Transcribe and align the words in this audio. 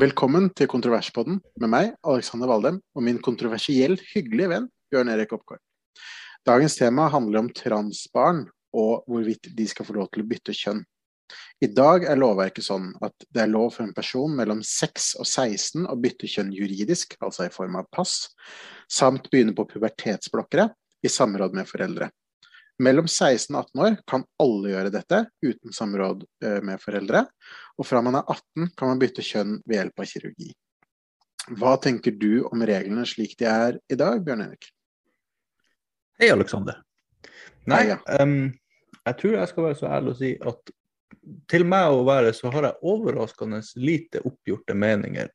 Velkommen 0.00 0.46
til 0.56 0.68
Kontroverspodden 0.70 1.40
med 1.60 1.68
meg, 1.68 1.88
Alexander 2.08 2.48
Valdem, 2.48 2.78
og 2.96 3.02
min 3.04 3.18
kontroversielt 3.20 4.00
hyggelige 4.14 4.48
venn 4.48 4.68
Bjørn 4.88 5.10
Erik 5.12 5.34
Oppgaard. 5.36 5.60
Dagens 6.46 6.78
tema 6.78 7.08
handler 7.12 7.42
om 7.42 7.50
transbarn 7.52 8.46
og 8.72 9.02
hvorvidt 9.10 9.50
de 9.58 9.66
skal 9.68 9.84
få 9.84 9.98
lov 9.98 10.08
til 10.14 10.22
å 10.22 10.28
bytte 10.30 10.54
kjønn. 10.56 10.80
I 11.60 11.68
dag 11.74 12.06
er 12.08 12.20
lovverket 12.22 12.64
sånn 12.64 12.94
at 13.04 13.26
det 13.28 13.42
er 13.44 13.52
lov 13.52 13.74
for 13.74 13.84
en 13.84 13.92
person 13.92 14.32
mellom 14.38 14.62
6 14.64 15.10
og 15.20 15.28
16 15.28 15.84
å 15.84 15.98
bytte 16.00 16.30
kjønn 16.32 16.54
juridisk, 16.56 17.18
altså 17.20 17.50
i 17.50 17.52
form 17.52 17.76
av 17.82 17.90
pass, 17.92 18.30
samt 18.88 19.28
begynne 19.28 19.52
på 19.58 19.68
pubertetsblokkere 19.68 20.70
i 21.04 21.12
samråd 21.12 21.60
med 21.60 21.68
foreldre. 21.68 22.08
Mellom 22.80 23.08
16 23.08 23.52
og 23.52 23.66
18 23.66 23.82
år 23.84 23.96
kan 24.08 24.24
alle 24.40 24.72
gjøre 24.72 24.92
dette 24.94 25.20
uten 25.44 25.74
samråd 25.76 26.24
eh, 26.44 26.60
med 26.64 26.80
foreldre, 26.80 27.26
og 27.76 27.86
fra 27.86 28.00
man 28.04 28.16
er 28.22 28.24
18 28.24 28.70
kan 28.78 28.92
man 28.92 29.00
bytte 29.02 29.24
kjønn 29.24 29.58
ved 29.66 29.76
hjelp 29.76 30.00
av 30.00 30.08
kirurgi. 30.08 30.50
Hva 31.60 31.74
tenker 31.82 32.14
du 32.16 32.44
om 32.48 32.62
reglene 32.64 33.04
slik 33.08 33.36
de 33.40 33.48
er 33.50 33.76
i 33.90 33.98
dag, 34.00 34.22
Bjørn 34.24 34.46
Erik? 34.46 34.70
Hei, 36.20 36.30
Aleksander. 36.32 36.80
Nei, 37.68 37.82
Hei, 37.82 37.86
ja. 37.92 37.98
um, 38.20 38.52
jeg 39.04 39.18
tror 39.20 39.36
jeg 39.36 39.50
skal 39.50 39.66
være 39.66 39.78
så 39.80 39.90
ærlig 39.90 40.14
å 40.14 40.20
si 40.20 40.30
at 40.52 40.72
til 41.50 41.66
meg 41.68 41.92
å 41.92 42.04
være 42.06 42.32
så 42.36 42.52
har 42.54 42.68
jeg 42.68 42.92
overraskende 42.92 43.60
lite 43.80 44.22
oppgjorte 44.24 44.76
meninger 44.78 45.28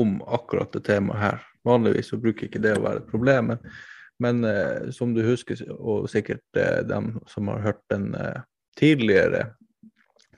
om 0.00 0.18
akkurat 0.28 0.72
det 0.74 0.84
temaet 0.88 1.22
her. 1.22 1.40
Vanligvis 1.64 2.10
så 2.12 2.18
bruker 2.20 2.48
ikke 2.48 2.62
det 2.62 2.74
å 2.76 2.84
være 2.84 3.02
et 3.02 3.08
problem. 3.08 3.54
men 3.54 3.72
men 4.20 4.44
eh, 4.44 4.90
som 4.92 5.14
du 5.14 5.22
husker, 5.24 5.60
og 5.78 6.08
sikkert 6.12 6.44
eh, 6.56 6.80
dem 6.86 7.14
som 7.30 7.48
har 7.48 7.64
hørt 7.64 7.82
den 7.92 8.12
eh, 8.14 8.42
tidligere 8.78 9.50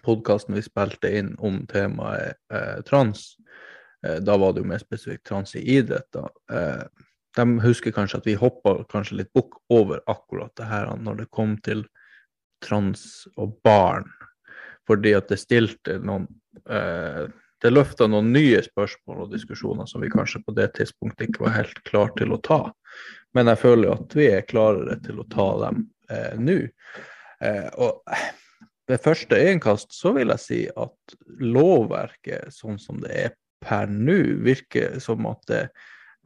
podkasten 0.03 0.57
vi 0.57 0.65
spilte 0.65 1.11
inn 1.19 1.33
om 1.39 1.63
temaet 1.71 2.39
eh, 2.53 2.79
trans, 2.87 3.37
eh, 4.07 4.19
da 4.23 4.37
var 4.39 4.55
det 4.55 4.63
jo 4.63 4.71
mer 4.71 4.83
spesifikt 4.83 5.27
trans 5.29 5.57
i 5.59 5.65
idrett. 5.79 6.09
da. 6.15 6.29
Eh, 6.53 6.85
de 7.37 7.47
husker 7.65 7.95
kanskje 7.97 8.21
at 8.21 8.27
vi 8.29 8.39
hoppa 8.39 8.77
kanskje 8.93 9.23
litt 9.23 9.33
bukk 9.33 9.57
over 9.73 10.03
akkurat 10.11 10.53
det 10.59 10.67
her 10.69 10.91
når 11.01 11.23
det 11.23 11.31
kom 11.33 11.57
til 11.65 11.87
trans 12.63 13.27
og 13.37 13.57
barn. 13.65 14.07
Fordi 14.87 15.15
at 15.17 15.31
det 15.31 15.41
stilte 15.41 15.97
noen 16.03 16.27
Det 17.63 17.71
løfta 17.71 18.09
noen 18.11 18.33
nye 18.35 18.59
spørsmål 18.65 19.27
og 19.27 19.35
diskusjoner 19.37 19.87
som 19.87 20.03
vi 20.03 20.11
kanskje 20.11 20.43
på 20.43 20.55
det 20.57 20.73
tidspunktet 20.79 21.29
ikke 21.29 21.45
var 21.45 21.59
helt 21.61 21.83
klar 21.87 22.11
til 22.19 22.35
å 22.35 22.41
ta. 22.43 22.63
Men 23.37 23.51
jeg 23.53 23.63
føler 23.63 23.95
at 23.95 24.17
vi 24.19 24.29
er 24.33 24.47
klarere 24.49 24.99
til 25.05 25.21
å 25.23 25.29
ta 25.31 25.47
dem 25.63 25.85
eh, 26.11 26.35
nå. 26.43 26.59
Eh, 27.43 27.69
og 27.79 28.03
ved 28.91 29.05
første 29.05 29.39
øyekast 29.39 29.95
så 29.95 30.11
vil 30.17 30.35
jeg 30.35 30.43
si 30.43 30.61
at 30.75 31.17
lovverket 31.39 32.51
sånn 32.55 32.81
som 32.83 32.99
det 33.03 33.15
er 33.29 33.35
per 33.63 33.87
nå, 33.87 34.19
virker 34.43 34.99
som 35.01 35.29
at 35.31 35.47
det 35.47 35.61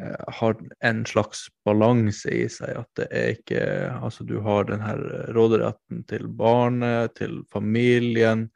eh, 0.00 0.30
har 0.40 0.56
en 0.88 1.04
slags 1.08 1.46
balanse 1.68 2.32
i 2.32 2.46
seg. 2.52 2.80
At 2.80 2.88
det 2.96 3.10
er 3.12 3.34
ikke 3.36 3.66
Altså 4.00 4.24
du 4.24 4.38
har 4.40 4.64
den 4.70 4.80
her 4.80 5.04
råderetten 5.36 6.00
til 6.08 6.24
barnet, 6.40 7.12
til 7.20 7.42
familien, 7.52 8.48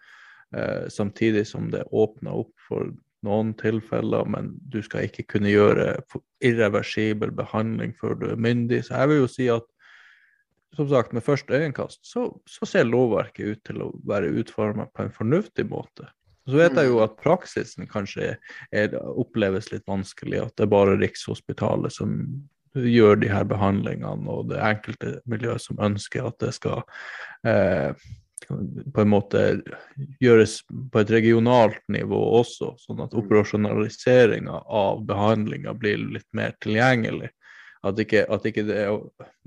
eh, 0.56 0.88
samtidig 0.88 1.44
som 1.52 1.68
det 1.74 1.84
åpner 1.92 2.40
opp 2.40 2.56
for 2.70 2.92
noen 3.26 3.52
tilfeller, 3.60 4.24
men 4.32 4.54
du 4.72 4.80
skal 4.84 5.08
ikke 5.08 5.26
kunne 5.34 5.52
gjøre 5.52 5.92
irreversibel 6.44 7.34
behandling 7.36 7.92
før 8.00 8.16
du 8.16 8.30
er 8.30 8.40
myndig. 8.40 8.86
Så 8.86 8.96
jeg 8.96 9.10
vil 9.10 9.22
jo 9.22 9.28
si 9.30 9.50
at 9.52 9.66
som 10.76 10.86
sagt, 10.88 11.12
med 11.12 11.26
første 11.26 11.52
øyekast 11.52 12.06
så, 12.06 12.28
så 12.46 12.66
ser 12.68 12.86
lovverket 12.86 13.56
ut 13.56 13.62
til 13.66 13.82
å 13.82 13.90
være 14.06 14.30
utforma 14.38 14.86
på 14.94 15.02
en 15.02 15.14
fornuftig 15.14 15.66
måte. 15.70 16.06
Så 16.48 16.58
vet 16.58 16.78
jeg 16.78 16.88
jo 16.88 17.02
at 17.04 17.18
praksisen 17.20 17.88
kanskje 17.90 18.32
er, 18.72 18.94
oppleves 19.18 19.70
litt 19.74 19.84
vanskelig, 19.90 20.40
at 20.46 20.54
det 20.56 20.66
er 20.66 20.72
bare 20.72 20.96
Rikshospitalet 20.98 21.94
som 21.94 22.16
gjør 22.74 23.18
de 23.20 23.30
her 23.30 23.46
behandlingene, 23.50 24.30
og 24.30 24.50
det 24.52 24.62
enkelte 24.62 25.18
miljøet 25.30 25.62
som 25.62 25.80
ønsker 25.82 26.28
at 26.30 26.38
det 26.42 26.52
skal 26.54 26.84
eh, 27.46 27.90
på 28.48 29.00
en 29.00 29.10
måte 29.10 29.42
gjøres 30.22 30.60
på 30.92 31.02
et 31.02 31.12
regionalt 31.12 31.82
nivå 31.92 32.20
også, 32.40 32.72
sånn 32.80 33.02
at 33.04 33.12
mm. 33.14 33.20
operasjonaliseringa 33.22 34.62
av 34.66 35.04
behandlinga 35.06 35.74
blir 35.78 36.00
litt 36.16 36.28
mer 36.36 36.56
tilgjengelig. 36.62 37.30
At 37.86 38.00
ikke, 38.02 38.26
at 38.28 38.44
ikke 38.44 38.66
det 38.68 38.80
er 38.82 38.98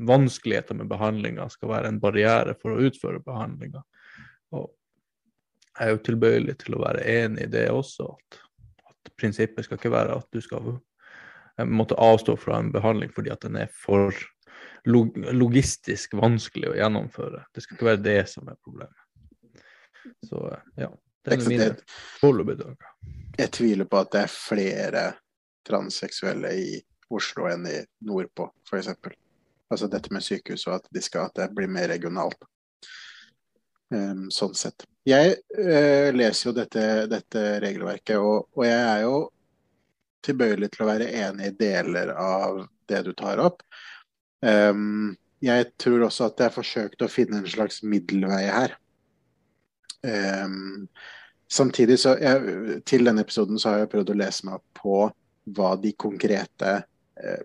vanskeligheter 0.09 0.77
med 0.79 0.89
behandlinga 0.89 1.45
skal 1.53 1.73
være 1.75 1.91
en 1.91 1.99
barriere 2.01 2.55
for 2.61 2.73
å 2.73 2.87
utføre 2.87 3.21
behandlinga. 3.25 3.83
Jeg 4.53 5.85
er 5.85 5.93
jo 5.93 6.01
tilbøyelig 6.05 6.57
til 6.61 6.77
å 6.77 6.83
være 6.83 7.05
enig 7.09 7.47
i 7.47 7.53
det 7.53 7.67
også, 7.73 8.09
at, 8.13 8.39
at 8.89 9.13
prinsippet 9.17 9.65
skal 9.65 9.79
ikke 9.79 9.93
være 9.93 10.17
at 10.21 10.27
du 10.33 10.41
skal 10.41 10.75
måtte 11.69 11.97
avstå 12.01 12.35
fra 12.41 12.57
en 12.57 12.71
behandling 12.73 13.11
fordi 13.13 13.29
at 13.33 13.43
den 13.45 13.57
er 13.61 13.69
for 13.73 14.13
log 14.89 15.17
logistisk 15.31 16.13
vanskelig 16.19 16.73
å 16.73 16.77
gjennomføre. 16.77 17.45
Det 17.53 17.63
skal 17.63 17.77
ikke 17.77 17.89
være 17.91 18.03
det 18.03 18.19
som 18.31 18.47
er 18.51 18.59
problemet. 18.59 19.03
Så 20.27 20.43
ja. 20.75 20.91
Det 21.23 21.37
er 21.37 21.45
mine 21.47 21.69
foreløpige 22.19 22.59
dager. 22.59 22.89
Jeg 23.39 23.51
tviler 23.55 23.87
på 23.87 23.99
at 24.03 24.09
det 24.11 24.23
er 24.25 24.33
flere 24.33 25.03
transseksuelle 25.63 26.51
i 26.59 26.73
Oslo 27.13 27.47
enn 27.47 27.67
i 27.69 27.77
nordpå, 28.03 28.49
f.eks. 28.67 28.89
Altså 29.71 29.87
dette 29.89 30.11
med 30.13 30.25
sykehus 30.25 30.67
og 30.67 30.81
at, 30.81 30.89
de 30.91 31.01
skal, 31.01 31.29
at 31.29 31.39
det 31.39 31.53
blir 31.55 31.71
mer 31.71 31.87
regionalt. 31.93 32.43
Um, 33.93 34.27
sånn 34.33 34.55
sett. 34.57 34.85
Jeg 35.07 35.37
uh, 35.57 36.09
leser 36.15 36.49
jo 36.49 36.55
dette, 36.57 36.83
dette 37.11 37.41
regelverket, 37.63 38.17
og, 38.17 38.49
og, 38.55 38.65
jeg 38.65 38.83
er 38.83 39.01
jo 39.05 39.17
tilbøyelig 40.25 40.69
til 40.73 40.85
å 40.85 40.89
være 40.89 41.09
enig 41.23 41.51
i 41.51 41.57
deler 41.59 42.13
av 42.17 42.63
det 42.89 43.03
du 43.05 43.11
tar 43.17 43.41
opp. 43.43 43.61
Um, 44.43 45.13
jeg 45.43 45.71
tror 45.79 46.05
også 46.07 46.29
at 46.29 46.41
jeg 46.43 46.55
forsøkte 46.55 46.99
forsøkt 46.99 47.05
å 47.05 47.11
finne 47.11 47.41
en 47.41 47.49
slags 47.49 47.81
middelvei 47.87 48.43
her. 48.47 48.75
Um, 50.03 50.87
samtidig 51.47 51.95
så 52.01 52.17
jeg, 52.19 52.81
Til 52.83 53.07
denne 53.07 53.23
episoden 53.23 53.59
så 53.59 53.71
har 53.71 53.83
jeg 53.83 53.91
prøvd 53.93 54.11
å 54.11 54.19
lese 54.19 54.47
meg 54.47 54.59
opp 54.59 54.81
på 54.81 54.97
hva 55.55 55.73
de 55.79 55.91
konkrete 55.99 56.71
eh, 57.19 57.43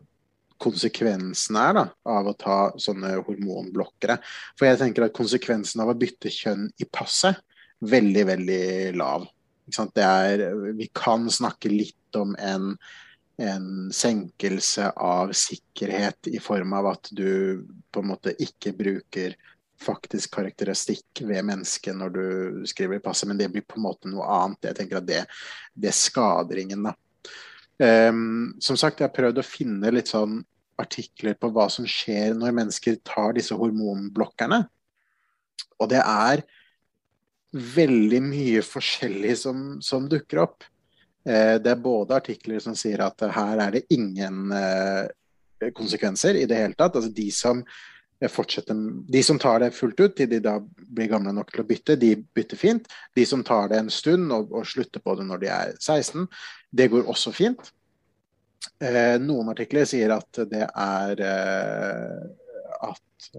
konsekvensene 0.63 1.65
er 1.71 1.75
da, 1.75 1.85
av 2.19 2.29
å 2.31 2.37
ta 2.39 2.59
sånne 2.79 3.17
hormonblokkere. 3.27 4.19
For 4.59 4.69
jeg 4.69 4.79
tenker 4.83 5.07
at 5.07 5.17
konsekvensen 5.17 5.83
av 5.83 5.93
å 5.93 5.99
bytte 5.99 6.31
kjønn 6.31 6.69
i 6.79 6.87
passet 6.87 7.41
veldig, 7.83 8.25
veldig 8.33 8.63
lav. 8.99 9.27
Er, 9.99 10.47
vi 10.79 10.89
kan 10.97 11.27
snakke 11.31 11.71
litt 11.71 12.19
om 12.19 12.35
en 12.39 12.73
en 13.39 13.93
senkelse 13.95 14.91
av 14.99 15.31
sikkerhet 15.37 16.31
i 16.33 16.41
form 16.43 16.73
av 16.75 16.91
at 16.95 17.11
du 17.15 17.63
på 17.95 18.03
en 18.03 18.11
måte 18.11 18.35
ikke 18.43 18.75
bruker 18.77 19.37
faktisk 19.79 20.35
karakteristikk 20.35 21.23
ved 21.23 21.47
mennesket 21.47 21.95
når 21.95 22.15
du 22.15 22.25
skriver 22.67 22.99
i 22.99 23.03
passet, 23.03 23.29
men 23.31 23.39
det 23.39 23.51
blir 23.53 23.63
på 23.63 23.79
en 23.79 23.87
måte 23.87 24.11
noe 24.11 24.27
annet. 24.27 24.71
Jeg 24.71 24.79
tenker 24.81 24.99
at 24.99 25.07
det, 25.07 25.21
det 25.75 25.95
skader 25.95 26.65
ingen, 26.65 26.89
da. 26.89 26.97
Um, 27.79 28.57
som 28.59 28.75
sagt, 28.75 28.99
jeg 28.99 29.07
har 29.07 29.15
prøvd 29.15 29.39
å 29.39 29.47
finne 29.47 29.93
litt 29.95 30.11
sånn 30.11 30.41
artikler 30.79 31.37
på 31.39 31.51
hva 31.55 31.69
som 31.71 31.87
skjer 31.87 32.35
når 32.39 32.57
mennesker 32.57 32.99
tar 33.07 33.37
disse 33.39 33.55
hormonblokkerne. 33.59 34.65
Og 35.79 35.91
det 35.93 36.03
er 36.03 36.43
veldig 37.53 38.21
mye 38.27 38.65
forskjellig 38.67 39.37
som, 39.41 39.63
som 39.85 40.11
dukker 40.11 40.43
opp. 40.43 40.67
Eh, 41.29 41.55
det 41.61 41.71
er 41.71 41.85
både 41.85 42.17
artikler 42.17 42.61
som 42.65 42.77
sier 42.79 43.03
at 43.05 43.27
her 43.35 43.61
er 43.61 43.77
det 43.77 43.87
ingen 43.93 44.53
eh, 44.55 45.71
konsekvenser 45.77 46.39
i 46.41 46.47
det 46.49 46.61
hele 46.63 46.79
tatt. 46.79 46.97
Altså 46.97 47.13
de 47.13 47.29
som 47.35 47.63
fortsetter, 48.33 48.79
de 49.07 49.21
som 49.23 49.39
tar 49.39 49.61
det 49.63 49.75
fullt 49.77 50.01
ut 50.01 50.15
til 50.19 50.31
de 50.31 50.41
da 50.43 50.57
blir 50.59 51.11
gamle 51.13 51.35
nok 51.37 51.53
til 51.53 51.63
å 51.63 51.67
bytte, 51.69 51.99
de 52.01 52.15
bytter 52.35 52.59
fint. 52.59 52.89
De 53.15 53.27
som 53.29 53.45
tar 53.47 53.69
det 53.71 53.83
en 53.83 53.93
stund 53.93 54.33
og, 54.35 54.51
og 54.51 54.67
slutter 54.67 55.05
på 55.05 55.19
det 55.19 55.27
når 55.29 55.45
de 55.45 55.51
er 55.55 55.75
16, 55.77 56.25
det 56.75 56.89
går 56.95 57.11
også 57.13 57.35
fint. 57.37 57.71
Eh, 58.83 59.19
noen 59.23 59.53
artikler 59.53 59.87
sier 59.87 60.17
at 60.17 60.43
det 60.51 60.65
er 60.67 61.23
at 62.89 63.31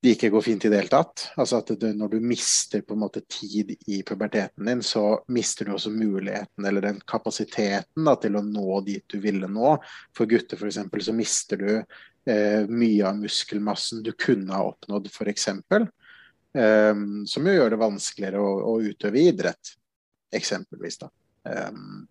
de 0.00 0.14
ikke 0.14 0.30
går 0.32 0.44
fint 0.44 0.64
i 0.64 0.70
det 0.72 0.78
hele 0.80 0.92
tatt. 0.92 1.26
Altså 1.40 1.60
at 1.60 1.72
du, 1.80 1.86
Når 1.96 2.14
du 2.14 2.20
mister 2.24 2.80
på 2.86 2.96
en 2.96 3.02
måte 3.02 3.20
tid 3.28 3.74
i 3.86 4.00
puberteten 4.06 4.68
din, 4.68 4.82
så 4.82 5.20
mister 5.28 5.68
du 5.68 5.74
også 5.74 5.92
muligheten 5.92 6.66
eller 6.66 6.86
den 6.86 7.00
kapasiteten 7.06 8.08
da, 8.08 8.14
til 8.16 8.38
å 8.38 8.44
nå 8.44 8.80
dit 8.86 9.04
du 9.12 9.18
ville 9.20 9.48
nå. 9.50 9.74
For 10.16 10.30
gutter 10.30 10.56
f.eks. 10.56 10.80
så 11.04 11.16
mister 11.16 11.60
du 11.60 11.72
eh, 11.76 12.64
mye 12.68 13.10
av 13.10 13.20
muskelmassen 13.20 14.04
du 14.06 14.14
kunne 14.16 14.56
ha 14.56 14.70
oppnådd 14.72 15.10
f.eks. 15.12 15.50
Um, 16.50 17.26
som 17.30 17.46
jo 17.46 17.52
gjør 17.54 17.70
det 17.70 17.78
vanskeligere 17.78 18.40
å, 18.42 18.54
å 18.72 18.78
utøve 18.82 19.20
idrett, 19.22 19.76
eksempelvis. 20.34 20.98
da. 21.04 21.10
Um, 21.44 22.08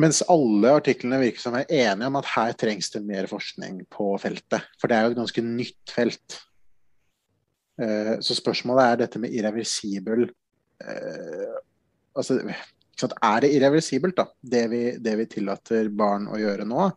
mens 0.00 0.22
alle 0.30 0.72
artiklene 0.78 1.20
virker 1.20 1.42
som 1.42 1.56
er 1.58 1.68
enige 1.68 2.08
om 2.08 2.18
at 2.20 2.28
her 2.32 2.52
trengs 2.58 2.90
det 2.94 3.02
mer 3.04 3.28
forskning 3.30 3.82
på 3.92 4.12
feltet. 4.22 4.68
For 4.80 4.90
det 4.90 4.96
er 4.96 5.06
jo 5.06 5.14
et 5.14 5.20
ganske 5.20 5.44
nytt 5.44 5.94
felt. 5.94 6.36
Eh, 7.80 8.14
så 8.24 8.36
spørsmålet 8.36 8.84
er 8.84 9.00
dette 9.04 9.22
med 9.22 9.32
irreversibel 9.32 10.26
eh, 10.26 11.56
altså, 12.12 12.36
Er 12.42 13.40
det 13.40 13.52
irreversibelt, 13.54 14.18
da, 14.18 14.26
det 14.42 14.66
vi, 14.72 14.82
det 15.00 15.16
vi, 15.22 15.26
tillater 15.36 15.88
barn 15.88 16.28
å 16.28 16.38
gjøre 16.40 16.66
nå? 16.68 16.90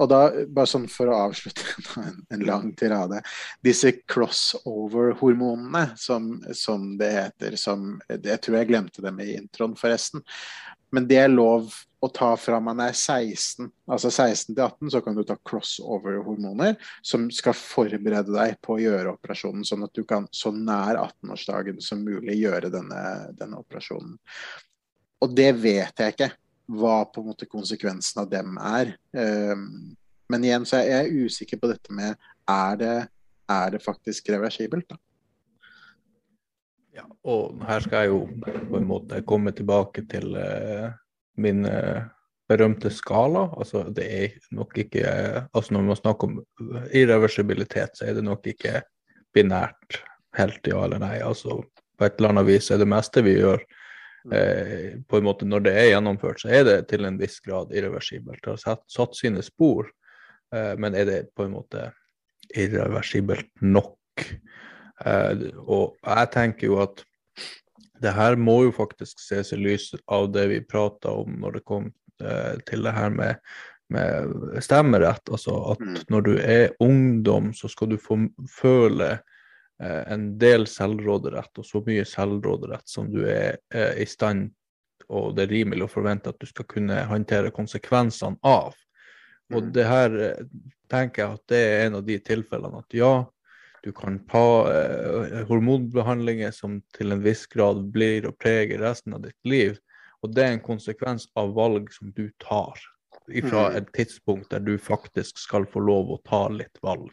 Og 0.00 0.08
da, 0.08 0.22
bare 0.48 0.70
sånn 0.70 0.88
for 0.90 1.12
å 1.12 1.18
avslutte 1.28 2.02
en, 2.32 2.46
lang 2.48 2.72
tirade 2.78 3.20
Disse 3.64 3.92
crossover-hormonene, 4.00 5.92
som, 6.00 6.34
som, 6.56 6.92
det 6.98 7.12
heter, 7.18 7.56
som 7.60 8.00
Jeg 8.08 8.40
tror 8.42 8.58
jeg 8.58 8.72
glemte 8.72 9.04
dem 9.04 9.20
i 9.22 9.34
introen, 9.36 9.76
forresten. 9.78 10.24
Men 10.92 11.08
det 11.08 11.20
er 11.22 11.32
lov 11.32 11.70
å 12.02 12.08
ta 12.10 12.32
fra 12.36 12.58
man 12.58 12.80
er 12.82 12.94
16, 12.96 13.68
altså 13.86 14.10
16 14.10 14.56
til 14.56 14.62
18, 14.64 14.90
så 14.90 15.00
kan 15.04 15.14
du 15.14 15.22
ta 15.26 15.36
crossover-hormoner 15.38 16.74
som 16.98 17.28
skal 17.30 17.54
forberede 17.54 18.34
deg 18.34 18.56
på 18.64 18.74
å 18.74 18.82
gjøre 18.82 19.12
operasjonen, 19.14 19.62
sånn 19.66 19.86
at 19.86 19.94
du 19.94 20.02
kan 20.08 20.26
så 20.34 20.50
nær 20.50 20.98
18-årsdagen 20.98 21.78
som 21.84 22.02
mulig 22.02 22.40
gjøre 22.40 22.72
denne, 22.74 23.02
denne, 23.38 23.60
operasjonen. 23.62 24.16
Og 25.22 25.36
det 25.38 25.52
vet 25.62 26.02
jeg 26.02 26.16
ikke 26.16 26.32
hva 26.72 27.04
på 27.06 27.22
en 27.22 27.30
måte 27.30 27.46
konsekvensen 27.50 28.24
av 28.24 28.32
dem 28.32 28.58
er. 28.58 28.96
Um, 29.14 29.94
men 30.32 30.48
igjen 30.48 30.66
så 30.66 30.80
er 30.80 31.04
jeg 31.04 31.28
usikker 31.28 31.60
på 31.62 31.70
dette 31.70 31.94
med 31.94 32.16
er 32.50 32.82
det, 32.82 32.96
er 33.46 33.76
det 33.76 33.82
faktisk 33.84 34.32
reversibelt. 34.34 34.88
da? 34.90 34.98
Ja, 36.98 37.06
og 37.22 37.62
her 37.68 37.86
skal 37.86 38.02
jeg 38.02 38.10
jo 38.10 38.24
på 38.42 38.80
en 38.80 38.90
måte 38.90 39.22
komme 39.28 39.54
tilbake 39.54 40.02
til 40.10 40.34
uh, 40.34 40.90
min 41.40 41.66
uh, 41.66 42.02
berømte 42.52 42.90
skala. 42.92 43.48
Altså 43.56 43.84
det 43.94 44.06
er 44.06 44.38
nok 44.54 44.76
ikke 44.78 45.04
altså 45.52 45.74
Når 45.74 45.86
man 45.88 45.96
snakker 45.96 46.28
om 46.28 46.40
irreversibilitet, 46.92 47.96
så 47.96 48.08
er 48.08 48.18
det 48.18 48.24
nok 48.24 48.46
ikke 48.46 48.82
binært 49.34 50.02
helt 50.38 50.66
ja 50.66 50.84
eller 50.84 51.02
nei. 51.02 51.18
Altså 51.24 51.60
på 51.98 52.06
et 52.06 52.18
eller 52.18 52.34
annet 52.34 52.48
vis 52.48 52.70
er 52.70 52.82
det 52.82 52.90
meste 52.90 53.24
vi 53.24 53.36
gjør 53.38 53.62
mm. 53.62 54.36
eh, 54.36 54.86
på 55.08 55.18
en 55.18 55.26
måte 55.28 55.48
Når 55.48 55.66
det 55.66 55.74
er 55.78 55.90
gjennomført, 55.92 56.42
så 56.42 56.52
er 56.52 56.64
det 56.68 56.78
til 56.90 57.06
en 57.08 57.18
viss 57.20 57.40
grad 57.44 57.72
irreversibelt. 57.74 58.42
Det 58.42 58.54
har 58.56 58.62
satt, 58.62 58.84
satt 58.90 59.16
sine 59.18 59.44
spor, 59.44 59.90
eh, 60.54 60.74
men 60.78 60.96
er 60.98 61.08
det 61.08 61.20
på 61.36 61.46
en 61.46 61.56
måte 61.56 61.90
irreversibelt 62.56 63.50
nok? 63.62 64.26
Eh, 65.04 65.48
og 65.62 65.96
jeg 66.02 66.32
tenker 66.34 66.68
jo 66.68 66.82
at 66.84 67.04
det 68.02 68.14
her 68.16 68.36
må 68.36 68.62
jo 68.66 68.72
faktisk 68.76 69.20
ses 69.22 69.52
i 69.54 69.60
lys 69.60 69.90
av 70.10 70.30
det 70.34 70.46
vi 70.50 70.62
prata 70.66 71.14
om 71.22 71.36
når 71.42 71.58
det 71.58 71.66
kom 71.68 71.90
eh, 72.22 72.56
til 72.68 72.86
det 72.86 72.94
her 72.96 73.12
med, 73.14 73.42
med 73.92 74.62
stemmerett. 74.64 75.28
Altså 75.30 75.56
at 75.74 75.82
mm. 75.82 76.00
når 76.12 76.26
du 76.28 76.32
er 76.38 76.74
ungdom, 76.82 77.52
så 77.54 77.70
skal 77.70 77.92
du 77.92 77.98
få 78.00 78.18
føle 78.50 79.12
eh, 79.14 80.02
en 80.12 80.32
del 80.42 80.66
selvråderett, 80.70 81.54
og 81.58 81.68
så 81.68 81.84
mye 81.86 82.06
selvråderett 82.08 82.88
som 82.90 83.10
du 83.12 83.22
er 83.26 83.60
i 83.72 84.08
stand 84.08 84.50
og 85.12 85.34
det 85.36 85.46
er 85.46 85.52
rimelig 85.52 85.86
å 85.86 85.92
forvente 85.92 86.32
at 86.32 86.40
du 86.40 86.48
skal 86.48 86.66
kunne 86.70 87.02
håndtere 87.10 87.52
konsekvensene 87.54 88.38
av. 88.46 88.74
Og 89.52 89.66
mm. 89.66 89.70
det 89.74 89.84
her 89.84 90.14
tenker 90.92 91.22
jeg 91.22 91.36
at 91.36 91.44
det 91.52 91.60
er 91.60 91.86
en 91.86 91.98
av 92.00 92.06
de 92.06 92.18
tilfellene 92.24 92.80
at 92.80 92.96
ja, 92.96 93.12
du 93.82 93.90
kan 93.92 94.20
ta 94.30 94.46
eh, 94.70 95.40
hormonbehandlinger 95.48 96.54
som 96.54 96.78
til 96.96 97.14
en 97.14 97.22
viss 97.24 97.48
grad 97.50 97.82
blir 97.94 98.28
og 98.28 98.38
preger 98.38 98.82
resten 98.82 99.16
av 99.16 99.24
ditt 99.26 99.38
liv. 99.48 99.78
Og 100.22 100.30
det 100.34 100.44
er 100.44 100.56
en 100.56 100.62
konsekvens 100.62 101.26
av 101.38 101.54
valg 101.56 101.90
som 101.94 102.12
du 102.14 102.28
tar 102.42 102.78
fra 103.26 103.66
mm. 103.70 103.76
et 103.78 103.90
tidspunkt 103.96 104.50
der 104.54 104.62
du 104.62 104.76
faktisk 104.78 105.38
skal 105.38 105.66
få 105.70 105.82
lov 105.82 106.14
å 106.14 106.20
ta 106.26 106.46
litt 106.54 106.78
valg. 106.82 107.10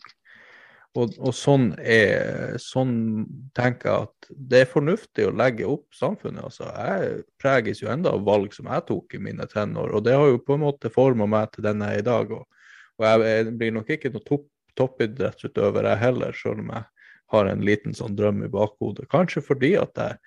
Og, 0.97 1.13
og 1.21 1.33
sånn, 1.37 1.71
er, 1.77 2.55
sånn 2.61 3.25
tenker 3.57 3.89
jeg 3.89 4.07
at 4.07 4.29
det 4.51 4.61
er 4.63 4.71
fornuftig 4.71 5.27
å 5.29 5.33
legge 5.37 5.67
opp 5.69 5.85
samfunnet. 5.93 6.47
Altså, 6.49 6.69
jeg 6.69 7.25
preges 7.41 7.83
jo 7.83 7.91
enda 7.93 8.13
av 8.17 8.25
valg 8.25 8.53
som 8.55 8.69
jeg 8.69 8.87
tok 8.87 9.13
i 9.13 9.21
mine 9.21 9.45
tenår, 9.49 9.93
og 9.93 10.05
det 10.05 10.17
har 10.17 10.31
jo 10.31 10.41
på 10.41 10.57
en 10.57 10.65
måte 10.65 10.93
forma 10.93 11.29
meg 11.29 11.53
til 11.53 11.65
den 11.65 11.85
jeg 11.85 11.99
er 11.99 12.03
i 12.03 12.07
dag. 12.09 12.33
Og, 12.33 12.71
og 12.97 13.05
jeg, 13.05 13.27
jeg 13.29 13.53
blir 13.61 13.77
nok 13.77 13.93
ikke 13.95 14.13
noe 14.15 14.25
topp 14.25 14.47
toppidrettsutøver, 14.79 15.91
jeg 15.91 16.03
heller, 16.03 16.35
selv 16.35 16.63
om 16.63 16.71
jeg 16.73 16.87
har 17.29 17.49
en 17.49 17.65
liten 17.65 17.93
sånn 17.93 18.15
drøm 18.17 18.41
i 18.45 18.51
bakhodet. 18.51 19.09
Kanskje 19.11 19.43
fordi 19.45 19.75
at 19.77 19.99
jeg 19.99 20.17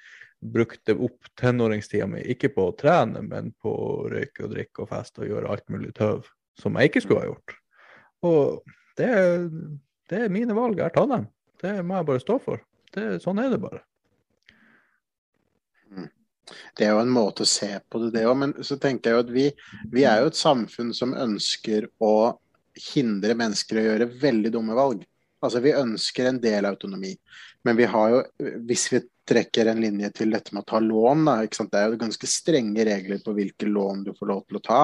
brukte 0.52 0.94
opp 0.98 1.30
tenåringstida 1.38 2.06
mi 2.10 2.22
ikke 2.34 2.50
på 2.54 2.68
å 2.68 2.76
trene, 2.78 3.22
men 3.26 3.52
på 3.62 3.72
å 3.72 3.90
røyke 4.10 4.46
og 4.46 4.54
drikke 4.54 4.84
og 4.84 4.90
feste 4.90 5.22
og 5.22 5.30
gjøre 5.30 5.50
alt 5.54 5.66
mulig 5.70 5.92
tøv 5.98 6.26
som 6.58 6.76
jeg 6.78 6.90
ikke 6.90 7.04
skulle 7.04 7.24
ha 7.24 7.30
gjort. 7.30 7.54
Og 8.26 8.74
det, 8.98 9.08
det 10.10 10.26
er 10.26 10.34
mine 10.34 10.56
valg, 10.56 10.78
jeg 10.78 10.90
har 10.90 10.94
tatt 10.94 11.10
dem. 11.14 11.26
Det 11.62 11.78
må 11.86 11.98
jeg 11.98 12.08
bare 12.10 12.22
stå 12.22 12.38
for. 12.42 12.62
Det, 12.92 13.06
sånn 13.22 13.40
er 13.40 13.52
det 13.52 13.60
bare. 13.62 13.82
Mm. 15.90 16.10
Det 16.76 16.86
er 16.86 16.92
jo 16.92 17.02
en 17.02 17.14
måte 17.14 17.46
å 17.46 17.48
se 17.48 17.70
på 17.88 18.02
det, 18.02 18.12
det 18.16 18.26
òg. 18.28 18.36
Men 18.42 18.54
så 18.66 18.76
tenker 18.82 19.10
jeg 19.10 19.18
jo 19.18 19.24
at 19.24 19.34
vi, 19.34 19.46
vi 19.94 20.06
er 20.08 20.22
jo 20.22 20.32
et 20.32 20.38
samfunn 20.38 20.92
som 20.96 21.14
ønsker 21.16 21.88
å 22.02 22.14
hindre 22.92 23.36
mennesker 23.38 23.78
å 23.78 23.86
gjøre 23.86 24.10
veldig 24.20 24.52
dumme 24.54 24.76
valg. 24.76 25.02
Altså 25.42 25.60
Vi 25.60 25.74
ønsker 25.74 26.28
en 26.28 26.38
del 26.42 26.68
autonomi, 26.68 27.16
men 27.66 27.76
vi 27.76 27.88
har 27.90 28.12
jo, 28.12 28.20
hvis 28.68 28.86
vi 28.92 29.02
trekker 29.28 29.70
en 29.70 29.80
linje 29.82 30.10
til 30.18 30.34
dette 30.34 30.54
med 30.54 30.62
å 30.62 30.70
ta 30.70 30.78
lån, 30.82 31.26
da, 31.26 31.34
det 31.46 31.80
er 31.80 31.90
jo 31.90 31.98
ganske 31.98 32.30
strenge 32.30 32.86
regler 32.86 33.22
på 33.24 33.34
hvilke 33.34 33.66
lån 33.70 34.04
du 34.06 34.12
får 34.18 34.30
lov 34.30 34.44
til 34.46 34.58
å 34.58 34.64
ta, 34.66 34.80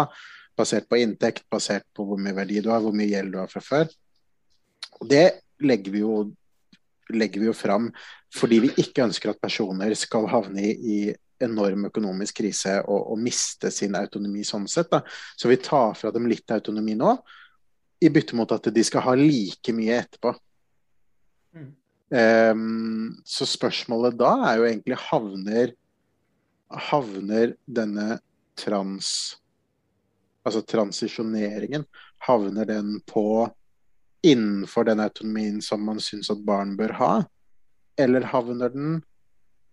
basert 0.59 0.89
på 0.91 0.99
inntekt, 0.99 1.47
basert 1.51 1.87
på 1.95 2.07
hvor 2.07 2.19
mye 2.23 2.35
verdi 2.35 2.63
du 2.63 2.73
har, 2.73 2.83
hvor 2.83 2.95
mye 2.97 3.11
gjeld 3.11 3.35
du 3.35 3.39
har 3.41 3.51
fra 3.51 3.63
før. 3.63 3.91
Og 4.99 5.09
Det 5.11 5.27
legger 5.63 5.95
vi 5.95 6.03
jo, 6.03 6.17
legger 7.15 7.43
vi 7.43 7.51
jo 7.51 7.57
fram 7.57 7.89
fordi 8.35 8.59
vi 8.67 8.75
ikke 8.83 9.07
ønsker 9.07 9.33
at 9.33 9.41
personer 9.41 9.95
skal 9.97 10.27
havne 10.31 10.63
i, 10.67 10.75
i 10.75 10.99
enorm 11.43 11.87
økonomisk 11.89 12.43
krise 12.43 12.81
og, 12.83 13.13
og, 13.13 13.19
miste 13.23 13.71
sin 13.75 13.95
autonomi 13.99 14.45
sånn 14.47 14.67
sett. 14.71 14.91
Da. 14.91 15.03
Så 15.39 15.51
vi 15.51 15.61
tar 15.63 15.95
fra 15.99 16.13
dem 16.15 16.27
litt 16.31 16.51
autonomi 16.51 16.97
nå, 16.99 17.15
i 18.01 18.11
bytte 18.11 18.37
mot 18.39 18.53
at 18.55 18.69
de 18.75 18.85
skal 18.85 19.05
ha 19.07 19.15
like 19.19 19.73
mye 19.75 19.99
etterpå. 20.03 20.33
Mm. 21.57 21.69
Um, 22.09 23.19
så 23.27 23.47
spørsmålet 23.49 24.17
da 24.17 24.33
er 24.49 24.61
jo 24.61 24.67
egentlig 24.69 24.97
havner 25.09 25.75
Havner 26.69 27.55
denne 27.65 28.19
trans 28.57 29.39
Altså 30.45 30.63
transisjoneringen, 30.65 31.85
havner 32.25 32.65
den 32.69 33.01
på 33.09 33.49
innenfor 34.25 34.85
den 34.89 35.01
autonomien 35.01 35.59
som 35.63 35.83
man 35.85 36.01
syns 36.01 36.31
at 36.33 36.41
barn 36.45 36.73
bør 36.79 36.95
ha? 36.97 37.11
Eller 38.01 38.25
havner 38.33 38.73
den 38.73 39.03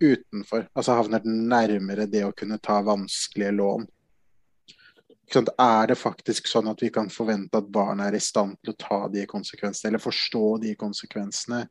utenfor? 0.04 0.66
Altså 0.76 0.98
havner 0.98 1.24
den 1.24 1.46
nærmere 1.48 2.10
det 2.12 2.26
å 2.28 2.34
kunne 2.36 2.60
ta 2.60 2.82
vanskelige 2.84 3.54
lån? 3.56 3.88
Er 5.34 5.88
det 5.90 5.98
faktisk 5.98 6.48
sånn 6.48 6.70
at 6.70 6.82
vi 6.84 6.92
kan 6.94 7.10
forvente 7.10 7.58
at 7.58 7.70
barn 7.74 8.04
er 8.04 8.16
i 8.16 8.22
stand 8.22 8.60
til 8.62 8.74
å 8.76 8.80
ta 8.80 9.00
de 9.12 9.26
konsekvensene, 9.30 9.90
eller 9.90 10.04
forstå 10.04 10.44
de 10.64 10.76
konsekvensene 10.80 11.64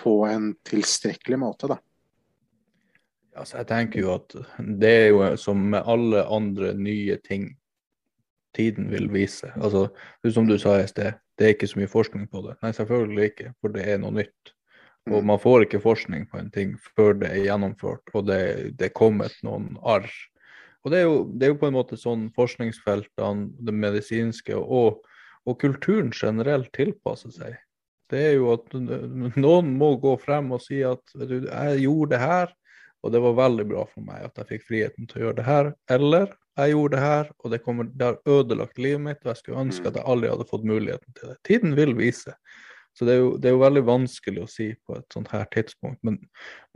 på 0.00 0.18
en 0.28 0.52
tilstrekkelig 0.68 1.38
måte, 1.40 1.70
da? 1.72 1.78
Altså, 3.38 3.60
jeg 3.60 3.68
tenker 3.70 4.02
jo 4.02 4.12
at 4.18 4.36
det 4.58 4.90
er 4.90 5.08
jo 5.12 5.24
som 5.40 5.62
med 5.72 5.86
alle 5.88 6.26
andre 6.28 6.74
nye 6.76 7.16
ting 7.24 7.52
tiden 8.56 8.90
vil 8.90 9.06
vise. 9.12 9.52
Altså, 9.56 9.86
som 10.34 10.48
du 10.48 10.58
sa 10.58 10.80
i 10.80 10.88
sted, 10.90 11.14
det 11.38 11.46
er 11.46 11.54
ikke 11.54 11.70
så 11.70 11.80
mye 11.80 11.90
forskning 11.90 12.26
på 12.30 12.42
det. 12.48 12.56
Nei, 12.64 12.72
selvfølgelig 12.76 13.28
ikke, 13.30 13.52
for 13.62 13.74
det 13.74 13.86
er 13.86 14.00
noe 14.02 14.16
nytt. 14.18 14.54
Og 15.08 15.20
mm. 15.22 15.28
man 15.30 15.40
får 15.40 15.64
ikke 15.64 15.82
forskning 15.84 16.26
på 16.28 16.40
en 16.40 16.50
ting 16.52 16.74
før 16.96 17.14
det 17.22 17.30
er 17.30 17.46
gjennomført 17.46 18.12
og 18.12 18.26
det, 18.28 18.40
det 18.76 18.90
er 18.90 18.98
kommet 18.98 19.38
noen 19.46 19.72
arr 19.80 20.10
og 20.84 20.92
det 20.92 21.00
er, 21.00 21.08
jo, 21.08 21.16
det 21.36 21.46
er 21.46 21.52
jo 21.52 21.58
på 21.60 21.68
en 21.68 21.76
måte 21.76 21.98
sånn 22.00 22.28
forskningsfeltene, 22.36 23.50
det 23.60 23.74
medisinske 23.76 24.56
og, 24.56 25.02
og 25.44 25.58
kulturen 25.60 26.08
generelt 26.14 26.70
tilpasser 26.76 27.34
seg. 27.34 27.58
Det 28.10 28.22
er 28.30 28.38
jo 28.38 28.54
at 28.56 28.72
noen 29.38 29.74
må 29.78 29.92
gå 30.02 30.16
frem 30.22 30.50
og 30.56 30.62
si 30.64 30.80
at 30.86 31.02
du, 31.14 31.36
jeg 31.44 31.84
gjorde 31.84 32.14
det 32.16 32.22
her, 32.22 32.54
og 33.00 33.12
det 33.14 33.20
var 33.24 33.36
veldig 33.38 33.66
bra 33.70 33.84
for 33.88 34.04
meg 34.04 34.24
at 34.26 34.40
jeg 34.40 34.48
fikk 34.54 34.66
friheten 34.68 35.08
til 35.08 35.20
å 35.20 35.24
gjøre 35.26 35.38
det 35.38 35.46
her. 35.46 35.70
Eller 35.92 36.32
jeg 36.58 36.74
gjorde 36.74 36.96
det 36.96 37.04
her, 37.04 37.30
og 37.38 37.52
det, 37.54 37.60
kommer, 37.64 37.88
det 37.92 38.08
har 38.08 38.18
ødelagt 38.28 38.80
livet 38.82 39.04
mitt, 39.04 39.22
og 39.24 39.30
jeg 39.32 39.40
skulle 39.40 39.62
ønske 39.68 39.88
at 39.88 39.96
jeg 39.96 40.08
aldri 40.12 40.32
hadde 40.32 40.48
fått 40.50 40.66
muligheten 40.68 41.16
til 41.16 41.30
det. 41.30 41.38
Tiden 41.48 41.76
vil 41.78 41.94
vise. 41.96 42.34
Så 42.98 43.06
det 43.06 43.14
er, 43.14 43.20
jo, 43.22 43.34
det 43.40 43.48
er 43.48 43.54
jo 43.54 43.62
veldig 43.62 43.82
vanskelig 43.86 44.42
å 44.44 44.50
si 44.50 44.72
på 44.86 44.96
et 44.98 45.14
sånt 45.14 45.30
her 45.32 45.46
tidspunkt. 45.54 46.00
Men, 46.06 46.18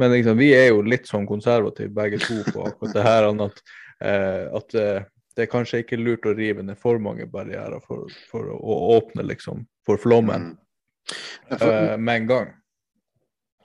men 0.00 0.12
liksom, 0.14 0.38
vi 0.38 0.52
er 0.56 0.71
jo 0.71 0.85
litt 0.87 1.11
sånn 1.11 1.26
konservative 1.28 1.92
begge 1.92 2.21
to 2.23 2.38
på 2.49 2.68
akkurat 2.68 2.94
det 2.94 3.04
her. 3.04 3.26
at 3.44 3.64
Eh, 4.00 4.56
at 4.56 4.75
eh, 4.75 5.04
det 5.35 5.47
er 5.47 5.50
kanskje 5.50 5.83
ikke 5.83 6.00
lurt 6.00 6.26
å 6.26 6.35
rive 6.37 6.64
ned 6.66 6.78
for 6.80 7.00
mange 7.02 7.26
barrierer 7.30 7.83
for, 7.85 8.11
for 8.30 8.50
å 8.54 8.76
åpne 8.99 9.25
liksom 9.26 9.64
for 9.87 10.00
flommen 10.00 10.52
mm. 10.52 10.59
for, 11.56 11.71
uh, 11.71 11.97
med 11.99 12.23
en 12.23 12.28
gang. 12.28 12.52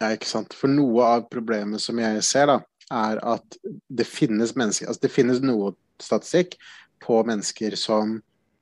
Ja, 0.02 0.14
ikke 0.16 0.30
sant. 0.30 0.56
For 0.58 0.72
noe 0.72 1.06
av 1.18 1.28
problemet 1.32 1.84
som 1.84 2.00
jeg 2.02 2.24
ser, 2.26 2.50
da, 2.50 2.58
er 2.90 3.22
at 3.36 3.60
det 3.86 4.08
finnes 4.10 4.56
mennesker 4.58 4.90
Altså 4.90 5.04
det 5.04 5.12
finnes 5.14 5.44
noe 5.46 5.76
statistikk 6.02 6.56
på 7.04 7.20
mennesker 7.28 7.76
som 7.78 8.16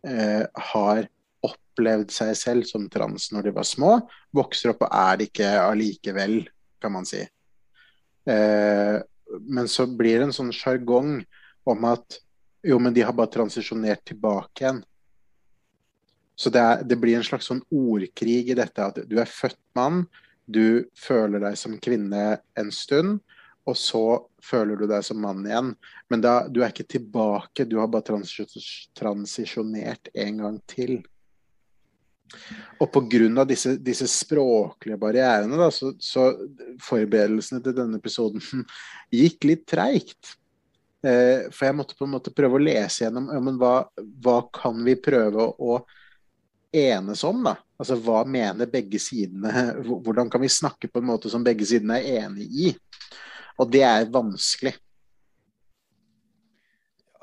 eh, 0.03 0.43
har 0.73 1.07
opplevd 1.77 2.11
seg 2.11 2.33
selv 2.37 2.65
som 2.65 2.89
trans 2.89 3.29
når 3.31 3.47
de 3.47 3.53
var 3.53 3.67
små, 3.67 3.99
vokser 4.33 4.73
opp 4.73 4.81
og 4.87 4.89
er 4.89 5.27
ikke 5.27 5.47
allikevel, 5.61 6.49
kan 6.81 6.93
man 6.93 7.05
si. 7.05 7.21
Eh, 8.27 8.97
men 9.47 9.67
så 9.69 9.85
blir 9.87 10.19
det 10.19 10.29
en 10.29 10.35
sånn 10.35 10.53
sjargong 10.55 11.21
om 11.67 11.85
at 11.85 12.19
jo, 12.65 12.79
men 12.79 12.93
de 12.93 13.03
har 13.05 13.13
bare 13.13 13.31
transisjonert 13.31 14.03
tilbake 14.07 14.63
igjen. 14.63 14.81
Så 16.37 16.49
det, 16.53 16.61
er, 16.61 16.83
det, 16.85 16.97
blir 17.01 17.17
en 17.17 17.25
slags 17.25 17.47
sånn 17.49 17.63
ordkrig 17.73 18.49
i 18.51 18.57
dette 18.57 18.83
at 18.83 18.99
du 19.09 19.17
er 19.21 19.29
født 19.29 19.59
mann, 19.77 20.05
du 20.45 20.87
føler 20.97 21.41
deg 21.43 21.57
som 21.59 21.77
kvinne 21.81 22.37
en 22.57 22.71
stund, 22.73 23.19
og 23.67 23.75
så 23.75 24.03
føler 24.43 24.79
du 24.79 24.85
deg 24.87 25.03
som 25.03 25.19
mann 25.19 25.43
igjen. 25.47 25.73
Men 26.11 26.23
da, 26.23 26.47
du 26.47 26.61
er 26.61 26.71
ikke 26.71 26.87
tilbake, 26.87 27.65
du 27.67 27.79
har 27.81 27.89
bare 27.91 28.05
transisjonert 28.95 30.07
en 30.13 30.43
gang 30.43 30.61
til. 30.71 31.01
Og 32.83 32.89
pga. 32.93 33.45
Disse, 33.49 33.75
disse 33.81 34.07
språklige 34.11 34.99
barrierene, 35.01 35.57
da, 35.59 35.69
så, 35.73 35.93
så 35.99 36.29
forberedelsene 36.83 37.63
til 37.65 37.75
denne 37.77 38.01
episoden 38.01 38.43
gikk 39.19 39.47
litt 39.49 39.65
treigt. 39.69 40.35
Eh, 41.05 41.47
for 41.53 41.67
jeg 41.67 41.77
måtte 41.77 41.97
på 41.97 42.07
en 42.07 42.15
måte 42.15 42.33
prøve 42.35 42.57
å 42.57 42.63
lese 42.63 43.05
gjennom 43.05 43.29
ja, 43.31 43.41
hva, 43.61 43.75
hva 44.23 44.37
kan 44.53 44.79
vi 44.85 44.97
prøve 44.99 45.45
å 45.61 45.79
enes 46.73 47.23
om, 47.23 47.43
da? 47.45 47.55
Altså 47.77 47.97
hva 48.01 48.23
mener 48.27 48.69
begge 48.69 48.99
sidene? 49.01 49.51
Hvordan 50.05 50.31
kan 50.33 50.43
vi 50.43 50.51
snakke 50.51 50.89
på 50.91 51.01
en 51.01 51.09
måte 51.11 51.31
som 51.31 51.45
begge 51.45 51.67
sidene 51.69 52.01
er 52.01 52.25
enig 52.25 52.49
i? 52.49 52.73
Og 53.57 53.69
det 53.73 53.83
er 53.85 54.09
vanskelig. 54.13 54.75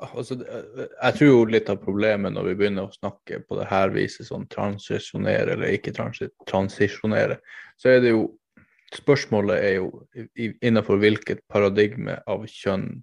Altså, 0.03 0.35
jeg 0.43 1.15
tror 1.17 1.29
jo 1.29 1.43
litt 1.47 1.69
av 1.71 1.79
problemet 1.83 2.33
når 2.35 2.49
vi 2.49 2.55
begynner 2.59 2.87
å 2.87 2.95
snakke 2.95 3.39
på 3.47 3.59
det 3.59 3.67
her 3.69 3.93
viset, 3.95 4.27
sånn 4.27 4.47
transisjonere 4.51 5.55
eller 5.55 5.75
ikke 5.77 5.93
transisjonere, 5.95 7.39
så 7.79 7.95
er 7.95 8.03
det 8.05 8.15
jo 8.15 8.25
Spørsmålet 8.95 9.63
er 9.65 9.71
jo 9.79 9.87
innenfor 10.63 10.99
hvilket 11.01 11.41
paradigme 11.51 12.19
av 12.29 12.45
kjønn, 12.47 13.01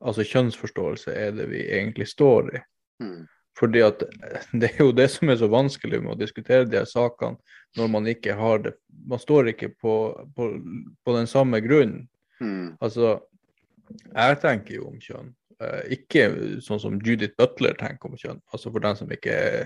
altså 0.00 0.24
kjønnsforståelse, 0.24 1.10
er 1.10 1.34
det 1.36 1.48
vi 1.50 1.64
egentlig 1.74 2.06
står 2.08 2.52
i. 2.54 2.60
Mm. 3.02 3.26
Fordi 3.58 3.82
at 3.82 4.04
Det 4.52 4.70
er 4.70 4.84
jo 4.84 4.92
det 4.94 5.08
som 5.10 5.28
er 5.28 5.40
så 5.40 5.48
vanskelig 5.50 6.00
med 6.02 6.14
å 6.14 6.20
diskutere 6.20 6.68
de 6.68 6.78
her 6.78 6.88
sakene 6.88 7.36
når 7.76 7.90
man 7.92 8.06
ikke 8.10 8.36
har 8.38 8.62
det 8.64 8.76
Man 9.10 9.20
står 9.20 9.52
ikke 9.52 9.72
på, 9.74 9.94
på, 10.36 10.48
på 11.04 11.16
den 11.16 11.26
samme 11.26 11.60
grunnen. 11.64 12.08
Mm. 12.40 12.76
Altså, 12.80 13.18
jeg 14.14 14.40
tenker 14.42 14.74
jo 14.74 14.88
om 14.90 14.98
kjønn. 15.00 15.30
Uh, 15.58 15.82
ikke 15.90 16.28
sånn 16.62 16.78
som 16.78 17.00
Judith 17.02 17.34
Butler 17.34 17.74
tenker 17.80 18.06
om 18.06 18.14
kjønn. 18.18 18.38
Altså 18.54 18.70
For 18.70 18.84
den 18.84 18.94
som 19.00 19.10
ikke 19.10 19.34
er 19.34 19.64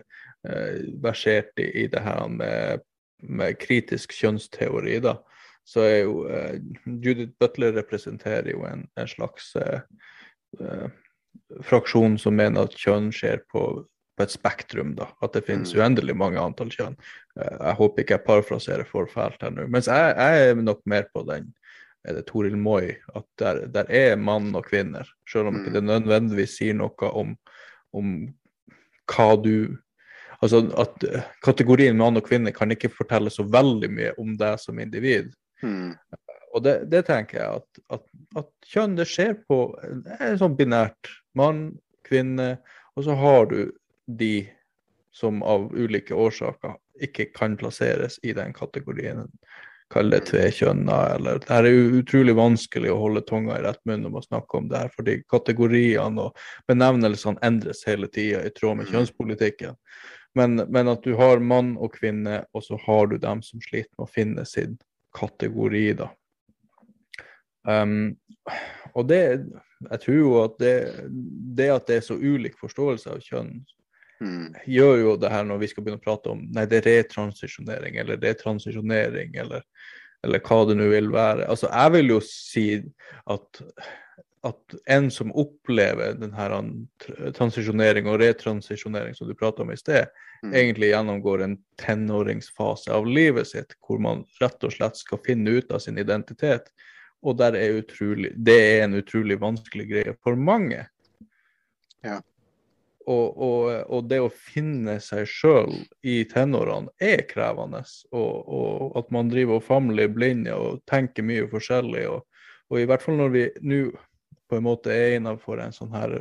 uh, 0.49 0.79
versert 1.05 1.53
i, 1.61 1.85
det 1.93 2.01
her 2.01 2.31
med, 2.33 2.81
med, 3.21 3.59
kritisk 3.61 4.15
kjønnsteori, 4.17 4.97
da, 5.05 5.19
så 5.69 5.85
er 5.85 5.99
jo 6.07 6.25
uh, 6.25 6.57
Judith 6.89 7.35
Butler 7.37 7.77
representerer 7.77 8.55
jo 8.55 8.65
en, 8.69 8.87
en 8.97 9.11
slags 9.11 9.53
fraksjon 11.65 12.19
som 12.21 12.35
mener 12.37 12.67
at 12.67 12.75
kjønn 12.77 13.07
skjer 13.13 13.41
på, 13.53 13.63
på 14.17 14.25
et 14.25 14.33
spektrum. 14.33 14.95
da, 14.97 15.11
At 15.25 15.37
det 15.37 15.45
finnes 15.45 15.73
mm. 15.73 15.79
uendelig 15.81 16.17
mange 16.17 16.41
antall 16.41 16.73
kjønn. 16.73 16.97
jeg 17.37 17.77
håper 17.79 18.05
ikke 18.05 18.17
jeg 18.19 18.27
parafraserer 18.27 18.89
for 18.89 19.09
fælt 19.13 19.45
her 19.45 19.53
nå. 19.53 19.69
Mens 19.73 19.89
jeg, 19.93 20.17
jeg 20.17 20.49
er 20.49 20.61
nok 20.61 20.81
mer 20.89 21.09
på 21.13 21.25
den 21.29 21.53
er 22.05 22.19
det 22.19 22.27
Toril 22.29 22.57
Moi, 22.59 22.97
at 23.15 23.27
der, 23.39 23.67
der, 23.73 23.89
er 23.89 24.17
mann 24.19 24.51
og 24.59 24.67
kvinner. 24.67 25.07
Selv 25.29 25.51
om 25.51 25.61
ikke 25.61 25.71
mm. 25.71 25.77
det 25.77 25.85
nødvendigvis 25.87 26.57
sier 26.59 26.77
noe 26.79 27.11
om, 27.11 27.37
om 27.95 28.15
hva 29.13 29.33
du 29.41 29.79
Altså 30.43 30.59
at 30.83 31.05
kategorien 31.47 31.95
mann 31.95 32.19
og 32.19 32.25
kvinne 32.27 32.51
kan 32.51 32.75
ikke 32.75 32.89
fortelle 32.91 33.31
så 33.31 33.45
veldig 33.47 33.91
mye 33.95 34.09
om 34.19 34.33
deg 34.35 34.57
som 34.59 34.81
individ. 34.83 35.29
Mm. 35.63 35.93
Og 36.53 36.65
det, 36.65 36.73
det, 36.91 37.05
tenker 37.07 37.39
jeg 37.39 37.61
at, 37.61 37.83
at, 37.97 38.03
at, 38.41 38.49
kjønn 38.67 38.97
det 38.99 39.07
skjer 39.07 39.37
på 39.47 39.61
det 40.03 40.19
er 40.19 40.41
sånn 40.41 40.57
binært. 40.59 41.13
Mann, 41.39 41.69
kvinne, 42.03 42.57
og 42.99 43.07
så 43.07 43.15
har 43.23 43.47
du 43.53 43.71
de 44.11 44.35
som 45.15 45.45
av 45.47 45.71
ulike 45.73 46.17
årsaker 46.17 46.75
ikke 47.07 47.31
kan 47.37 47.55
plasseres 47.61 48.19
i 48.27 48.35
den 48.37 48.53
kategorien 48.57 49.31
kall 49.93 50.11
det 50.13 50.23
tvekjønna, 50.31 50.99
eller 51.17 51.43
Det 51.43 51.53
er 51.55 51.69
utrolig 52.01 52.35
vanskelig 52.37 52.91
å 52.93 53.01
holde 53.01 53.25
tunga 53.29 53.59
i 53.59 53.65
rett 53.67 53.81
munn 53.89 54.03
når 54.07 54.15
man 54.17 54.27
snakker 54.27 54.59
om 54.59 54.71
det 54.71 54.81
her, 54.81 54.95
fordi 54.97 55.19
kategoriene 55.31 56.29
og 56.29 56.41
benevnelsene 56.71 57.43
endres 57.45 57.85
hele 57.89 58.09
tida 58.09 58.43
i 58.47 58.55
tråd 58.55 58.81
med 58.81 58.89
mm. 58.89 58.93
kjønnspolitikken. 58.95 59.79
Men, 60.39 60.57
men, 60.73 60.89
at 60.89 61.05
du 61.05 61.13
har 61.19 61.45
mann 61.45 61.75
og 61.77 61.93
kvinne, 61.99 62.43
og 62.57 62.65
så 62.65 62.79
har 62.87 63.11
du 63.11 63.19
dem 63.21 63.43
som 63.45 63.61
sliter 63.61 63.93
med 63.99 64.07
å 64.07 64.13
finne 64.13 64.47
sin 64.49 64.79
kategori, 65.17 65.87
da. 66.01 66.09
Um, 67.69 68.17
og 68.99 69.07
det 69.07 69.47
Jeg 69.83 69.99
tror 70.03 70.17
jo 70.17 70.33
at 70.43 70.57
det, 70.59 70.75
det 71.59 71.69
at 71.71 71.87
det 71.87 71.97
er 71.97 72.05
så 72.07 72.15
ulik 72.15 72.55
forståelse 72.59 73.11
av 73.11 73.23
kjønn, 73.23 73.65
Mm. 74.23 74.53
gjør 74.71 75.01
jo 75.01 75.17
det 75.19 75.33
her 75.33 75.47
når 75.49 75.59
vi 75.65 75.69
skal 75.73 75.85
begynne 75.85 75.99
å 75.99 76.05
prate 76.05 76.31
om 76.31 76.45
nei, 76.55 76.63
det 76.71 76.79
er 76.83 76.89
retransisjonering 77.01 77.97
eller 77.99 78.21
retransisjonering 78.23 79.35
eller, 79.43 79.65
eller 80.23 80.45
hva 80.47 80.61
det 80.69 80.77
nå 80.79 80.87
vil 80.93 81.11
være. 81.15 81.49
Altså, 81.51 81.71
jeg 81.73 81.95
vil 81.97 82.15
jo 82.15 82.21
si 82.27 82.67
at, 83.35 83.63
at 84.47 84.77
en 84.97 85.11
som 85.11 85.35
opplever 85.43 86.15
denne 86.21 87.33
transisjonering 87.35 88.11
og 88.13 88.21
retransisjonering 88.23 89.19
som 89.19 89.31
du 89.31 89.35
prata 89.39 89.67
om 89.67 89.75
i 89.75 89.81
sted, 89.81 90.07
mm. 90.45 90.55
egentlig 90.55 90.93
gjennomgår 90.93 91.47
en 91.49 91.59
tenåringsfase 91.83 92.95
av 92.95 93.09
livet 93.09 93.51
sitt 93.51 93.75
hvor 93.83 93.99
man 94.03 94.23
rett 94.43 94.69
og 94.69 94.77
slett 94.77 95.03
skal 95.03 95.23
finne 95.27 95.59
ut 95.59 95.75
av 95.75 95.83
sin 95.83 95.99
identitet. 95.99 96.71
Og 97.23 97.39
er 97.43 97.79
utrolig, 97.79 98.33
det 98.35 98.59
er 98.59 98.85
en 98.87 98.99
utrolig 98.99 99.37
vanskelig 99.43 99.87
greie 99.91 100.15
for 100.23 100.39
mange. 100.39 100.87
Ja. 102.03 102.19
Og, 103.07 103.39
og, 103.43 103.69
og, 103.91 104.05
det 104.11 104.21
å 104.23 104.31
finne 104.31 104.99
seg 105.03 105.27
sjøl 105.27 105.73
i 106.07 106.23
tenårene 106.31 106.93
er 107.03 107.25
krevende. 107.31 107.83
Og, 108.15 108.35
og, 108.47 108.97
at 109.01 109.11
man 109.15 109.31
driver 109.33 109.59
og 109.59 109.67
famler 109.67 110.07
i 110.07 110.13
blinde 110.13 110.55
og 110.55 110.83
tenker 110.91 111.27
mye 111.27 111.49
forskjellig. 111.51 112.07
Og, 112.13 112.79
i 112.79 112.87
hvert 112.89 113.05
fall 113.05 113.19
når 113.19 113.33
vi 113.35 113.47
nå 113.69 113.85
på 114.49 114.59
en 114.59 114.67
måte 114.67 114.93
er 114.95 115.17
innenfor 115.17 115.61
en 115.65 115.75
sånn 115.75 115.93
her 115.97 116.21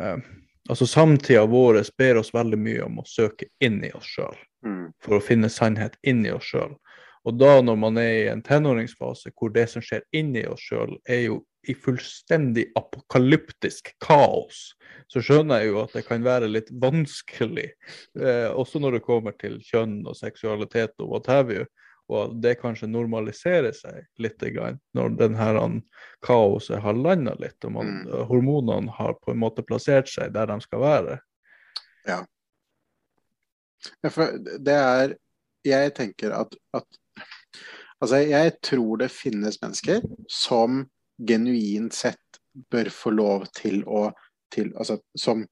eh, 0.00 0.18
Altså 0.70 0.86
samtida 0.86 1.40
vår 1.50 1.80
ber 1.98 2.20
oss 2.20 2.28
veldig 2.30 2.58
mye 2.62 2.84
om 2.84 3.00
å 3.02 3.04
søke 3.08 3.48
inn 3.58 3.80
i 3.82 3.88
oss 3.98 4.06
sjøl. 4.06 4.36
Mm. 4.62 4.92
For 5.02 5.18
å 5.18 5.24
finne 5.24 5.50
sannhet 5.50 5.96
inni 6.06 6.30
oss 6.30 6.52
sjøl. 6.52 6.76
Og 7.26 7.34
da 7.38 7.56
når 7.62 7.80
man 7.82 7.98
er 7.98 8.12
i 8.20 8.28
en 8.30 8.44
tenåringsfase 8.46 9.32
hvor 9.34 9.50
det 9.54 9.68
som 9.72 9.82
skjer 9.82 10.04
inni 10.14 10.44
oss 10.46 10.62
sjøl, 10.62 10.94
er 11.02 11.24
jo 11.26 11.40
i 11.68 11.74
fullstendig 11.74 12.72
apokalyptisk 12.78 13.92
kaos, 14.02 14.72
så 15.12 15.22
skjønner 15.22 15.62
jeg 15.62 15.70
jo 15.70 15.78
at 15.84 15.94
det 15.96 16.04
kan 16.08 16.24
være 16.24 16.50
litt 16.50 16.70
vanskelig, 16.82 17.68
eh, 18.18 18.48
også 18.50 18.82
når 18.82 18.98
det 18.98 19.06
kommer 19.06 19.36
til 19.38 19.60
kjønn 19.62 20.00
og 20.06 20.18
seksualitet 20.18 20.94
og 21.02 21.14
what 21.14 21.30
have 21.30 21.54
you. 21.54 21.68
Og 22.12 22.34
det 22.42 22.56
kanskje 22.60 22.90
normaliserer 22.90 23.72
seg 23.72 24.02
litt 24.20 24.42
grann, 24.52 24.80
når 24.92 25.14
denne 25.20 25.68
kaoset 26.26 26.82
har 26.82 26.98
landa 26.98 27.36
litt, 27.40 27.56
og 27.64 27.76
man, 27.78 27.92
mm. 28.02 28.10
hormonene 28.28 28.92
har 28.98 29.14
på 29.22 29.32
en 29.32 29.40
måte 29.40 29.64
plassert 29.64 30.10
seg 30.10 30.34
der 30.34 30.50
de 30.50 30.58
skal 30.64 30.82
være. 30.82 31.18
Ja. 32.08 32.18
ja 34.02 34.10
for 34.10 34.34
det 34.42 34.74
er 34.74 35.14
Jeg 35.62 35.92
tenker 35.94 36.32
at, 36.34 36.56
at 36.74 36.86
Altså, 38.02 38.16
jeg 38.16 38.56
tror 38.66 38.96
det 38.98 39.12
finnes 39.14 39.60
mennesker 39.62 40.02
som 40.26 40.80
genuint 41.28 41.94
sett 41.94 42.40
bør 42.70 42.90
få 42.92 43.10
lov 43.14 43.46
til 43.56 43.82
å 43.88 44.10
til, 44.52 44.72
altså, 44.76 44.98
som, 45.18 45.46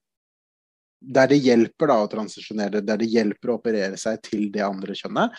Der 1.01 1.27
det 1.27 1.39
hjelper 1.41 1.89
da 1.89 1.95
å 2.03 2.09
transisjonere, 2.09 2.83
der 2.85 2.99
det 3.01 3.09
hjelper 3.09 3.49
å 3.49 3.57
operere 3.57 3.97
seg 3.97 4.19
til 4.21 4.51
det 4.53 4.61
andre 4.61 4.93
kjønnet. 4.93 5.33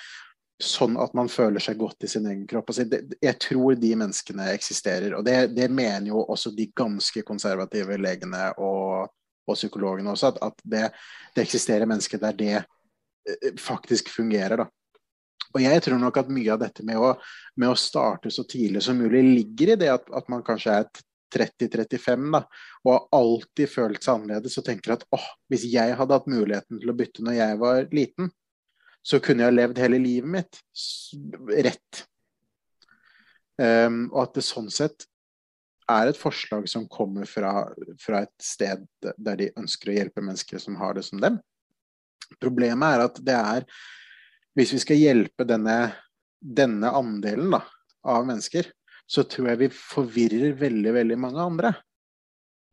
Sånn 0.63 0.97
at 0.99 1.15
man 1.15 1.31
føler 1.31 1.63
seg 1.63 1.79
godt 1.79 2.03
i 2.03 2.11
sin 2.11 2.27
egen 2.27 2.43
kropp. 2.51 2.73
Altså, 2.73 2.89
det, 2.91 3.21
jeg 3.23 3.39
tror 3.43 3.79
de 3.79 3.93
menneskene 4.01 4.49
eksisterer. 4.57 5.15
Og 5.15 5.23
det, 5.27 5.53
det, 5.55 5.69
mener 5.71 6.11
jo 6.11 6.25
også 6.25 6.51
de 6.57 6.67
ganske 6.75 7.23
konservative 7.27 7.99
legene 8.03 8.49
og, 8.59 9.15
og 9.47 9.55
psykologene 9.59 10.11
også, 10.17 10.33
at, 10.35 10.43
at 10.51 10.67
det, 10.75 10.85
det, 11.37 11.47
eksisterer 11.47 11.87
mennesker 11.87 12.23
der 12.23 12.39
det 12.43 12.55
eh, 12.59 13.55
faktisk 13.59 14.11
fungerer. 14.11 14.65
da. 14.65 14.69
Og 15.53 15.63
jeg 15.63 15.85
tror 15.85 16.01
nok 16.01 16.21
at 16.23 16.31
mye 16.33 16.53
av 16.55 16.61
dette 16.63 16.85
med 16.87 17.01
å, 17.01 17.15
med 17.61 17.73
å 17.73 17.79
starte 17.79 18.33
så 18.33 18.45
tidlig 18.49 18.85
som 18.87 19.01
mulig 19.01 19.23
ligger 19.27 19.75
i 19.75 19.81
det 19.85 19.91
at, 19.93 20.07
at 20.17 20.31
man 20.33 20.45
kanskje 20.47 20.79
er 20.81 20.87
30-35 21.33 22.29
da, 22.35 22.43
og 22.85 22.93
har 22.93 23.05
alltid 23.17 23.71
følt 23.73 24.05
seg 24.05 24.19
annerledes 24.19 24.59
og 24.61 24.67
tenker 24.67 24.97
at 24.97 25.05
åh, 25.17 25.29
hvis 25.53 25.67
jeg 25.73 25.97
hadde 25.99 26.19
hatt 26.19 26.31
muligheten 26.31 26.81
til 26.81 26.93
å 26.93 26.97
bytte 26.97 27.25
når 27.25 27.39
jeg 27.39 27.61
var 27.63 27.87
liten, 27.95 28.33
så 29.03 29.19
kunne 29.23 29.47
jeg 29.47 29.57
levd 29.57 29.81
hele 29.83 30.01
livet 30.03 30.31
mitt 30.31 30.61
rett. 31.67 32.05
Um, 33.61 34.07
og 34.13 34.21
at 34.27 34.37
det 34.39 34.45
sånn 34.47 34.71
sett 34.73 35.07
er 35.91 36.09
et 36.09 36.19
forslag 36.19 36.69
som 36.71 36.87
kommer 36.91 37.27
fra, 37.29 37.67
fra, 38.01 38.23
et 38.23 38.45
sted 38.45 38.85
der 39.03 39.41
de 39.41 39.51
ønsker 39.59 39.91
å 39.91 39.97
hjelpe 39.97 40.23
mennesker 40.25 40.63
som 40.63 40.79
har 40.81 40.97
det 40.97 41.05
som 41.07 41.21
dem. 41.23 41.41
Problemet 42.41 42.97
er 42.97 43.05
at 43.09 43.19
det 43.25 43.37
er 43.37 43.67
hvis 44.59 44.73
vi 44.75 44.81
skal 44.83 45.01
hjelpe 45.01 45.47
denne, 45.49 45.77
denne 46.41 46.91
andelen 46.93 47.55
da, 47.55 47.63
av 48.05 48.27
mennesker, 48.29 48.69
så 49.09 49.25
tror 49.29 49.53
jeg 49.53 49.61
vi 49.65 49.71
forvirrer 49.75 50.57
veldig, 50.61 50.93
veldig 50.99 51.19
mange 51.21 51.43
andre. 51.43 51.73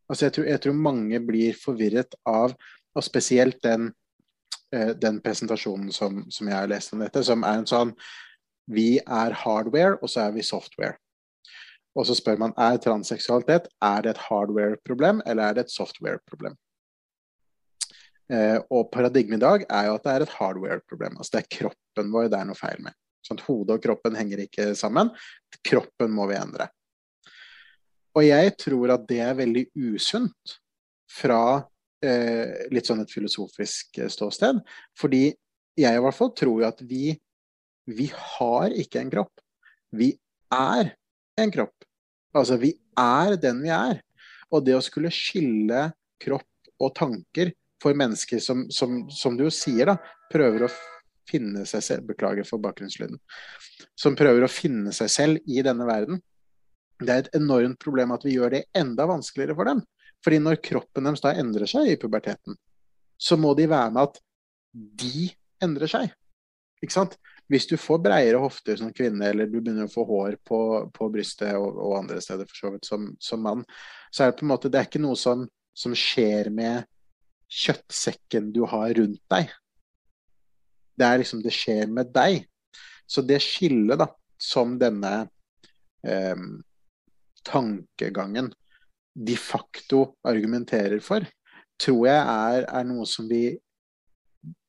Altså 0.09 0.27
jeg, 0.27 0.35
tror, 0.35 0.47
jeg 0.49 0.61
tror 0.63 0.77
mange 0.87 1.19
blir 1.21 1.57
forvirret 1.57 2.15
av, 2.27 2.55
og 2.95 3.05
spesielt 3.05 3.59
den, 3.63 3.91
eh, 4.73 4.95
den 4.97 5.19
presentasjonen 5.23 5.91
som, 5.93 6.23
som, 6.33 6.49
jeg 6.49 6.57
har 6.57 6.71
lest 6.71 6.95
om 6.95 7.03
dette, 7.03 7.23
som 7.25 7.45
er 7.45 7.61
en 7.61 7.69
sånn 7.69 7.93
Vi 8.69 8.99
er 9.01 9.33
hardware, 9.33 9.97
og 9.97 10.09
så 10.13 10.27
er 10.27 10.33
vi 10.35 10.43
software. 10.45 10.99
Og 11.97 12.05
så 12.05 12.13
spør 12.13 12.37
man 12.37 12.51
er 12.53 12.77
transseksualitet 12.77 13.65
er 13.81 14.03
det 14.05 14.11
et 14.13 14.25
hardware-problem 14.27 15.23
eller 15.25 15.43
er 15.49 15.57
det 15.57 15.63
et 15.65 15.73
software-problem. 15.73 16.53
Eh, 18.29 18.57
og 18.69 18.91
paradigmet 18.93 19.39
i 19.39 19.41
dag 19.41 19.63
er 19.65 19.87
jo 19.87 19.95
at 19.97 20.05
det 20.05 20.13
er 20.13 20.25
et 20.25 20.35
hardware-problem. 20.37 21.17
Altså 21.17 21.37
det 21.37 21.41
er 21.43 21.53
kroppen 21.57 22.11
vår 22.13 22.29
det 22.29 22.39
er 22.39 22.49
noe 22.49 22.59
feil 22.59 22.83
med. 22.85 22.95
Sånn, 23.25 23.39
at 23.39 23.47
hodet 23.47 23.77
og 23.77 23.83
kroppen 23.83 24.17
henger 24.17 24.43
ikke 24.45 24.71
sammen. 24.77 25.09
Kroppen 25.65 26.13
må 26.13 26.29
vi 26.29 26.37
endre. 26.39 26.69
Og 28.17 28.25
jeg 28.25 28.55
tror 28.59 28.95
at 28.95 29.05
det 29.09 29.19
er 29.23 29.37
veldig 29.37 29.65
usunt 29.89 30.55
fra 31.09 31.41
eh, 32.05 32.69
litt 32.73 32.89
sånn 32.89 33.03
et 33.03 33.13
filosofisk 33.13 33.99
eh, 34.01 34.11
ståsted. 34.13 34.61
Fordi 34.97 35.25
jeg 35.79 35.97
i 35.97 36.03
hvert 36.03 36.17
fall 36.17 36.33
tror 36.37 36.63
jo 36.63 36.69
at 36.69 36.81
vi, 36.85 37.13
vi 37.89 38.09
har 38.13 38.75
ikke 38.77 39.01
en 39.01 39.13
kropp. 39.13 39.45
Vi 39.95 40.13
er 40.53 40.93
en 41.39 41.53
kropp. 41.53 41.75
Altså 42.37 42.59
vi 42.61 42.75
er 42.99 43.37
den 43.41 43.63
vi 43.65 43.73
er. 43.73 44.03
Og 44.53 44.65
det 44.65 44.77
å 44.77 44.85
skulle 44.85 45.13
skille 45.13 45.89
kropp 46.21 46.45
og 46.79 46.93
tanker 46.97 47.53
for 47.81 47.97
mennesker 47.97 48.41
som, 48.43 48.65
som, 48.73 49.03
som 49.09 49.37
du 49.37 49.45
jo 49.47 49.53
sier, 49.53 49.91
da, 49.91 49.97
prøver 50.31 50.65
å 50.67 50.71
finne 51.29 51.65
seg 51.69 51.83
selv 51.85 52.09
Beklager 52.09 52.47
for 52.47 52.61
bakgrunnslyden. 52.63 53.19
Som 53.99 54.17
prøver 54.19 54.45
å 54.45 54.51
finne 54.51 54.93
seg 54.95 55.11
selv 55.13 55.49
i 55.49 55.63
denne 55.65 55.87
verden. 55.87 56.21
Det 56.99 57.13
er 57.13 57.23
et 57.23 57.35
enormt 57.39 57.79
problem 57.81 58.15
at 58.15 58.25
vi 58.27 58.35
gjør 58.35 58.57
det 58.57 58.65
enda 58.75 59.07
vanskeligere 59.09 59.55
for 59.55 59.69
dem. 59.69 59.83
Fordi 60.25 60.39
når 60.43 60.59
kroppen 60.63 61.07
deres 61.07 61.23
da 61.23 61.35
endrer 61.39 61.69
seg 61.69 61.87
i 61.87 61.99
puberteten, 61.99 62.57
så 63.19 63.37
må 63.39 63.53
de 63.55 63.69
være 63.71 63.93
med 63.95 64.09
at 64.09 64.19
de 64.73 65.29
endrer 65.63 65.91
seg. 65.91 66.11
Ikke 66.83 66.95
sant? 66.95 67.15
Hvis 67.49 67.65
du 67.67 67.75
får 67.81 68.01
breiere 68.03 68.39
hofter 68.39 68.77
som 68.79 68.91
kvinne, 68.93 69.31
eller 69.31 69.49
du 69.49 69.57
begynner 69.57 69.87
å 69.87 69.91
få 69.91 70.03
hår 70.07 70.37
på, 70.45 70.59
på 70.93 71.07
brystet 71.11 71.55
og, 71.57 71.79
og, 71.79 71.95
andre 71.97 72.21
steder 72.21 72.47
for 72.47 72.61
så 72.61 72.71
vidt 72.75 72.87
som, 72.87 73.07
som, 73.19 73.41
mann, 73.41 73.63
så 74.13 74.23
er 74.23 74.31
det 74.31 74.39
på 74.39 74.45
en 74.45 74.51
måte 74.51 74.71
det 74.71 74.81
er 74.81 74.87
ikke 74.87 75.01
noe 75.01 75.17
som, 75.19 75.47
som 75.73 75.95
skjer 75.97 76.51
med 76.53 76.85
kjøttsekken 77.49 78.51
du 78.53 78.63
har 78.69 78.93
rundt 78.97 79.21
deg. 79.31 79.51
Det 80.99 81.07
er 81.07 81.21
liksom 81.21 81.41
det 81.43 81.53
skjer 81.55 81.89
med 81.91 82.11
deg. 82.13 82.43
Så 83.09 83.23
det 83.25 83.39
skillet 83.41 83.99
da, 83.99 84.09
som 84.39 84.75
denne 84.79 85.13
eh, 86.05 86.43
tankegangen 87.47 88.51
de 89.19 89.35
facto 89.39 90.03
argumenterer 90.27 91.01
for, 91.03 91.25
tror 91.81 92.05
jeg 92.07 92.19
er, 92.19 92.67
er, 92.67 92.85
noe 92.87 93.07
som 93.09 93.27
vi 93.27 93.57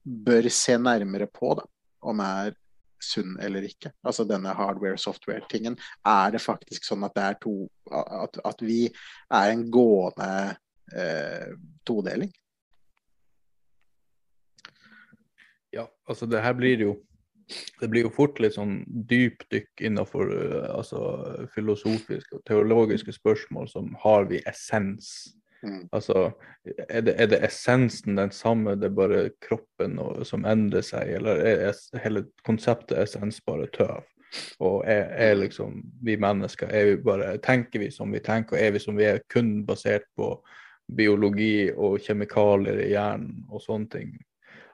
bør 0.03 0.49
se 0.55 0.79
nærmere 0.81 1.29
på, 1.31 1.53
da, 1.59 1.67
om 2.09 2.23
er 2.25 2.57
sunn 3.01 3.37
eller 3.41 3.65
ikke. 3.69 3.93
Altså 4.05 4.27
denne 4.29 4.53
hardware-software-tingen. 4.57 5.77
Er 6.07 6.35
det 6.35 6.43
faktisk 6.45 6.85
sånn 6.87 7.05
at 7.07 7.15
det 7.17 7.27
er 7.27 7.39
to 7.41 7.55
At, 7.91 8.37
at 8.47 8.61
vi 8.63 8.85
er 8.87 9.51
en 9.51 9.65
gående 9.73 10.57
eh, 10.95 11.57
todeling? 11.87 12.31
Ja, 15.75 15.87
altså 16.09 16.27
det 16.27 16.43
her 16.43 16.57
blir 16.59 16.83
jo 16.83 16.99
det 17.81 17.89
blir 17.91 18.07
jo 18.07 18.13
fort 18.15 18.39
litt 18.39 18.55
sånn 18.55 18.85
dypdykk 19.11 19.83
innenfor 19.83 20.31
uh, 20.31 20.69
altså, 20.77 21.01
filosofiske 21.55 22.39
og 22.39 22.45
teologiske 22.47 23.15
spørsmål 23.17 23.67
som 23.73 23.89
har 24.05 24.29
vi 24.31 24.39
essens? 24.47 25.35
Mm. 25.67 25.89
Altså, 25.93 26.31
er 26.89 27.03
det, 27.05 27.17
er 27.21 27.33
det, 27.33 27.41
essensen 27.45 28.17
den 28.17 28.31
samme, 28.33 28.77
det 28.79 28.89
er 28.89 28.97
bare 28.97 29.25
kroppen 29.45 29.99
og, 30.01 30.23
som 30.29 30.47
endrer 30.49 30.87
seg, 30.87 31.11
eller 31.19 31.43
er 31.43 32.01
hele 32.05 32.25
konseptet 32.47 32.97
essens 33.03 33.43
bare 33.45 33.69
tøv? 33.75 34.07
Og 34.63 34.85
er, 34.87 35.11
er, 35.19 35.35
liksom 35.41 35.83
vi 36.07 36.15
mennesker, 36.21 36.71
er 36.71 36.93
vi 36.93 36.97
bare, 37.03 37.35
tenker 37.43 37.83
vi 37.83 37.91
som 37.91 38.15
vi 38.15 38.23
tenker, 38.25 38.57
og 38.57 38.63
er 38.63 38.77
vi 38.77 38.83
som 38.83 38.97
vi 38.97 39.09
er 39.11 39.25
kun 39.33 39.59
basert 39.67 40.07
på 40.17 40.37
biologi 40.97 41.71
og 41.75 41.99
kjemikalier 42.03 42.79
i 42.87 42.93
hjernen 42.95 43.43
og 43.51 43.63
sånne 43.65 43.91
ting? 43.91 44.15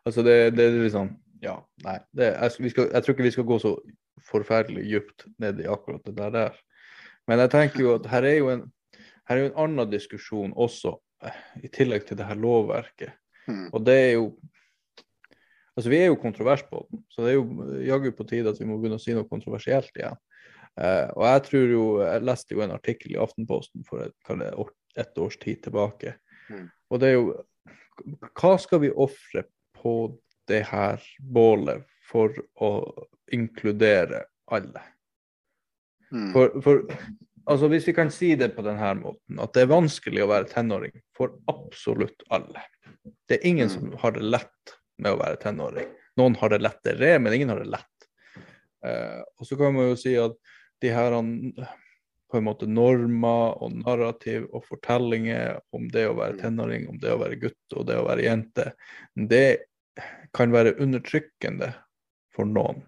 Altså 0.06 0.22
det, 0.26 0.36
det 0.56 0.68
er 0.68 0.82
liksom 0.84 1.14
Ja, 1.42 1.58
nei. 1.84 1.98
Det, 2.16 2.30
jeg, 2.32 2.72
skal, 2.72 2.88
jeg, 2.92 3.02
tror 3.02 3.14
ikke 3.14 3.26
vi 3.26 3.34
skal 3.34 3.46
gå 3.48 3.58
så 3.60 3.74
forferdelig 4.26 4.86
dypt 4.88 5.26
ned 5.42 5.60
i 5.60 5.68
akkurat 5.70 6.06
det 6.06 6.30
der. 6.34 6.56
Men 7.28 7.42
jeg 7.44 7.52
tenker 7.52 7.82
jo 7.82 7.94
at 7.98 8.08
her 8.10 8.26
er 8.26 8.38
jo 8.38 8.48
en, 8.54 8.62
her 9.28 9.36
er 9.36 9.42
jo 9.42 9.50
en 9.50 9.60
annen 9.66 9.90
diskusjon 9.92 10.54
også, 10.56 10.94
eh, 11.26 11.40
i 11.66 11.70
tillegg 11.72 12.06
til 12.08 12.18
det 12.18 12.26
her 12.28 12.38
lovverket. 12.40 13.12
Mm. 13.50 13.66
Og 13.72 13.82
det 13.86 13.98
er 14.02 14.12
jo 14.18 14.28
Altså, 15.76 15.90
vi 15.92 15.98
er 16.00 16.06
jo 16.06 16.16
kontrovers 16.16 16.62
på 16.64 16.78
den, 16.88 17.02
så 17.12 17.20
det 17.20 17.34
er 17.34 17.34
jo 17.36 17.66
jaggu 17.84 18.06
på 18.16 18.24
tide 18.24 18.48
at 18.48 18.56
vi 18.56 18.64
må 18.64 18.78
begynne 18.80 18.96
å 18.96 19.02
si 19.02 19.12
noe 19.12 19.28
kontroversielt 19.28 19.92
igjen. 19.98 20.16
Uh, 20.76 21.08
og 21.16 21.24
jeg 21.24 21.42
tror 21.46 21.66
jo 21.72 21.82
Jeg 22.04 22.24
leste 22.24 22.52
jo 22.52 22.62
en 22.64 22.72
artikkel 22.72 23.12
i 23.12 23.18
Aftenposten 23.20 23.84
for 23.84 24.04
et, 24.04 24.72
et 24.96 25.20
års 25.20 25.36
tid 25.40 25.60
tilbake. 25.64 26.14
Mm. 26.48 26.66
Og 26.88 27.00
det 27.00 27.10
er 27.10 27.14
jo 27.18 27.36
Hva 28.40 28.54
skal 28.60 28.82
vi 28.86 28.90
ofre 28.92 29.44
på 29.80 30.16
det 30.48 30.62
her 30.70 31.02
bålet 31.18 31.86
for 32.06 32.32
å 32.62 32.70
inkludere 33.34 34.24
alle. 34.52 34.82
Mm. 36.12 36.30
For, 36.32 36.60
for, 36.62 36.84
altså 37.50 37.68
Hvis 37.72 37.88
vi 37.88 37.96
kan 37.96 38.12
si 38.14 38.34
det 38.38 38.52
på 38.54 38.62
denne 38.66 38.92
måten, 39.00 39.40
at 39.42 39.54
det 39.56 39.64
er 39.64 39.72
vanskelig 39.74 40.22
å 40.22 40.30
være 40.30 40.50
tenåring 40.52 40.94
for 41.16 41.34
absolutt 41.50 42.22
alle. 42.30 42.62
Det 43.26 43.40
er 43.40 43.48
ingen 43.48 43.70
mm. 43.70 43.74
som 43.74 43.96
har 44.02 44.14
det 44.14 44.26
lett 44.26 44.76
med 45.02 45.14
å 45.14 45.20
være 45.20 45.40
tenåring. 45.42 45.90
Noen 46.16 46.38
har 46.40 46.54
det 46.54 46.62
lettere, 46.62 47.16
men 47.20 47.34
ingen 47.34 47.52
har 47.52 47.60
det 47.60 47.72
lett. 47.74 48.06
Eh, 48.86 49.20
og 49.36 49.48
så 49.48 49.58
kan 49.58 49.74
man 49.74 49.90
jo 49.90 49.98
si 50.00 50.14
at 50.20 50.36
de 50.84 50.92
her 50.92 51.16
på 52.30 52.38
en 52.38 52.46
måte 52.48 52.66
normer 52.66 53.56
og 53.62 53.76
narrativ 53.84 54.48
og 54.50 54.64
fortellinger 54.66 55.60
om 55.76 55.86
det 55.92 56.08
å 56.08 56.16
være 56.18 56.36
mm. 56.36 56.42
tenåring, 56.42 56.88
om 56.90 56.98
det 57.02 57.12
å 57.14 57.20
være 57.22 57.38
gutt 57.44 57.76
og 57.76 57.86
det 57.88 57.98
å 58.00 58.06
være 58.08 58.26
jente, 58.26 58.70
det 59.14 59.46
kan 60.36 60.52
være 60.52 60.76
undertrykkende 60.82 61.70
for 62.34 62.48
noen. 62.50 62.82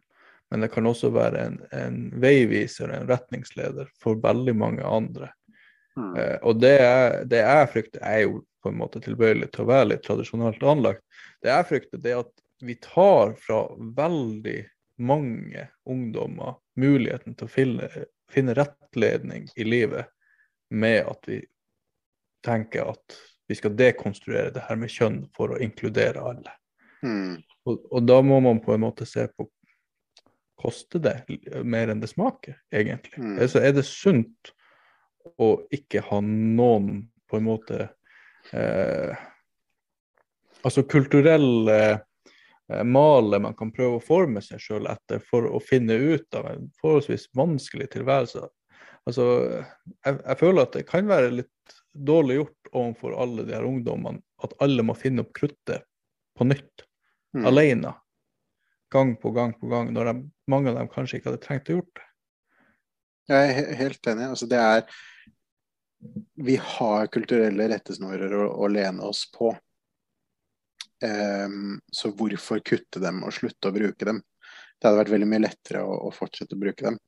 Men 0.51 0.65
det 0.65 0.71
kan 0.73 0.89
også 0.89 1.11
være 1.13 1.45
en, 1.45 1.59
en 1.77 1.99
veiviser, 2.21 2.91
en 2.93 3.09
retningsleder 3.09 3.91
for 4.03 4.21
veldig 4.23 4.55
mange 4.57 4.85
andre. 4.85 5.31
Mm. 5.99 6.13
Eh, 6.17 6.37
og 6.43 6.61
det, 6.63 6.77
er, 6.83 7.19
det 7.29 7.43
jeg 7.43 7.71
frykter, 7.75 8.05
er 8.05 8.25
jo 8.25 8.43
på 8.63 8.73
en 8.73 8.81
måte 8.81 9.03
tilbøyelig 9.05 9.53
til 9.53 9.65
å 9.65 9.71
være 9.71 9.91
litt 9.93 10.05
tradisjonelt 10.07 10.65
anlagt. 10.67 11.05
Det 11.45 11.53
jeg 11.53 11.69
frykter, 11.69 12.03
det 12.03 12.15
er 12.15 12.23
at 12.25 12.35
vi 12.65 12.75
tar 12.83 13.37
fra 13.39 13.65
veldig 13.79 14.61
mange 14.99 15.69
ungdommer 15.87 16.57
muligheten 16.79 17.37
til 17.39 17.47
å 17.47 17.53
finne, 17.53 17.91
finne 18.33 18.55
rettledning 18.57 19.49
i 19.57 19.65
livet 19.65 20.11
med 20.71 21.07
at 21.09 21.29
vi 21.29 21.43
tenker 22.45 22.91
at 22.93 23.19
vi 23.49 23.57
skal 23.57 23.77
dekonstruere 23.77 24.53
det 24.53 24.65
her 24.69 24.77
med 24.77 24.93
kjønn 24.93 25.23
for 25.37 25.55
å 25.55 25.61
inkludere 25.65 26.21
alle. 26.21 26.53
Mm. 27.03 27.39
Og, 27.69 27.79
og, 27.93 28.03
da 28.05 28.19
må 28.25 28.41
man 28.45 28.61
på 28.61 28.75
en 28.75 28.85
måte 28.85 29.07
se 29.09 29.29
på 29.33 29.49
Koster 30.59 30.99
det 30.99 31.13
mer 31.63 31.93
enn 31.93 32.01
det 32.03 32.09
smaker, 32.11 32.57
egentlig? 32.75 33.15
Mm. 33.15 33.37
Altså, 33.39 33.61
er 33.63 33.77
det 33.77 33.85
sunt 33.87 34.51
å 35.39 35.53
ikke 35.71 36.03
ha 36.09 36.19
noen 36.25 37.05
på 37.31 37.39
en 37.39 37.47
måte 37.47 37.85
eh, 38.51 39.13
Altså 40.67 40.83
kulturelle 40.91 41.79
eh, 42.73 42.85
maler 42.85 43.43
man 43.45 43.57
kan 43.59 43.73
prøve 43.75 43.99
å 43.99 44.05
forme 44.05 44.43
seg 44.45 44.63
sjøl 44.63 44.89
etter 44.91 45.23
for 45.25 45.49
å 45.49 45.61
finne 45.63 45.97
ut 45.99 46.39
av 46.39 46.51
en 46.53 46.71
forholdsvis 46.81 47.29
vanskelig 47.39 47.91
tilværelse. 47.95 48.47
Altså, 49.09 49.29
jeg, 50.05 50.19
jeg, 50.19 50.37
føler 50.41 50.67
at 50.67 50.75
det 50.77 50.89
kan 50.89 51.09
være 51.09 51.33
litt 51.41 51.79
dårlig 51.93 52.43
gjort 52.43 52.73
overfor 52.75 53.15
alle 53.23 53.47
de 53.49 53.57
her 53.57 53.67
ungdommene 53.67 54.21
at 54.45 54.53
alle 54.63 54.85
må 54.87 54.95
finne 54.99 55.25
opp 55.25 55.33
kruttet 55.37 55.87
på 56.39 56.47
nytt 56.47 56.85
mm. 57.37 57.47
alene. 57.49 57.95
Gang 58.93 59.17
på 59.21 59.33
gang 59.37 59.55
på 59.59 59.69
gang, 59.69 59.91
når 59.93 60.13
de, 60.13 60.15
mange 60.49 60.71
av 60.71 60.79
dem 60.79 60.91
kanskje 60.93 61.19
ikke 61.19 61.33
hadde 61.33 61.45
trengt 61.45 61.71
å 61.73 61.79
gjort 61.79 61.95
det. 61.99 62.05
Jeg 63.29 63.49
er 63.53 63.81
helt 63.83 64.09
enig. 64.09 64.29
Altså, 64.33 64.49
det 64.49 64.61
er 64.63 64.85
Vi 66.39 66.55
har 66.63 67.11
kulturelle 67.13 67.67
rettesnorer 67.73 68.33
å, 68.39 68.47
å 68.63 68.69
lene 68.71 69.09
oss 69.09 69.27
på. 69.35 69.51
Um, 71.05 71.79
så 71.95 72.11
hvorfor 72.17 72.63
kutte 72.67 73.03
dem 73.03 73.23
og 73.27 73.35
slutte 73.37 73.71
å 73.71 73.75
bruke 73.75 74.09
dem? 74.09 74.23
Det 74.79 74.89
hadde 74.89 75.03
vært 75.03 75.15
veldig 75.15 75.29
mye 75.31 75.45
lettere 75.45 75.85
å, 75.87 75.95
å 76.09 76.15
fortsette 76.15 76.57
å 76.57 76.63
bruke 76.63 76.89
dem. 76.89 76.99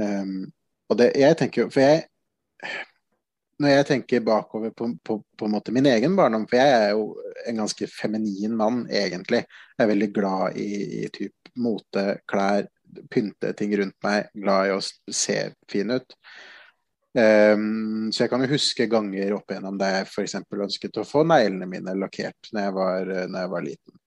Um, 0.00 0.38
og 0.88 0.98
det, 1.00 1.12
jeg 1.20 1.36
tenker 1.38 1.62
jo 1.62 1.72
For 1.72 1.84
jeg 1.84 2.06
når 3.62 3.76
jeg 3.76 3.86
tenker 3.86 4.24
bakover 4.26 4.72
på, 4.74 4.88
på, 5.06 5.18
på 5.38 5.48
min 5.70 5.86
egen 5.86 6.16
barndom, 6.18 6.48
for 6.50 6.58
jeg 6.58 6.78
er 6.78 6.88
jo 6.96 7.04
en 7.46 7.60
ganske 7.62 7.86
feminin 7.90 8.56
mann, 8.58 8.80
egentlig. 8.90 9.44
Jeg 9.76 9.84
er 9.84 9.90
veldig 9.92 10.08
glad 10.16 10.58
i, 10.58 10.70
i 11.02 11.10
typ 11.14 11.52
mote, 11.62 12.04
klær, 12.26 12.66
pynte 13.12 13.52
ting 13.56 13.74
rundt 13.78 13.96
meg, 14.04 14.32
glad 14.34 14.68
i 14.68 14.74
å 14.74 14.80
se 14.82 15.38
fin 15.70 15.94
ut. 15.94 16.16
Um, 17.12 18.08
så 18.08 18.24
jeg 18.24 18.30
kan 18.32 18.40
jo 18.40 18.54
huske 18.54 18.86
ganger 18.88 19.34
opp 19.36 19.52
igjennom 19.52 19.76
da 19.76 19.90
jeg 19.98 20.06
f.eks. 20.08 20.38
ønsket 20.48 21.00
å 21.02 21.04
få 21.04 21.26
neglene 21.28 21.68
mine 21.68 21.92
lakkert 22.00 22.48
når 22.54 22.64
jeg 22.64 22.74
var, 22.78 23.10
når 23.28 23.44
jeg 23.44 23.52
var 23.52 23.66
liten. 23.66 23.98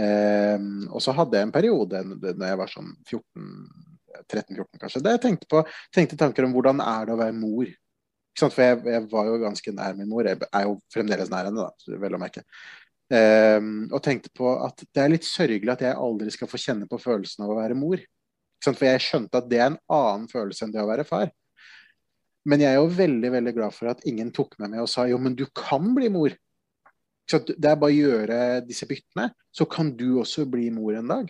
Um, 0.00 0.88
og 0.90 1.02
så 1.04 1.14
hadde 1.14 1.38
jeg 1.38 1.46
en 1.46 1.54
periode 1.54 2.00
når 2.08 2.46
jeg 2.46 2.58
var 2.60 2.70
sånn 2.72 2.90
13-14 3.10 4.80
kanskje, 4.80 5.02
der 5.04 5.16
jeg 5.16 5.22
tenkte, 5.26 5.48
på, 5.50 5.62
tenkte 5.94 6.18
tanker 6.18 6.46
om 6.46 6.54
hvordan 6.54 6.82
er 6.82 7.06
det 7.06 7.14
å 7.14 7.20
være 7.20 7.36
mor. 7.38 7.70
For 8.38 8.62
jeg, 8.62 8.78
jeg, 8.86 9.06
var 9.10 9.26
jo 9.28 9.40
ganske 9.42 9.72
nær 9.74 9.96
min 9.98 10.08
mor. 10.08 10.24
Jeg 10.24 10.38
er 10.46 10.64
jo 10.64 10.78
fremdeles 10.94 11.30
nær 11.32 11.50
henne, 11.50 11.66
da, 11.66 11.98
vel 12.00 12.16
å 12.16 12.20
merke. 12.22 12.44
Um, 13.10 13.88
og 13.90 13.98
tenkte 14.06 14.30
på 14.38 14.52
at 14.62 14.84
det 14.86 15.02
er 15.02 15.10
litt 15.10 15.26
sørgelig 15.26 15.74
at 15.74 15.82
jeg 15.82 15.98
aldri 15.98 16.30
skal 16.30 16.48
få 16.50 16.60
kjenne 16.62 16.86
på 16.90 17.00
følelsen 17.02 17.44
av 17.44 17.52
å 17.52 17.58
være 17.58 17.78
mor. 17.78 18.02
For 18.62 18.86
jeg 18.86 19.02
skjønte 19.02 19.40
at 19.40 19.48
det 19.50 19.58
er 19.58 19.70
en 19.72 19.80
annen 19.90 20.26
følelse 20.30 20.66
enn 20.66 20.74
det 20.74 20.82
å 20.82 20.88
være 20.88 21.06
far. 21.08 21.32
Men 22.48 22.62
jeg 22.62 22.72
er 22.72 22.78
jo 22.80 22.92
veldig 22.96 23.32
veldig 23.34 23.52
glad 23.56 23.74
for 23.76 23.90
at 23.92 24.06
ingen 24.08 24.30
tok 24.32 24.56
meg 24.60 24.72
med 24.72 24.84
og 24.84 24.88
sa 24.88 25.04
jo, 25.10 25.18
men 25.20 25.36
du 25.36 25.44
kan 25.56 25.90
bli 25.96 26.08
mor. 26.12 26.32
Så 27.30 27.42
det 27.46 27.68
er 27.68 27.76
bare 27.78 27.92
å 27.92 27.94
gjøre 27.94 28.38
disse 28.66 28.88
byttene, 28.90 29.28
så 29.54 29.66
kan 29.70 29.92
du 29.96 30.22
også 30.22 30.46
bli 30.50 30.70
mor 30.74 30.96
en 30.98 31.12
dag. 31.12 31.28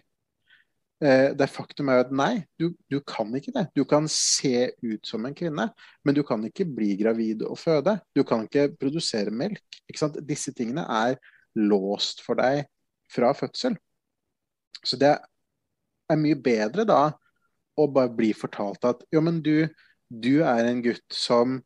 Eh, 1.00 1.30
det 1.36 1.48
faktum 1.48 1.88
er 1.88 2.02
at 2.04 2.12
nei, 2.12 2.42
du, 2.60 2.70
du, 2.92 2.98
kan 3.04 3.28
ikke 3.36 3.52
det. 3.56 3.66
Du 3.76 3.82
kan 3.88 4.08
se 4.12 4.70
ut 4.84 5.08
som 5.08 5.24
en 5.26 5.36
kvinne, 5.36 5.70
men 6.04 6.16
du 6.16 6.22
kan 6.26 6.44
ikke 6.46 6.68
bli 6.68 6.92
gravid 7.00 7.44
og 7.48 7.58
føde. 7.60 7.98
Du 8.16 8.22
kan 8.28 8.44
ikke 8.46 8.70
produsere 8.80 9.32
melk. 9.32 9.64
Ikke 9.88 10.12
Disse 10.20 10.54
tingene 10.56 10.84
er 10.84 11.16
låst 11.56 12.20
for 12.24 12.38
deg 12.40 12.66
fra 13.10 13.32
fødsel. 13.36 13.76
Så 14.84 14.96
det 15.00 15.16
er 16.10 16.20
mye 16.20 16.38
bedre 16.38 16.86
da 16.88 17.02
å 17.80 17.86
bare 17.88 18.12
bli 18.12 18.32
fortalt 18.36 18.84
at 18.88 19.02
jo, 19.12 19.22
men 19.24 19.40
du, 19.44 19.64
du 20.10 20.42
er 20.42 20.66
en 20.66 20.82
gutt 20.82 21.14
som 21.14 21.60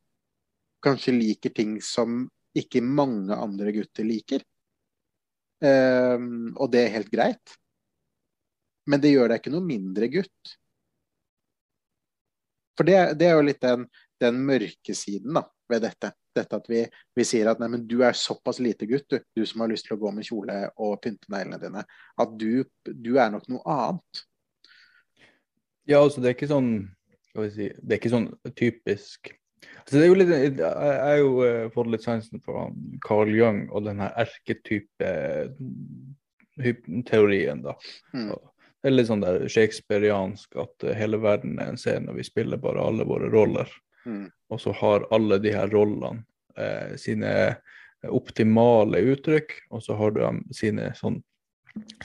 kanskje 0.84 1.16
liker 1.16 1.54
ting 1.56 1.78
som 1.82 2.26
ikke 2.54 2.82
mange 2.84 3.34
andre 3.34 3.72
gutter 3.74 4.06
liker. 4.06 4.44
Um, 5.64 6.52
og 6.60 6.68
det 6.74 6.84
er 6.84 6.96
helt 6.98 7.12
greit. 7.12 7.56
Men 8.90 9.00
det 9.00 9.14
gjør 9.14 9.32
deg 9.32 9.40
ikke 9.40 9.54
noe 9.54 9.64
mindre 9.64 10.10
gutt. 10.12 10.56
For 12.76 12.86
det, 12.86 12.98
det 13.16 13.30
er 13.30 13.38
jo 13.38 13.46
litt 13.46 13.62
den, 13.62 13.86
den 14.20 14.42
mørke 14.44 14.96
siden 14.98 15.38
da, 15.38 15.44
ved 15.70 15.86
dette. 15.86 16.12
Dette 16.34 16.58
at 16.58 16.68
vi, 16.68 16.82
vi 17.14 17.24
sier 17.26 17.48
at 17.48 17.60
nei, 17.62 17.78
du 17.86 18.00
er 18.04 18.16
såpass 18.18 18.58
lite 18.60 18.88
gutt, 18.90 19.06
du, 19.08 19.20
du 19.38 19.44
som 19.46 19.62
har 19.62 19.70
lyst 19.70 19.86
til 19.88 19.96
å 19.96 20.00
gå 20.02 20.10
med 20.12 20.26
kjole 20.26 20.58
og 20.82 20.98
pynte 21.02 21.30
neglene 21.32 21.60
dine, 21.62 21.84
at 22.20 22.32
du, 22.38 22.64
du 22.90 23.12
er 23.14 23.30
nok 23.32 23.46
noe 23.54 23.62
annet. 23.70 24.24
Ja, 25.86 26.00
altså 26.00 26.20
det 26.20 26.32
er 26.32 26.36
ikke 26.36 26.50
sånn 26.50 26.72
skal 27.34 27.48
vi 27.48 27.50
si, 27.50 27.66
Det 27.82 27.96
er 27.96 28.00
ikke 28.00 28.12
sånn 28.12 28.30
typisk 28.54 29.32
altså, 29.32 29.96
det 29.96 30.02
er 30.04 30.06
jo 30.06 30.18
litt, 30.20 30.32
Jeg 30.62 31.02
har 31.02 31.18
jo 31.18 31.32
uh, 31.42 31.68
fått 31.74 31.90
litt 31.90 32.06
sansen 32.06 32.42
for 32.44 32.70
Carl 33.04 33.34
Jung 33.34 33.64
og 33.70 33.88
den 33.88 34.02
her 34.04 34.14
erketype 34.22 35.10
teorien, 37.08 37.64
da. 37.64 37.74
Mm. 38.14 38.28
Det 38.30 38.86
er 38.86 38.94
litt 38.94 39.08
sånn 39.08 39.24
der 39.24 39.48
shakespeariansk 39.50 40.54
at 40.62 40.86
uh, 40.86 40.94
hele 40.94 41.18
verden 41.18 41.58
er 41.58 41.72
en 41.72 41.80
scene, 41.80 42.06
og 42.12 42.20
vi 42.20 42.26
spiller 42.26 42.60
bare 42.62 42.84
alle 42.84 43.06
våre 43.08 43.32
roller. 43.32 43.70
Mm. 44.06 44.28
Og 44.54 44.62
så 44.62 44.76
har 44.78 45.08
alle 45.10 45.40
de 45.42 45.50
her 45.56 45.72
rollene 45.72 46.22
eh, 46.60 46.94
sine 47.00 47.30
optimale 48.04 49.00
uttrykk, 49.14 49.54
og 49.72 49.82
så 49.82 49.96
har 49.96 50.12
du 50.14 50.20
sine 50.54 50.90
sånn 50.98 51.22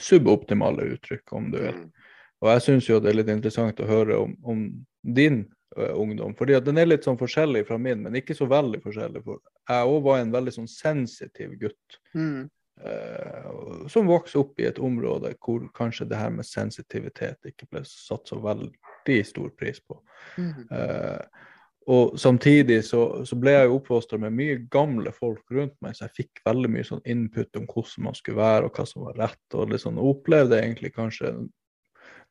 suboptimale 0.00 0.88
uttrykk, 0.96 1.32
om 1.36 1.50
du 1.52 1.58
vil. 1.60 1.76
Mm. 1.76 1.99
Og 2.40 2.52
jeg 2.54 2.62
syns 2.66 2.88
jo 2.88 3.00
det 3.00 3.12
er 3.12 3.18
litt 3.20 3.32
interessant 3.32 3.80
å 3.82 3.88
høre 3.88 4.20
om, 4.22 4.36
om 4.42 4.62
din 5.02 5.42
uh, 5.76 5.92
ungdom. 5.92 6.34
fordi 6.38 6.56
at 6.56 6.64
den 6.64 6.80
er 6.80 6.88
litt 6.88 7.04
sånn 7.04 7.20
forskjellig 7.20 7.66
fra 7.68 7.78
min, 7.78 8.06
men 8.06 8.16
ikke 8.16 8.36
så 8.36 8.48
veldig 8.50 8.80
forskjellig. 8.84 9.22
For 9.26 9.42
jeg 9.68 9.92
òg 9.92 10.00
var 10.06 10.22
en 10.22 10.32
veldig 10.32 10.56
sånn 10.56 10.70
sensitiv 10.70 11.58
gutt. 11.60 12.00
Mm. 12.14 12.48
Uh, 12.80 13.86
som 13.92 14.08
vokste 14.08 14.40
opp 14.40 14.60
i 14.62 14.64
et 14.70 14.78
område 14.80 15.34
hvor 15.44 15.66
kanskje 15.76 16.06
det 16.08 16.16
her 16.16 16.30
med 16.32 16.48
sensitivitet 16.48 17.50
ikke 17.50 17.66
ble 17.68 17.82
satt 17.84 18.30
så 18.30 18.40
veldig 18.40 19.20
stor 19.28 19.50
pris 19.60 19.82
på. 19.84 19.98
Mm. 20.40 20.64
Uh, 20.72 21.48
og 21.90 22.18
samtidig 22.20 22.82
så, 22.86 23.24
så, 23.26 23.36
ble 23.40 23.54
jeg 23.54 23.68
jo 23.68 23.78
oppfostra 23.78 24.18
med 24.20 24.34
mye 24.36 24.58
gamle 24.72 25.12
folk 25.16 25.42
rundt 25.52 25.74
meg, 25.82 25.96
så 25.96 26.06
jeg 26.06 26.22
fikk 26.22 26.42
veldig 26.46 26.70
mye 26.72 26.86
sånn 26.86 27.00
input 27.08 27.56
om 27.58 27.66
hvordan 27.66 28.06
man 28.06 28.16
skulle 28.16 28.38
være 28.38 28.68
og 28.68 28.76
hva 28.76 28.84
som 28.86 29.06
var 29.08 29.16
rett. 29.18 29.56
Og 29.56 29.72
liksom 29.72 29.98
opplevde 30.00 30.60
egentlig 30.60 30.92
kanskje 30.94 31.32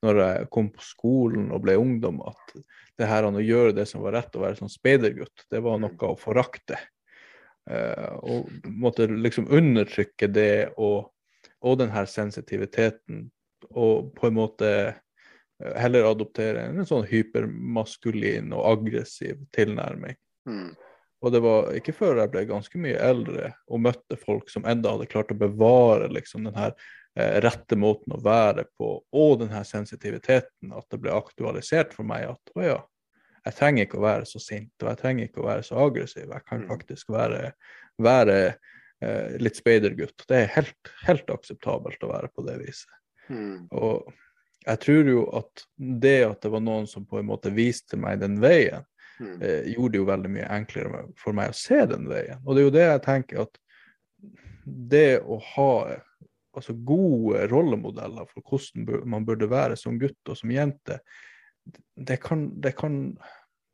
når 0.06 0.22
jeg 0.22 0.48
kom 0.54 0.70
på 0.72 0.84
skolen 0.84 1.50
og 1.56 1.64
ble 1.66 1.76
ungdom, 1.80 2.22
at 2.28 2.56
det 3.00 3.10
her 3.10 3.28
å 3.28 3.44
gjøre 3.44 3.76
det 3.76 3.86
som 3.90 4.04
var 4.04 4.16
rett, 4.16 4.36
å 4.36 4.44
være 4.44 4.60
sånn 4.60 4.72
speidergutt, 4.72 5.46
det 5.52 5.62
var 5.64 5.80
noe 5.82 6.10
å 6.12 6.18
forakte. 6.20 6.80
Uh, 7.70 8.16
og 8.24 8.70
måtte 8.82 9.10
liksom 9.12 9.50
undertrykke 9.54 10.30
det 10.32 10.72
og, 10.82 11.12
og 11.62 11.78
den 11.82 11.92
her 11.94 12.08
sensitiviteten, 12.10 13.28
og 13.70 14.14
på 14.18 14.30
en 14.30 14.38
måte 14.40 14.70
uh, 14.90 15.74
heller 15.78 16.08
adoptere 16.10 16.70
en 16.70 16.88
sånn 16.88 17.08
hypermaskulin 17.10 18.56
og 18.56 18.66
aggressiv 18.72 19.44
tilnærming. 19.56 20.18
Mm. 20.50 20.72
Og 21.20 21.34
det 21.36 21.44
var 21.44 21.74
ikke 21.76 21.94
før 21.94 22.22
jeg 22.22 22.32
ble 22.32 22.46
ganske 22.48 22.80
mye 22.80 22.96
eldre 23.04 23.52
og 23.68 23.84
møtte 23.84 24.16
folk 24.22 24.48
som 24.50 24.64
enda 24.64 24.96
hadde 24.96 25.10
klart 25.12 25.34
å 25.36 25.38
bevare 25.38 26.08
liksom 26.16 26.48
den 26.48 26.56
her 26.56 26.72
Eh, 26.72 26.99
rette 27.18 27.76
måten 27.76 28.14
å 28.16 28.22
være 28.24 28.68
på, 28.78 28.92
og 29.02 29.40
denne 29.42 29.64
sensitiviteten, 29.68 30.72
at 30.76 30.86
det 30.94 31.00
ble 31.02 31.12
aktualisert 31.18 31.96
for 31.96 32.08
meg 32.08 32.30
at 32.30 32.54
å 32.56 32.64
ja, 32.64 32.78
jeg 33.46 33.58
trenger 33.58 33.86
ikke 33.86 34.00
å 34.00 34.06
være 34.06 34.28
så 34.30 34.42
sint, 34.42 34.72
og 34.82 34.92
jeg 34.92 35.00
trenger 35.00 35.28
ikke 35.28 35.44
å 35.44 35.48
være 35.48 35.66
så 35.66 35.80
aggressiv. 35.86 36.28
Jeg 36.28 36.46
kan 36.48 36.64
mm. 36.64 36.68
faktisk 36.70 37.14
være, 37.14 37.44
være 38.02 38.38
eh, 38.46 39.38
litt 39.42 39.60
speidergutt. 39.60 40.26
Det 40.30 40.42
er 40.42 40.52
helt, 40.58 40.92
helt, 41.06 41.32
akseptabelt 41.34 42.04
å 42.04 42.12
være 42.12 42.32
på 42.34 42.46
det 42.48 42.58
viset. 42.62 42.92
Mm. 43.30 43.70
Og 43.80 44.10
jeg 44.66 44.82
tror 44.84 45.12
jo 45.14 45.24
at 45.40 45.66
det 45.78 46.18
at 46.28 46.44
det 46.44 46.52
var 46.54 46.64
noen 46.66 46.88
som 46.90 47.08
på 47.08 47.22
en 47.22 47.30
måte 47.30 47.54
viste 47.56 47.98
meg 48.00 48.20
den 48.24 48.38
veien, 48.44 48.86
mm. 49.22 49.38
eh, 49.40 49.72
gjorde 49.74 49.96
det 49.96 50.02
jo 50.02 50.12
veldig 50.12 50.34
mye 50.36 50.52
enklere 50.60 51.06
for 51.20 51.38
meg 51.38 51.54
å 51.54 51.58
se 51.58 51.80
den 51.90 52.10
veien. 52.12 52.44
Og 52.46 52.54
det 52.54 52.62
er 52.62 52.68
jo 52.68 52.76
det 52.76 52.86
jeg 52.86 53.06
tenker 53.08 53.44
at 53.48 53.60
det 54.66 55.10
å 55.24 55.40
ha 55.56 55.72
altså 56.60 56.76
gode 56.76 57.48
rollemodeller 57.52 58.30
for 58.30 58.44
hvordan 58.46 59.10
man 59.10 59.26
burde 59.28 59.50
være 59.50 59.78
som 59.80 60.00
gutt 60.02 60.32
og 60.32 60.38
som 60.40 60.52
jente, 60.54 61.00
det 61.96 62.20
kan, 62.24 62.48
det 62.62 62.76
kan, 62.78 63.18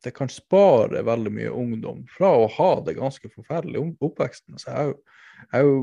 det 0.04 0.12
kan 0.16 0.30
spare 0.32 1.04
veldig 1.06 1.32
mye 1.32 1.52
ungdom 1.52 2.04
fra 2.10 2.32
å 2.36 2.48
ha 2.58 2.72
det 2.86 2.98
ganske 2.98 3.30
forferdelig 3.32 3.82
oppveksten. 4.04 4.58
Så 4.60 4.74
jeg, 4.74 4.94
jeg 5.52 5.68
jo, 5.68 5.80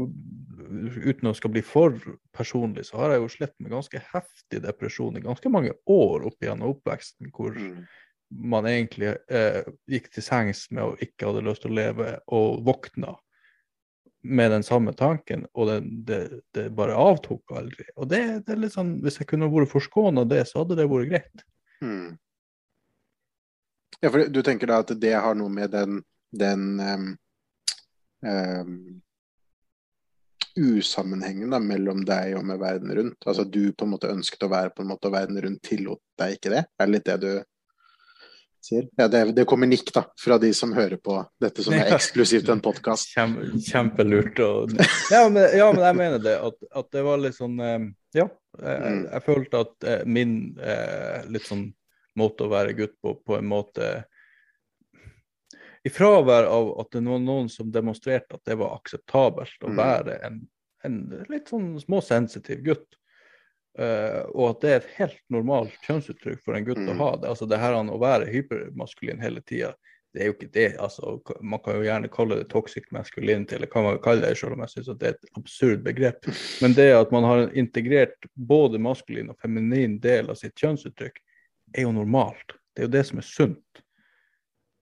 uten 1.07 1.31
å 1.31 1.35
skal 1.37 1.53
bli 1.55 1.63
for 1.65 1.97
personlig, 2.35 2.87
så 2.89 3.01
har 3.01 3.15
jeg 3.15 3.23
jo 3.23 3.33
slitt 3.37 3.55
med 3.59 3.73
ganske 3.73 4.03
heftig 4.13 4.63
depresjon 4.65 5.19
i 5.19 5.25
ganske 5.25 5.51
mange 5.53 5.75
år 5.89 6.27
opp 6.29 6.45
gjennom 6.45 6.75
oppveksten, 6.75 7.31
hvor 7.33 7.57
mm. 7.57 7.83
man 8.53 8.69
egentlig 8.69 9.15
eh, 9.31 9.63
gikk 9.89 10.11
til 10.13 10.25
sengs 10.25 10.67
med 10.71 10.85
å 10.85 10.97
ikke 11.01 11.29
hadde 11.29 11.45
lyst 11.49 11.65
til 11.65 11.73
å 11.73 11.79
leve, 11.81 12.15
og 12.35 12.63
våkna 12.67 13.17
med 14.23 14.51
den 14.51 14.63
samme 14.63 14.93
tanken, 14.93 15.45
og 15.53 15.67
det, 15.67 15.79
det, 16.07 16.19
det 16.55 16.69
bare 16.75 16.95
avtok 16.95 17.51
aldri. 17.59 17.85
Og 17.97 18.07
det, 18.07 18.21
det, 18.45 18.55
er 18.55 18.61
litt 18.61 18.75
sånn, 18.75 18.95
Hvis 19.03 19.19
jeg 19.19 19.27
kunne 19.29 19.51
vært 19.51 19.71
forskåna 19.73 20.23
det, 20.29 20.45
så 20.47 20.61
hadde 20.61 20.77
det 20.79 20.87
vært 20.91 21.09
greit. 21.11 21.43
Hmm. 21.83 22.13
Ja, 23.99 24.09
for 24.09 24.23
Du 24.31 24.41
tenker 24.43 24.71
da 24.71 24.81
at 24.83 24.93
det 24.99 25.13
har 25.13 25.35
noe 25.35 25.51
med 25.51 25.73
den, 25.75 25.99
den 26.31 26.63
um, 26.79 27.09
um, 28.23 28.77
usammenhengen 30.55 31.51
da, 31.51 31.59
mellom 31.59 32.03
deg 32.07 32.37
og 32.39 32.47
med 32.47 32.61
verden 32.63 32.95
rundt? 32.95 33.19
Altså 33.27 33.43
Du 33.43 33.65
på 33.75 33.87
en 33.87 33.95
måte 33.95 34.11
ønsket 34.11 34.47
å 34.47 34.51
være 34.51 34.71
på 34.75 34.85
en 34.85 34.91
måte, 34.93 35.11
og 35.11 35.17
verden 35.17 35.41
rundt 35.43 35.63
tillot 35.67 36.01
deg 36.19 36.37
ikke 36.37 36.55
det? 36.55 36.63
Er 36.79 36.87
det 36.87 36.95
litt 36.95 37.09
det 37.11 37.19
du 37.23 37.31
sier. 38.65 38.87
Ja, 38.99 39.07
det, 39.07 39.23
det, 39.37 39.45
kommer 39.49 39.67
nikk 39.69 39.91
da, 39.93 40.05
fra 40.19 40.37
de 40.41 40.53
som 40.55 40.73
hører 40.75 40.99
på 41.01 41.17
dette 41.41 41.65
som 41.65 41.75
er 41.75 41.91
eksklusivt 41.95 42.49
en 42.53 42.61
podkast. 42.63 43.11
Kjempe, 43.15 43.49
kjempelurt. 43.65 44.39
Og... 44.43 44.73
Ja, 45.11 45.25
men, 45.29 45.43
ja, 45.57 45.69
men, 45.73 45.83
jeg 45.83 45.99
mener 45.99 46.23
det. 46.23 46.37
At, 46.39 46.57
at, 46.71 46.89
det 46.95 47.03
var 47.05 47.21
litt 47.21 47.37
sånn 47.37 47.59
eh, 47.59 47.79
Ja, 48.17 48.27
jeg, 48.59 48.79
mm. 48.79 49.03
jeg 49.09 49.25
følte 49.27 49.63
at 49.65 49.87
eh, 49.89 50.01
min 50.05 50.37
eh, 50.61 51.27
litt 51.33 51.47
sånn 51.49 51.67
måte 52.19 52.45
å 52.45 52.51
være 52.53 52.75
gutt 52.77 52.95
på, 53.01 53.15
på 53.25 53.37
en 53.39 53.47
måte 53.49 53.91
I 55.83 55.91
fravær 55.91 56.45
av 56.45 56.73
at 56.83 56.91
det 56.93 57.03
var 57.07 57.23
noen 57.23 57.49
som 57.51 57.71
demonstrerte 57.73 58.37
at 58.37 58.45
det 58.49 58.59
var 58.61 58.77
akseptabelt 58.77 59.65
å 59.65 59.71
mm. 59.73 59.79
være 59.79 60.19
en, 60.29 60.43
en 60.85 60.99
litt 61.31 61.49
sånn 61.49 61.73
småsensitiv 61.81 62.61
gutt, 62.67 62.99
Uh, 63.73 64.21
og 64.37 64.51
at 64.51 64.59
det 64.61 64.69
er 64.69 64.75
et 64.79 64.91
helt 64.99 65.21
normalt 65.33 65.73
kjønnsuttrykk 65.87 66.43
for 66.45 66.53
en 66.53 66.65
gutt 66.67 66.83
mm. 66.83 66.91
å 66.93 66.99
ha 66.99 67.09
det. 67.17 67.31
Altså 67.31 67.47
det 67.49 67.57
her 67.61 67.77
å 67.81 67.97
være 68.01 68.29
hypermaskulin 68.29 69.23
hele 69.23 69.41
tida, 69.41 69.71
det 70.13 70.21
er 70.21 70.29
jo 70.29 70.35
ikke 70.35 70.51
det. 70.53 70.67
altså 70.77 71.15
Man 71.41 71.61
kan 71.65 71.79
jo 71.79 71.87
gjerne 71.87 72.11
kalle 72.13 72.37
det 72.37 72.49
toxic 72.51 72.85
masculinity, 72.93 73.57
eller 73.57 73.71
hva 73.73 73.81
man 73.81 73.95
kan 73.97 74.03
kalle 74.11 74.27
det, 74.27 74.37
selv 74.37 74.53
om 74.53 74.61
jeg 74.61 74.75
syns 74.75 74.91
det 74.91 75.09
er 75.09 75.15
et 75.15 75.39
absurd 75.39 75.81
begrep. 75.87 76.29
Men 76.61 76.75
det 76.77 76.91
at 76.93 77.13
man 77.15 77.25
har 77.25 77.47
integrert 77.57 78.29
både 78.35 78.81
maskulin 78.81 79.33
og 79.33 79.39
feminin 79.41 79.97
del 80.03 80.29
av 80.29 80.37
sitt 80.37 80.53
kjønnsuttrykk 80.61 81.17
er 81.73 81.87
jo 81.87 81.95
normalt. 81.95 82.53
Det 82.73 82.83
er 82.83 82.89
jo 82.89 82.93
det 82.93 83.03
som 83.09 83.23
er 83.23 83.25
sunt. 83.25 83.81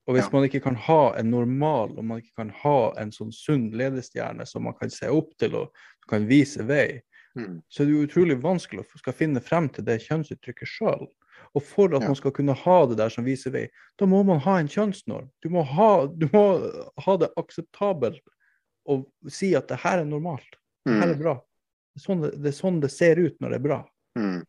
Og 0.09 0.17
hvis 0.17 0.27
ja. 0.27 0.33
man 0.33 0.49
ikke 0.49 0.63
kan 0.65 0.75
ha 0.89 1.13
en 1.15 1.31
normal, 1.31 1.93
og 1.95 2.03
man 2.03 2.19
ikke 2.19 2.41
kan 2.41 2.51
ha 2.63 2.77
en 2.99 3.15
sånn 3.15 3.31
sunn 3.31 3.69
ledestjerne 3.77 4.43
som 4.49 4.65
man 4.67 4.75
kan 4.75 4.91
se 4.91 5.07
opp 5.07 5.31
til 5.39 5.55
og 5.61 5.83
kan 6.11 6.25
vise 6.27 6.65
vei, 6.67 6.99
mm. 7.37 7.61
så 7.69 7.83
er 7.83 7.89
det 7.89 8.03
utrolig 8.07 8.37
vanskelig 8.41 8.83
å 8.83 9.01
skal 9.01 9.17
finne 9.17 9.43
frem 9.43 9.69
til 9.73 9.85
det 9.87 10.01
kjønnsuttrykket 10.05 10.69
sjøl. 10.69 11.07
Og 11.57 11.63
for 11.65 11.91
at 11.91 12.03
ja. 12.03 12.11
man 12.11 12.15
skal 12.15 12.33
kunne 12.35 12.55
ha 12.55 12.77
det 12.87 12.97
der 12.99 13.11
som 13.11 13.25
viser 13.27 13.53
vei, 13.53 13.65
da 13.99 14.07
må 14.07 14.21
man 14.27 14.39
ha 14.45 14.59
en 14.59 14.69
kjønnsnorm. 14.71 15.29
Du 15.43 15.49
må 15.51 15.65
ha, 15.67 15.91
du 16.07 16.27
må 16.31 16.45
ha 17.05 17.17
det 17.19 17.31
akseptabelt 17.39 18.21
og 18.89 19.05
si 19.31 19.51
at 19.57 19.67
det 19.69 19.81
her 19.83 20.01
er 20.01 20.07
normalt. 20.07 20.59
Det 20.85 20.95
her 20.95 21.09
er 21.09 21.17
mm. 21.17 21.21
bra. 21.21 21.35
Det 21.91 21.99
er 21.99 22.05
sånn 22.05 22.23
det, 22.23 22.31
det, 22.39 22.53
er 22.53 22.57
sånn 22.57 22.79
det 22.81 22.93
ser 22.93 23.19
ut 23.21 23.35
når 23.43 23.53
det 23.53 23.59
er 23.59 23.67
bra. 23.67 23.81
Mm. 24.19 24.39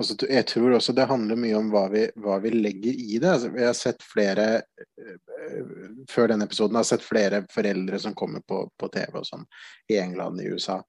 Altså, 0.00 0.16
jeg 0.30 0.46
tror 0.48 0.74
også 0.78 0.94
det 0.96 1.04
handler 1.10 1.36
mye 1.36 1.56
om 1.58 1.68
hva 1.72 1.84
vi, 1.92 2.06
hva 2.24 2.38
vi 2.40 2.52
legger 2.54 2.96
i 2.96 3.18
det. 3.20 3.28
Altså, 3.34 3.50
jeg 3.52 3.68
har 3.68 3.76
sett 3.76 4.04
flere 4.06 4.46
øh, 4.56 5.72
før 6.10 6.32
denne 6.32 6.46
episoden 6.48 6.78
har 6.80 6.86
sett 6.88 7.04
flere 7.04 7.42
foreldre 7.52 8.00
som 8.00 8.16
kommer 8.16 8.40
på, 8.48 8.62
på 8.80 8.88
TV 8.94 9.20
og 9.20 9.26
sånn 9.28 9.44
i 9.92 9.98
England, 10.00 10.40
i 10.40 10.48
USA, 10.48 10.80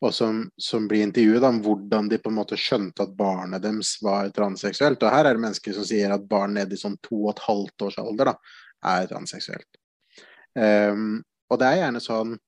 og 0.00 0.14
som, 0.16 0.44
som 0.56 0.86
blir 0.88 1.04
intervjuet 1.04 1.44
om 1.44 1.58
hvordan 1.64 2.08
de 2.08 2.18
på 2.22 2.30
en 2.32 2.38
måte 2.38 2.56
skjønte 2.58 3.04
at 3.04 3.16
barnet 3.16 3.60
deres 3.62 3.98
var 4.00 4.30
transseksuelt. 4.32 5.02
Og 5.02 5.12
her 5.12 5.28
er 5.28 5.36
det 5.36 5.44
mennesker 5.44 5.76
som 5.76 5.84
sier 5.84 6.14
at 6.14 6.28
barn 6.28 6.56
nede 6.56 6.76
i 6.76 6.80
sånn 6.80 6.96
to 7.04 7.26
og 7.26 7.34
et 7.34 7.42
halvt 7.44 7.84
års 7.86 7.98
alder 8.00 8.30
da, 8.32 8.36
er 8.94 9.10
transseksuelt. 9.10 9.68
Um, 10.56 11.20
og 11.52 11.60
det 11.60 11.68
er 11.68 11.82
gjerne 11.82 12.02
sånn 12.02 12.38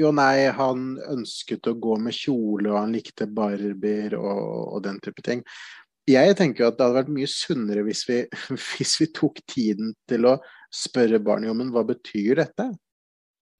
jo, 0.00 0.10
nei, 0.16 0.48
han 0.56 0.94
ønsket 1.12 1.68
å 1.68 1.76
gå 1.80 1.96
med 2.00 2.14
kjole, 2.16 2.70
og 2.70 2.78
han 2.78 2.92
likte 2.94 3.26
barbier 3.28 4.14
og, 4.16 4.44
og, 4.76 4.78
den 4.84 5.00
type 5.02 5.24
ting. 5.24 5.42
Jeg 6.08 6.36
tenker 6.38 6.64
jo 6.64 6.70
at 6.70 6.78
det 6.78 6.86
hadde 6.86 6.98
vært 7.02 7.12
mye 7.12 7.28
sunnere 7.28 7.84
hvis 7.86 8.04
vi, 8.08 8.22
hvis 8.76 8.94
vi 9.00 9.10
tok 9.16 9.40
tiden 9.48 9.92
til 10.08 10.28
å 10.28 10.36
spørre 10.72 11.20
barnet 11.24 11.52
om 11.52 11.72
hva 11.74 11.84
betyr 11.88 12.44
dette. 12.44 12.70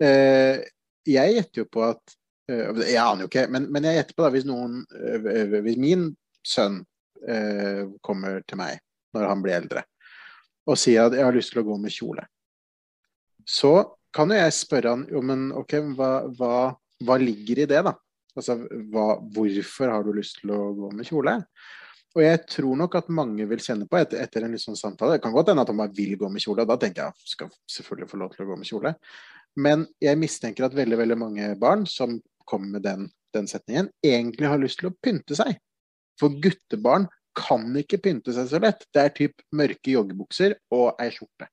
Uh, 0.00 0.60
jeg 1.08 1.36
gjetter 1.36 1.64
jo 1.64 1.70
på 1.72 1.84
at 1.88 2.19
Jeg 2.50 3.00
aner 3.02 3.24
jo 3.24 3.30
ikke, 3.30 3.46
men, 3.52 3.68
men 3.72 3.86
jeg 3.86 4.00
gjetter 4.00 4.16
på 4.18 4.26
da 4.26 4.32
hvis 4.34 4.48
noen 4.48 4.80
eh, 4.96 5.56
Hvis 5.64 5.78
min 5.80 6.08
sønn 6.46 6.80
eh, 7.28 7.86
kommer 8.04 8.40
til 8.48 8.60
meg 8.60 8.80
når 9.14 9.26
han 9.28 9.42
blir 9.44 9.58
eldre 9.58 9.84
og 10.70 10.78
sier 10.78 11.08
at 11.08 11.16
jeg 11.16 11.24
har 11.26 11.34
lyst 11.34 11.50
til 11.54 11.62
å 11.62 11.66
gå 11.66 11.76
med 11.82 11.90
kjole, 11.90 12.22
så 13.48 13.72
kan 14.14 14.30
jo 14.30 14.38
jeg 14.38 14.54
spørre 14.54 14.92
han 14.94 15.02
jo, 15.10 15.22
men 15.24 15.48
ok, 15.56 15.76
hva, 15.96 16.10
hva, 16.36 16.54
hva 17.06 17.16
ligger 17.18 17.62
i 17.64 17.68
det, 17.70 17.80
da? 17.86 17.94
Altså, 18.36 18.56
hva, 18.92 19.16
hvorfor 19.34 19.90
har 19.90 20.06
du 20.06 20.12
lyst 20.14 20.40
til 20.42 20.52
å 20.54 20.70
gå 20.76 20.90
med 20.94 21.08
kjole? 21.08 21.34
Og 22.10 22.22
jeg 22.24 22.40
tror 22.50 22.78
nok 22.78 22.96
at 22.98 23.10
mange 23.14 23.46
vil 23.46 23.62
kjenne 23.62 23.86
på 23.90 23.98
et, 24.00 24.14
etter 24.18 24.42
en 24.42 24.54
litt 24.54 24.62
sånn 24.62 24.78
samtale 24.78 25.14
Det 25.16 25.22
kan 25.22 25.34
godt 25.34 25.52
hende 25.52 25.62
at 25.62 25.70
han 25.70 25.78
bare 25.78 25.94
vil 25.94 26.16
gå 26.18 26.30
med 26.30 26.42
kjole, 26.42 26.64
og 26.64 26.72
da 26.72 26.78
tenker 26.82 27.06
jeg 27.06 27.34
skal 27.34 27.52
selvfølgelig 27.70 28.10
få 28.10 28.18
lov 28.22 28.32
til 28.34 28.44
å 28.44 28.48
gå 28.50 28.58
med 28.58 28.70
kjole. 28.70 28.94
Men 29.62 29.84
jeg 30.02 30.18
mistenker 30.18 30.66
at 30.66 30.74
veldig 30.74 30.98
veldig 30.98 31.18
mange 31.18 31.52
barn 31.58 31.86
som 31.90 32.18
kommer 32.48 32.76
med 32.76 32.86
den, 32.86 33.08
den 33.34 33.48
setningen, 33.50 33.90
egentlig 34.04 34.48
har 34.50 34.60
lyst 34.60 34.80
til 34.80 34.90
å 34.90 34.96
pynte 35.02 35.36
seg. 35.38 35.56
For 36.20 36.34
guttebarn 36.42 37.08
kan 37.36 37.70
ikke 37.78 38.00
pynte 38.02 38.34
seg 38.34 38.50
så 38.50 38.60
lett. 38.62 38.84
Det 38.92 39.02
er 39.02 39.16
typ 39.16 39.44
mørke 39.56 39.94
joggebukser 39.94 40.58
og 40.74 41.00
ei 41.00 41.10
skjorte. 41.14 41.48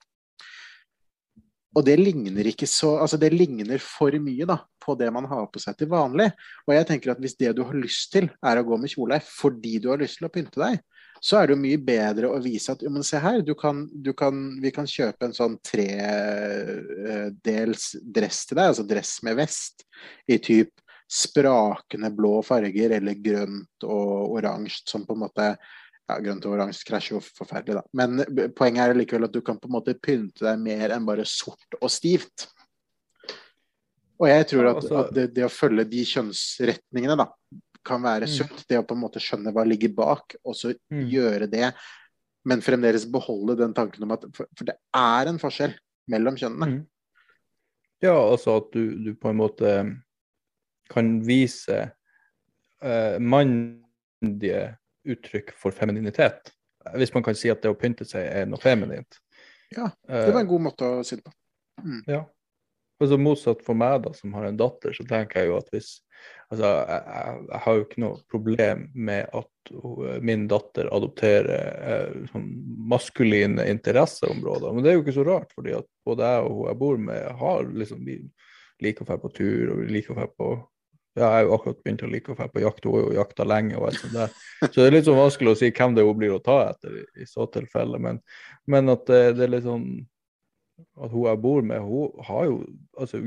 Og 1.77 1.83
det 1.85 1.97
ligner 1.99 2.47
ikke 2.49 2.65
så 2.65 2.95
Altså 3.03 3.19
det 3.21 3.29
ligner 3.35 3.77
for 3.83 4.15
mye 4.23 4.47
da, 4.49 4.57
på 4.81 4.95
det 4.97 5.11
man 5.13 5.27
har 5.29 5.45
på 5.51 5.61
seg 5.61 5.77
til 5.77 5.91
vanlig. 5.91 6.31
Og 6.65 6.73
jeg 6.73 6.87
tenker 6.89 7.13
at 7.13 7.21
hvis 7.21 7.37
det 7.37 7.53
du 7.57 7.63
har 7.67 7.77
lyst 7.77 8.09
til 8.15 8.29
er 8.41 8.59
å 8.59 8.65
gå 8.65 8.79
med 8.81 8.91
kjole 8.91 9.19
fordi 9.25 9.77
du 9.83 9.91
har 9.91 10.01
lyst 10.01 10.21
til 10.21 10.29
å 10.29 10.33
pynte 10.33 10.63
deg, 10.63 10.81
så 11.19 11.37
er 11.39 11.47
det 11.47 11.53
jo 11.55 11.61
mye 11.63 11.77
bedre 11.81 12.27
å 12.31 12.39
vise 12.43 12.71
at 12.73 12.81
men 12.89 13.03
se 13.05 13.17
her, 13.21 13.41
du 13.45 13.55
kan, 13.57 13.89
du 13.91 14.13
kan, 14.17 14.61
vi 14.61 14.71
kan 14.75 14.87
kjøpe 14.89 15.25
en 15.27 15.33
sånn 15.37 15.57
tredels 15.65 16.63
dress 18.01 18.45
til 18.47 18.57
deg, 18.59 18.67
altså 18.71 18.83
dress 18.87 19.23
med 19.27 19.35
vest, 19.39 19.75
i 20.27 20.37
typ 20.37 20.71
sprakende 21.07 22.11
blå 22.11 22.41
farger 22.43 22.91
eller 22.97 23.15
grønt 23.23 23.83
og 23.87 24.31
oransje, 24.37 24.83
som 24.91 25.05
på 25.07 25.13
en 25.15 25.23
måte 25.23 25.45
ja, 26.07 26.19
grønt 26.23 26.45
og 26.47 26.53
oransje 26.57 26.87
krasjer 26.87 27.15
jo 27.17 27.21
forferdelig, 27.23 27.75
da. 27.79 27.83
Men 27.95 28.09
poenget 28.55 28.83
er 28.83 28.95
likevel 28.99 29.27
at 29.27 29.35
du 29.35 29.41
kan 29.45 29.59
på 29.59 29.67
en 29.69 29.75
måte 29.77 29.95
pynte 29.99 30.45
deg 30.45 30.57
mer 30.61 30.87
enn 30.95 31.07
bare 31.07 31.25
sort 31.27 31.71
og 31.81 31.89
stivt. 31.91 32.47
Og 34.17 34.27
jeg 34.31 34.47
tror 34.49 34.65
at, 34.71 34.77
altså- 34.81 34.99
at 35.03 35.09
det, 35.15 35.25
det, 35.35 35.45
å 35.45 35.53
følge 35.53 35.85
de 35.89 36.03
kjønnsretningene 36.09 37.17
da, 37.19 37.27
kan 37.87 38.03
være 38.03 38.27
mm. 38.27 38.33
sunt. 38.33 38.65
Det 38.69 38.79
å 38.79 38.85
på 38.87 38.97
en 38.97 39.03
måte 39.03 39.21
skjønne 39.23 39.53
hva 39.55 39.65
ligger 39.67 39.93
bak, 39.97 40.37
og 40.43 40.57
så 40.57 40.73
mm. 40.75 41.03
gjøre 41.13 41.49
det. 41.51 41.71
Men 42.47 42.63
fremdeles 42.63 43.07
beholde 43.11 43.57
den 43.59 43.75
tanken 43.75 44.05
om 44.07 44.13
at 44.15 44.27
For, 44.35 44.49
for 44.55 44.69
det 44.69 44.77
er 44.95 45.31
en 45.31 45.39
forskjell 45.41 45.75
mellom 46.11 46.39
kjønnene. 46.39 46.77
Mm. 46.77 46.83
Ja, 48.05 48.13
altså 48.13 48.59
at 48.61 48.69
du, 48.75 48.93
du, 49.01 49.13
på 49.17 49.31
en 49.31 49.39
måte 49.39 49.71
kan 50.91 51.15
vise 51.25 51.79
eh, 51.87 53.17
mandige 53.19 54.61
uttrykk 55.07 55.51
for 55.57 55.75
femininitet. 55.75 56.53
Hvis 56.95 57.11
man 57.15 57.25
kan 57.25 57.35
si 57.35 57.49
at 57.51 57.63
det 57.63 57.73
å 57.73 57.79
pynte 57.79 58.05
seg 58.07 58.27
er 58.29 58.45
noe 58.47 58.61
feminint. 58.61 59.19
Ja, 59.73 59.89
det 60.07 60.29
var 60.31 60.45
en 60.45 60.49
god 60.49 60.63
måte 60.69 60.87
å 60.99 61.03
si 61.03 61.17
det 61.17 61.25
på. 61.25 61.33
Mm. 61.83 62.03
Ja. 62.07 62.21
Altså 63.01 63.17
Motsatt 63.21 63.61
for 63.65 63.77
meg, 63.77 63.99
da, 64.05 64.13
som 64.15 64.33
har 64.37 64.47
en 64.47 64.57
datter, 64.57 64.93
så 64.95 65.05
tenker 65.09 65.43
jeg 65.43 65.51
jo 65.51 65.57
at 65.59 65.67
hvis 65.73 65.97
Altså, 66.47 66.69
jeg, 66.87 67.39
jeg 67.51 67.61
har 67.65 67.75
jo 67.75 67.83
ikke 67.83 68.03
noe 68.03 68.19
problem 68.31 68.85
med 68.95 69.33
at 69.35 69.71
min 70.23 70.45
datter 70.47 70.87
adopterer 70.95 71.81
eh, 71.91 72.13
sånn 72.31 72.47
maskuline 72.87 73.65
interesseområder. 73.67 74.71
Men 74.71 74.85
det 74.85 74.91
er 74.91 74.97
jo 74.97 75.03
ikke 75.03 75.17
så 75.17 75.27
rart, 75.27 75.51
fordi 75.57 75.75
at 75.75 75.87
både 76.07 76.31
jeg 76.31 76.47
og 76.47 76.55
hun 76.55 76.69
jeg 76.69 76.81
bor 76.85 77.03
med, 77.09 77.27
har 77.41 77.69
liksom 77.83 78.05
Vi 78.07 78.21
liker 78.85 79.03
å 79.03 79.09
dra 79.09 79.17
på 79.19 79.33
tur, 79.33 79.73
og 79.73 79.79
vi 79.81 79.91
liker 79.97 80.13
å 80.13 80.27
på 80.37 80.49
ja, 81.17 81.23
jeg 81.23 81.33
har 81.33 81.47
jo 81.47 81.53
akkurat 81.55 81.79
begynt 81.81 82.03
å 82.05 82.09
like 82.11 82.29
å 82.29 82.35
dra 82.37 82.45
på 82.53 82.61
jakt, 82.61 82.85
hun 82.85 82.93
har 82.93 83.05
jo 83.07 83.15
jakta 83.17 83.45
lenge. 83.47 83.77
og 83.77 83.87
alt 83.87 84.01
sånt 84.03 84.13
der. 84.13 84.35
Så 84.67 84.75
det 84.75 84.85
er 84.85 84.93
litt 84.93 85.07
sånn 85.07 85.17
vanskelig 85.17 85.53
å 85.53 85.57
si 85.57 85.71
hvem 85.71 85.95
det 85.97 86.05
hun 86.05 86.19
blir 86.19 86.35
å 86.35 86.43
ta 86.45 86.57
etter 86.69 86.99
i, 86.99 87.05
i 87.23 87.25
så 87.25 87.47
tilfelle. 87.49 87.97
Men, 88.01 88.19
men 88.69 88.93
at 88.93 89.07
det, 89.09 89.21
det, 89.39 89.47
er 89.47 89.53
litt 89.55 89.65
sånn 89.65 89.87
at 90.77 91.13
hun 91.13 91.27
jeg 91.27 91.41
bor 91.41 91.63
med, 91.65 91.79
hun 91.81 92.25
har 92.27 92.49
jo 92.49 92.57
altså, 92.97 93.21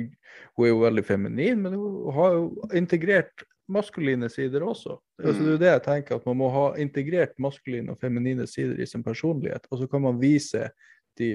Hun 0.56 0.64
er 0.64 0.68
jo 0.68 0.82
veldig 0.84 1.04
feminin, 1.04 1.62
men 1.62 1.74
hun 1.74 2.12
har 2.14 2.36
jo 2.36 2.68
integrert 2.74 3.44
maskuline 3.70 4.28
sider 4.30 4.64
også. 4.66 4.98
Altså, 5.22 5.40
det 5.40 5.48
er 5.48 5.52
jo 5.52 5.62
det 5.62 5.70
jeg 5.70 5.82
tenker, 5.84 6.18
at 6.18 6.26
man 6.26 6.38
må 6.40 6.48
ha 6.50 6.64
integrert 6.82 7.36
maskuline 7.38 7.92
og 7.92 8.00
feminine 8.02 8.46
sider 8.50 8.80
i 8.82 8.86
sin 8.86 9.04
personlighet. 9.06 9.66
Og 9.70 9.78
så 9.78 9.86
kan 9.90 10.02
man 10.02 10.20
vise 10.20 10.70
de 11.18 11.34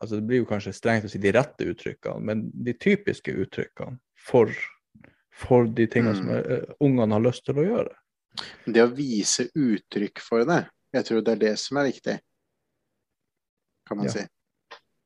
altså 0.00 0.16
Det 0.16 0.26
blir 0.26 0.40
jo 0.40 0.46
kanskje 0.48 0.72
strengt 0.74 1.04
å 1.06 1.08
si 1.10 1.18
de 1.22 1.30
rette 1.34 1.66
uttrykkene, 1.68 2.22
men 2.26 2.46
de 2.52 2.72
typiske 2.74 3.34
uttrykkene 3.44 3.98
for 4.18 4.50
for 5.32 5.66
de 5.66 5.86
tingene 5.86 6.12
mm. 6.12 6.18
som 6.18 6.28
uh, 6.28 6.74
ungene 6.84 7.16
har 7.16 7.24
lyst 7.24 7.44
til 7.46 7.58
å 7.58 7.64
gjøre. 7.66 7.94
Det 8.64 8.82
å 8.84 8.90
vise 8.92 9.48
uttrykk 9.48 10.20
for 10.24 10.44
det, 10.48 10.60
jeg 10.92 11.08
tror 11.08 11.24
det 11.24 11.34
er 11.34 11.40
det 11.40 11.52
som 11.60 11.80
er 11.80 11.88
viktig, 11.88 12.16
kan 13.88 14.00
man 14.00 14.08
ja. 14.08 14.14
si. 14.16 14.24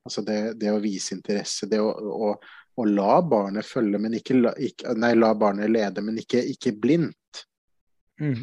Altså 0.06 0.22
det, 0.26 0.38
det, 0.60 0.70
å 0.70 0.82
vise 0.82 1.14
interesse, 1.16 1.68
det 1.70 1.80
å, 1.82 1.90
å, 1.90 2.32
å 2.76 2.86
la 2.86 3.18
barnet 3.26 3.66
følge, 3.66 3.98
men 4.02 4.14
ikke, 4.18 4.38
ikke, 4.68 4.94
Nei, 4.98 5.14
la 5.18 5.32
barnet 5.38 5.72
lede, 5.72 6.04
men 6.06 6.20
ikke, 6.22 6.42
ikke 6.54 6.76
blindt. 6.78 7.42
Mm. 8.22 8.38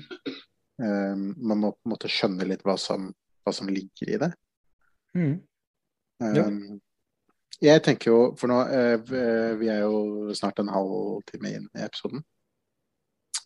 Um, 0.84 1.28
man 1.38 1.62
må 1.62 1.74
på 1.74 1.86
en 1.86 1.94
måte 1.94 2.12
skjønne 2.12 2.48
litt 2.50 2.66
hva 2.68 2.76
som, 2.82 3.08
hva 3.46 3.54
som 3.56 3.70
ligger 3.72 4.12
i 4.12 4.20
det. 4.26 4.32
Mm. 5.18 5.36
Ja. 6.24 6.48
Um, 6.48 6.82
jeg 7.64 7.84
tenker 7.86 8.10
jo, 8.10 8.20
for 8.40 8.50
nå 8.50 8.58
uh, 8.66 9.58
Vi 9.60 9.70
er 9.70 9.84
jo 9.84 10.34
snart 10.36 10.60
en 10.62 10.72
halvtime 10.74 11.52
inn 11.60 11.68
i 11.78 11.84
episoden. 11.86 12.24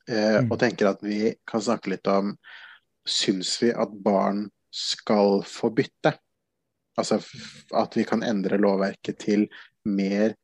Uh, 0.08 0.40
mm. 0.42 0.52
Og 0.52 0.58
tenker 0.62 0.90
at 0.90 1.04
vi 1.04 1.34
kan 1.48 1.64
snakke 1.64 1.94
litt 1.96 2.08
om 2.12 2.34
Syns 3.08 3.54
vi 3.62 3.70
at 3.72 3.92
barn 4.04 4.48
skal 4.74 5.42
få 5.48 5.70
bytte? 5.76 6.12
Altså 6.98 7.20
at 7.78 7.98
vi 7.98 8.06
kan 8.08 8.24
endre 8.26 8.60
lovverket 8.62 9.20
til 9.28 9.48
mer 9.88 10.36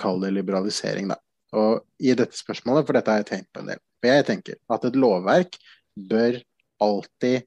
Kall 0.00 0.22
det 0.22 0.30
liberalisering, 0.32 1.10
da. 1.12 1.18
Og 1.56 1.82
i 2.00 2.14
dette 2.16 2.38
spørsmålet, 2.38 2.86
for 2.86 2.96
dette 2.96 3.12
har 3.12 3.20
jeg 3.20 3.28
tenkt 3.28 3.50
på 3.52 3.60
en 3.60 3.68
del. 3.70 3.80
For 4.00 4.08
jeg 4.08 4.24
tenker 4.24 4.56
at 4.72 4.86
et 4.88 4.96
lovverk 4.96 5.58
bør 5.96 6.38
alltid 6.82 7.44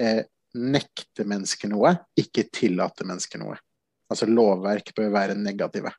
eh, 0.00 0.22
nekte 0.52 1.26
mennesker 1.28 1.72
noe, 1.72 1.94
ikke 2.18 2.44
tillate 2.52 3.06
mennesker 3.08 3.40
noe. 3.40 3.56
Altså 4.12 4.28
lovverk 4.28 4.92
bør 4.96 5.12
være 5.14 5.38
negative. 5.38 5.92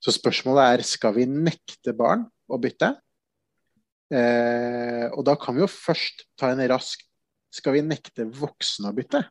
Så 0.00 0.14
spørsmålet 0.16 0.64
er 0.64 0.88
skal 0.88 1.14
vi 1.16 1.26
nekte 1.28 1.92
barn 1.96 2.24
å 2.48 2.58
bytte. 2.60 2.94
Eh, 4.12 5.06
og 5.12 5.24
da 5.28 5.36
kan 5.40 5.56
vi 5.56 5.64
jo 5.64 5.70
først 5.70 6.28
ta 6.38 6.52
en 6.52 6.62
rask 6.70 7.00
Skal 7.56 7.72
vi 7.74 7.80
nekte 7.82 8.26
voksne 8.36 8.90
å 8.90 8.94
bytte? 8.94 9.22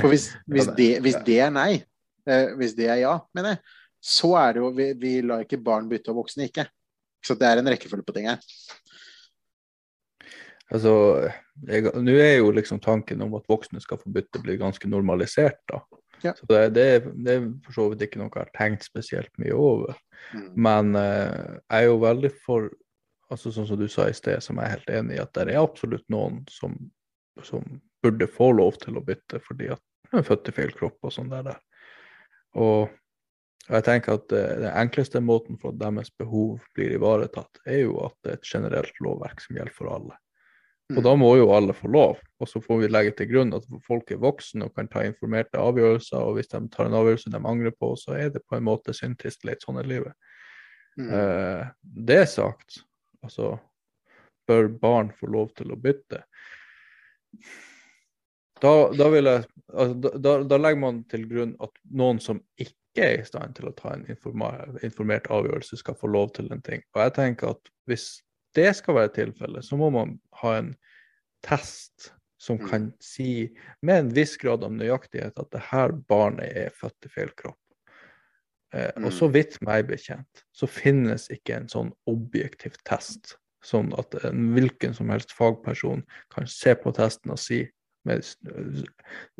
For 0.00 0.10
hvis, 0.12 0.28
hvis, 0.46 0.68
det, 0.76 0.90
hvis 1.04 1.18
det, 1.26 1.38
er 1.44 1.52
nei, 1.54 1.70
eh, 2.28 2.52
hvis 2.58 2.76
det 2.78 2.88
er 2.92 3.02
ja, 3.04 3.16
mener 3.36 3.56
jeg, 3.56 3.78
så 4.02 4.32
er 4.40 4.54
det 4.54 4.62
jo 4.64 4.70
Vi, 4.74 4.86
vi 4.98 5.12
lar 5.22 5.44
ikke 5.44 5.60
barn 5.62 5.88
bytte 5.90 6.10
og 6.10 6.22
voksne 6.22 6.48
ikke. 6.48 6.66
Så 7.22 7.36
det 7.38 7.46
er 7.46 7.60
en 7.60 7.70
rekkefølge 7.70 8.06
på 8.06 8.14
ting 8.16 8.28
her. 8.30 8.42
Altså, 10.72 10.92
Nå 12.02 12.14
er 12.16 12.38
jo 12.40 12.50
liksom 12.54 12.80
tanken 12.82 13.20
om 13.22 13.34
at 13.36 13.46
voksne 13.50 13.82
skal 13.82 14.00
få 14.00 14.10
bytte, 14.10 14.40
blir 14.42 14.58
ganske 14.58 14.88
normalisert. 14.88 15.60
da. 15.70 15.82
Ja. 16.22 16.32
Så 16.38 16.46
det, 16.48 16.68
det, 16.74 16.86
det, 17.14 17.34
er 17.34 17.46
for 17.66 17.76
så 17.76 17.88
vidt 17.90 18.06
ikke 18.06 18.20
noe 18.20 18.30
jeg 18.30 18.46
har 18.46 18.52
tenkt 18.56 18.86
spesielt 18.86 19.32
mye 19.42 19.54
over. 19.54 19.98
Mm. 20.32 20.48
Men 20.66 20.94
eh, 20.98 21.58
jeg 21.66 21.82
er 21.82 21.88
jo 21.90 21.98
veldig 22.02 22.32
for 22.44 22.70
altså 23.32 23.48
Sånn 23.48 23.64
som 23.64 23.78
du 23.80 23.86
sa 23.88 24.04
i 24.10 24.12
sted, 24.12 24.42
som 24.44 24.58
jeg 24.60 24.68
er 24.68 24.74
helt 24.74 24.90
enig 24.92 25.14
i, 25.16 25.22
at 25.22 25.30
det 25.32 25.54
er 25.54 25.62
absolutt 25.62 26.04
noen 26.12 26.42
som, 26.52 26.74
som 27.40 27.64
burde 28.02 28.28
få 28.30 28.50
lov 28.58 28.80
til 28.82 28.98
å 28.98 29.04
bytte 29.06 29.40
fordi 29.44 29.70
at 29.74 29.82
de 30.10 30.20
er 30.20 30.26
født 30.26 30.50
i 30.50 30.56
feil 30.56 30.74
kropp 30.76 31.08
og 31.08 31.14
sånn 31.14 31.30
der. 31.32 31.54
Og 32.60 32.90
jeg 33.68 33.86
tenker 33.86 34.18
at 34.18 34.26
den 34.32 34.68
enkleste 34.72 35.22
måten 35.22 35.56
for 35.60 35.72
at 35.72 35.80
deres 35.80 36.10
behov 36.18 36.64
blir 36.76 36.96
ivaretatt, 36.96 37.62
er 37.64 37.84
jo 37.84 38.00
at 38.04 38.16
det 38.24 38.32
er 38.32 38.40
et 38.40 38.50
generelt 38.50 39.00
lovverk 39.04 39.40
som 39.44 39.56
gjelder 39.56 39.76
for 39.76 39.92
alle. 39.94 40.18
Og 40.92 40.98
mm. 40.98 41.04
da 41.06 41.12
må 41.16 41.30
jo 41.38 41.48
alle 41.54 41.74
få 41.76 41.88
lov. 41.92 42.20
Og 42.42 42.48
så 42.50 42.60
får 42.60 42.82
vi 42.82 42.90
legge 42.90 43.14
til 43.16 43.30
grunn 43.30 43.54
at 43.56 43.64
folk 43.86 44.10
er 44.12 44.20
voksne 44.20 44.66
og 44.66 44.74
kan 44.76 44.90
ta 44.92 45.04
informerte 45.06 45.60
avgjørelser. 45.62 46.20
Og 46.20 46.36
hvis 46.36 46.50
de 46.52 46.60
tar 46.74 46.90
en 46.90 46.98
avgjørelse 46.98 47.32
de 47.32 47.40
angrer 47.40 47.74
på, 47.78 47.94
så 47.96 48.16
er 48.18 48.32
det 48.34 48.44
på 48.44 48.58
en 48.58 48.66
måte 48.66 48.94
synd 48.96 49.16
trist 49.20 49.46
litt 49.48 49.64
sånn 49.64 49.80
i 49.80 49.86
livet. 49.88 50.12
Mm. 51.00 51.08
Uh, 51.08 51.62
det 51.80 52.24
sagt, 52.34 52.82
altså 53.24 53.56
Bør 54.50 54.66
barn 54.74 55.12
få 55.14 55.28
lov 55.30 55.52
til 55.54 55.70
å 55.70 55.76
bytte? 55.78 56.18
Da, 58.62 58.72
da, 58.94 59.08
jeg, 59.10 59.44
altså, 59.72 59.94
da, 60.22 60.36
da, 60.46 60.58
legger 60.60 60.80
man 60.84 61.02
til 61.10 61.26
grunn 61.30 61.56
at 61.64 61.72
noen 61.90 62.20
som 62.22 62.38
ikke 62.62 63.02
er 63.02 63.22
i 63.22 63.26
stand 63.26 63.56
til 63.56 63.70
å 63.70 63.74
ta 63.74 63.96
en 63.96 64.04
informert 64.06 65.26
avgjørelse, 65.32 65.80
skal 65.80 65.98
få 65.98 66.10
lov 66.12 66.34
til 66.36 66.50
en 66.54 66.62
ting. 66.62 66.84
Og 66.94 67.02
jeg 67.02 67.14
tenker 67.18 67.56
at 67.56 67.72
hvis 67.90 68.06
det 68.54 68.68
skal 68.78 69.00
være 69.00 69.14
tilfellet, 69.16 69.66
så 69.66 69.78
må 69.80 69.88
man 69.94 70.14
ha 70.42 70.56
en 70.60 70.74
test 71.42 72.12
som 72.42 72.60
mm. 72.60 72.68
kan 72.68 72.86
si 73.02 73.50
med 73.82 73.98
en 73.98 74.14
viss 74.14 74.36
grad 74.38 74.64
av 74.66 74.74
nøyaktighet 74.74 75.38
at 75.38 75.50
det 75.54 75.66
her 75.70 75.94
barnet 76.10 76.54
er 76.64 76.74
født 76.74 77.06
i 77.06 77.12
feil 77.12 77.34
kropp. 77.38 77.58
Eh, 78.74 78.90
mm. 78.96 79.06
Og 79.06 79.14
så 79.14 79.28
vidt 79.32 79.58
meg 79.64 79.86
bekjent, 79.90 80.46
så 80.54 80.70
finnes 80.70 81.28
ikke 81.34 81.58
en 81.58 81.70
sånn 81.70 81.92
objektiv 82.10 82.78
test. 82.88 83.36
Sånn 83.62 83.92
at 83.98 84.14
en 84.26 84.50
hvilken 84.56 84.94
som 84.94 85.10
helst 85.12 85.34
fagperson 85.38 86.02
kan 86.34 86.48
se 86.50 86.74
på 86.78 86.94
testen 86.96 87.34
og 87.34 87.38
si 87.38 87.64
med 88.08 88.24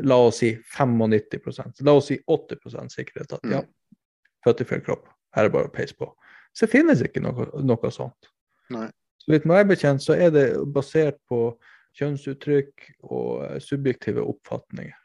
la 0.03 0.19
oss 0.29 0.41
si 0.43 0.53
95 0.77 1.83
la 1.87 1.97
oss 1.99 2.11
si 2.13 2.19
80% 2.31 2.95
sikkerhet 2.95 3.37
at 3.39 3.47
ja, 3.49 3.63
mm. 3.63 3.99
født 4.47 4.63
i 4.65 4.69
feil 4.69 4.85
kropp, 4.87 5.09
her 5.37 5.47
er 5.47 5.51
det 5.51 5.57
bare 5.57 5.71
å 5.71 5.75
peise 5.75 5.97
på. 5.99 6.09
Så 6.53 6.67
det 6.67 6.75
finnes 6.75 7.03
ikke 7.05 7.23
noe, 7.25 7.49
noe 7.65 7.93
sånt. 7.95 8.31
Nei. 8.73 8.89
Så 9.23 9.31
vidt 9.31 9.47
meg 9.47 9.69
bekjent 9.71 10.03
så 10.03 10.17
er 10.19 10.33
det 10.35 10.47
basert 10.75 11.19
på 11.31 11.53
kjønnsuttrykk 11.99 12.89
og 13.09 13.45
eh, 13.47 13.59
subjektive 13.63 14.25
oppfatninger. 14.25 14.99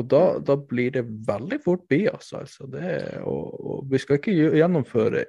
Og 0.00 0.06
da, 0.08 0.22
da 0.40 0.56
blir 0.56 0.94
det 0.94 1.02
veldig 1.28 1.58
fort 1.60 1.82
bias, 1.90 2.30
altså. 2.32 2.64
Det, 2.72 2.92
og, 3.28 3.58
og, 3.60 3.82
vi 3.92 4.00
skal 4.00 4.18
ikke 4.18 4.32
gjennomføre 4.56 5.26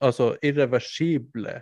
altså 0.00 0.30
irreversible 0.40 1.58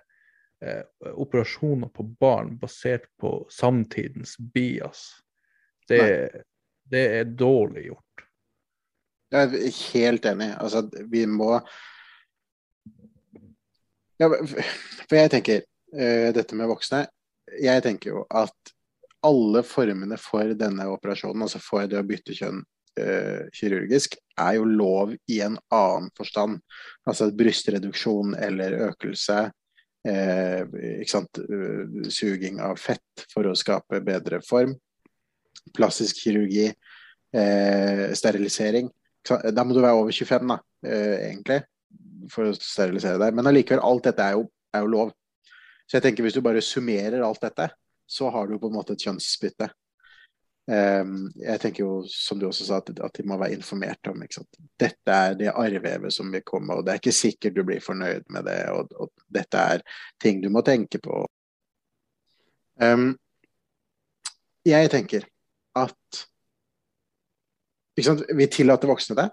eh, 0.64 0.84
operasjoner 1.14 1.88
på 1.94 2.06
barn 2.20 2.56
basert 2.58 3.08
på 3.20 3.46
samtidens 3.52 4.36
bias. 4.38 5.10
Det, 5.88 6.00
det 6.84 7.04
er 7.20 7.30
dårlig 7.38 7.88
gjort. 7.88 8.24
Jeg 9.32 9.44
er 9.44 9.78
helt 9.92 10.26
enig. 10.28 10.50
Altså, 10.56 10.82
vi 11.12 11.26
må 11.28 11.54
ja, 14.18 14.26
for 14.28 15.14
jeg 15.14 15.30
tenker, 15.30 15.62
uh, 15.94 16.30
dette 16.34 16.56
med 16.58 16.66
voksne 16.66 17.04
Jeg 17.62 17.82
tenker 17.84 18.16
jo 18.16 18.24
at 18.34 18.72
alle 19.26 19.62
formene 19.66 20.18
for 20.20 20.54
denne 20.58 20.86
operasjonen, 20.90 21.44
altså 21.46 21.60
for 21.62 21.86
det 21.90 21.98
å 21.98 22.06
bytte 22.06 22.34
kjønn 22.38 22.60
uh, 22.62 23.46
kirurgisk, 23.54 24.14
er 24.38 24.58
jo 24.58 24.66
lov 24.68 25.14
i 25.30 25.40
en 25.42 25.56
annen 25.74 26.10
forstand. 26.18 26.60
Altså 27.08 27.30
brystreduksjon 27.34 28.36
eller 28.38 28.76
økelse. 28.90 29.48
Ikke 30.06 31.10
sant? 31.10 31.40
suging 32.14 32.60
av 32.64 32.78
fett 32.80 33.24
for 33.32 33.48
å 33.48 33.56
skape 33.58 34.02
bedre 34.04 34.38
form. 34.46 34.76
Plastisk 35.76 36.22
kirurgi. 36.22 36.70
sterilisering. 38.16 38.88
Da 39.28 39.64
må 39.64 39.74
du 39.74 39.82
være 39.82 39.98
over 39.98 40.14
25, 40.14 40.48
da, 40.48 40.60
egentlig 40.88 41.58
for 42.32 42.48
å 42.48 42.56
sterilisere 42.56 43.20
deg. 43.20 43.36
Men 43.36 43.50
allikevel, 43.50 43.82
alt 43.84 44.08
dette 44.08 44.24
er 44.24 44.38
jo, 44.38 44.46
er 44.74 44.84
jo, 44.84 44.92
lov. 44.94 45.12
Så 45.88 45.98
jeg 45.98 46.06
tenker 46.06 46.26
hvis 46.26 46.36
du 46.36 46.42
bare 46.44 46.64
summerer 46.64 47.24
alt 47.24 47.42
dette, 47.44 47.70
så 48.08 48.30
har 48.32 48.48
du 48.48 48.58
på 48.60 48.70
en 48.70 48.76
måte 48.78 48.96
et 48.96 49.04
kjønnsbytte. 49.04 49.70
Um, 50.68 51.30
jeg 51.40 51.60
tenker 51.62 51.80
jo, 51.80 51.92
som 52.12 52.36
du 52.36 52.44
også 52.44 52.66
sa, 52.66 52.78
at, 52.82 52.90
de 52.92 53.24
må 53.24 53.38
være 53.40 53.56
informert 53.56 54.10
om 54.10 54.20
ikke 54.20 54.40
sant? 54.42 54.58
Dette 54.76 55.14
er 55.14 55.38
det 55.38 55.54
arrvevet 55.54 56.12
som 56.12 56.28
vil 56.32 56.44
komme, 56.44 56.76
og 56.76 56.84
det 56.84 56.92
er 56.92 57.00
ikke 57.00 57.14
sikkert 57.16 57.56
du 57.56 57.62
blir 57.64 57.80
fornøyd 57.80 58.26
med 58.34 58.44
det. 58.50 58.58
Og, 58.74 58.92
og 59.00 59.24
dette 59.32 59.62
er 59.74 59.84
ting 60.20 60.42
du 60.44 60.50
må 60.52 60.60
tenke 60.66 61.00
på. 61.00 61.22
Um, 62.82 63.14
jeg 64.68 64.90
tenker 64.92 65.24
at 65.78 66.24
Vi 67.98 68.46
tillater 68.46 68.86
voksne 68.86 69.16
det. 69.18 69.24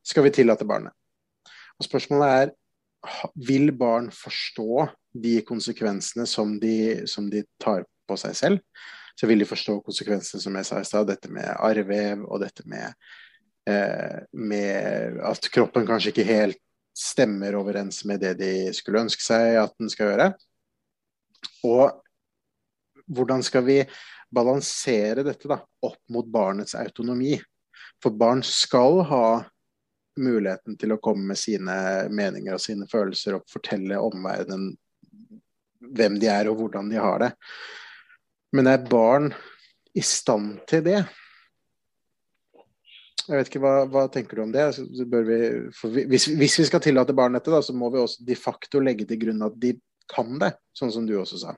Skal 0.00 0.24
vi 0.24 0.30
tillate 0.32 0.64
barnet? 0.64 0.94
Og 1.76 1.84
spørsmålet 1.84 2.28
er 2.28 2.54
vil 3.36 3.72
barn 3.76 4.08
forstå 4.14 4.86
de 5.12 5.34
konsekvensene 5.46 6.24
som 6.26 6.56
de, 6.60 7.04
som 7.06 7.28
de 7.30 7.44
tar 7.60 7.84
på 8.08 8.16
seg 8.16 8.38
selv? 8.38 8.62
Så 9.18 9.26
vil 9.26 9.42
de 9.42 9.48
forstå 9.48 9.80
konsekvensene 9.86 10.42
som 10.42 10.56
jeg 10.58 10.68
sa 10.68 10.80
i 10.80 10.86
stad, 10.86 11.08
dette 11.10 11.30
med 11.32 11.48
arrvev 11.56 12.22
og 12.28 12.42
dette 12.44 12.62
med, 12.70 12.94
eh, 13.66 14.20
med 14.32 15.18
at 15.26 15.50
kroppen 15.54 15.88
kanskje 15.88 16.12
ikke 16.14 16.28
helt 16.28 16.60
stemmer 16.98 17.54
overens 17.58 18.04
med 18.06 18.22
det 18.22 18.36
de 18.38 18.52
skulle 18.74 19.04
ønske 19.06 19.22
seg 19.22 19.58
at 19.60 19.74
den 19.78 19.90
skal 19.90 20.12
gjøre. 20.12 20.28
Og 21.66 21.98
hvordan 23.08 23.42
skal 23.46 23.64
vi 23.66 23.78
balansere 24.34 25.24
dette 25.26 25.50
da, 25.50 25.60
opp 25.82 26.00
mot 26.12 26.26
barnets 26.30 26.76
autonomi? 26.78 27.36
For 28.02 28.14
barn 28.14 28.42
skal 28.46 29.02
ha 29.08 29.28
muligheten 30.18 30.76
til 30.78 30.94
å 30.94 31.00
komme 31.02 31.30
med 31.30 31.38
sine 31.38 31.74
meninger 32.10 32.56
og 32.56 32.62
sine 32.62 32.88
følelser 32.90 33.38
og 33.38 33.50
fortelle 33.50 34.00
omverdenen 34.02 34.72
hvem 35.94 36.18
de 36.18 36.30
er 36.30 36.50
og 36.50 36.58
hvordan 36.58 36.90
de 36.90 36.98
har 36.98 37.22
det. 37.22 37.30
Men 38.56 38.70
er 38.70 38.84
barn 38.88 39.32
i 39.96 40.02
stand 40.04 40.60
til 40.68 40.84
det? 40.86 41.02
Jeg 43.28 43.36
vet 43.36 43.50
ikke, 43.50 43.60
Hva, 43.60 43.72
hva 43.92 44.06
tenker 44.12 44.38
du 44.38 44.46
om 44.46 44.52
det? 44.54 44.64
Altså, 44.70 44.86
vi, 44.88 46.04
hvis, 46.08 46.30
hvis, 46.32 46.58
vi 46.62 46.66
skal 46.68 46.80
tillate 46.84 47.16
barn 47.16 47.36
dette, 47.36 47.52
da, 47.52 47.60
så 47.64 47.74
må 47.76 47.90
vi 47.92 48.00
også 48.00 48.24
de 48.24 48.36
facto 48.38 48.80
legge 48.80 49.04
til 49.08 49.20
grunn 49.26 49.44
at 49.44 49.58
de 49.60 49.74
kan 50.08 50.38
det, 50.40 50.54
sånn 50.76 50.92
som 50.94 51.08
du 51.08 51.18
også 51.20 51.42
sa. 51.42 51.56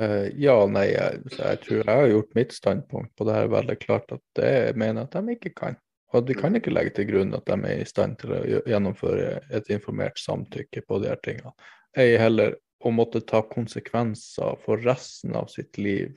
Uh, 0.00 0.26
ja, 0.38 0.54
nei, 0.70 0.88
jeg, 0.94 1.20
jeg, 1.36 1.60
tror 1.62 1.78
jeg 1.78 2.00
har 2.00 2.10
gjort 2.10 2.36
mitt 2.38 2.56
standpunkt 2.56 3.12
på 3.18 3.26
det 3.28 3.36
her 3.36 3.52
veldig 3.52 3.76
klart 3.82 4.14
at 4.16 4.22
det 4.38 4.52
mener 4.78 5.06
at 5.06 5.14
de 5.14 5.36
ikke 5.36 5.54
kan. 5.54 5.78
Og 6.10 6.26
vi 6.26 6.34
kan 6.34 6.56
ikke 6.58 6.72
legge 6.72 6.96
til 6.96 7.06
grunn 7.12 7.36
at 7.36 7.46
de 7.46 7.58
er 7.68 7.82
i 7.84 7.86
stand 7.86 8.16
til 8.18 8.32
å 8.34 8.40
gjennomføre 8.66 9.36
et 9.54 9.70
informert 9.70 10.18
samtykke 10.18 10.82
på 10.88 10.98
de 11.02 11.10
her 11.12 11.20
tingene. 11.22 11.52
Ei 11.94 12.16
heller 12.18 12.56
å 12.80 12.92
måtte 12.94 13.20
ta 13.20 13.42
konsekvenser 13.46 14.58
for 14.64 14.80
resten 14.84 15.36
av 15.36 15.50
sitt 15.52 15.78
liv 15.78 16.14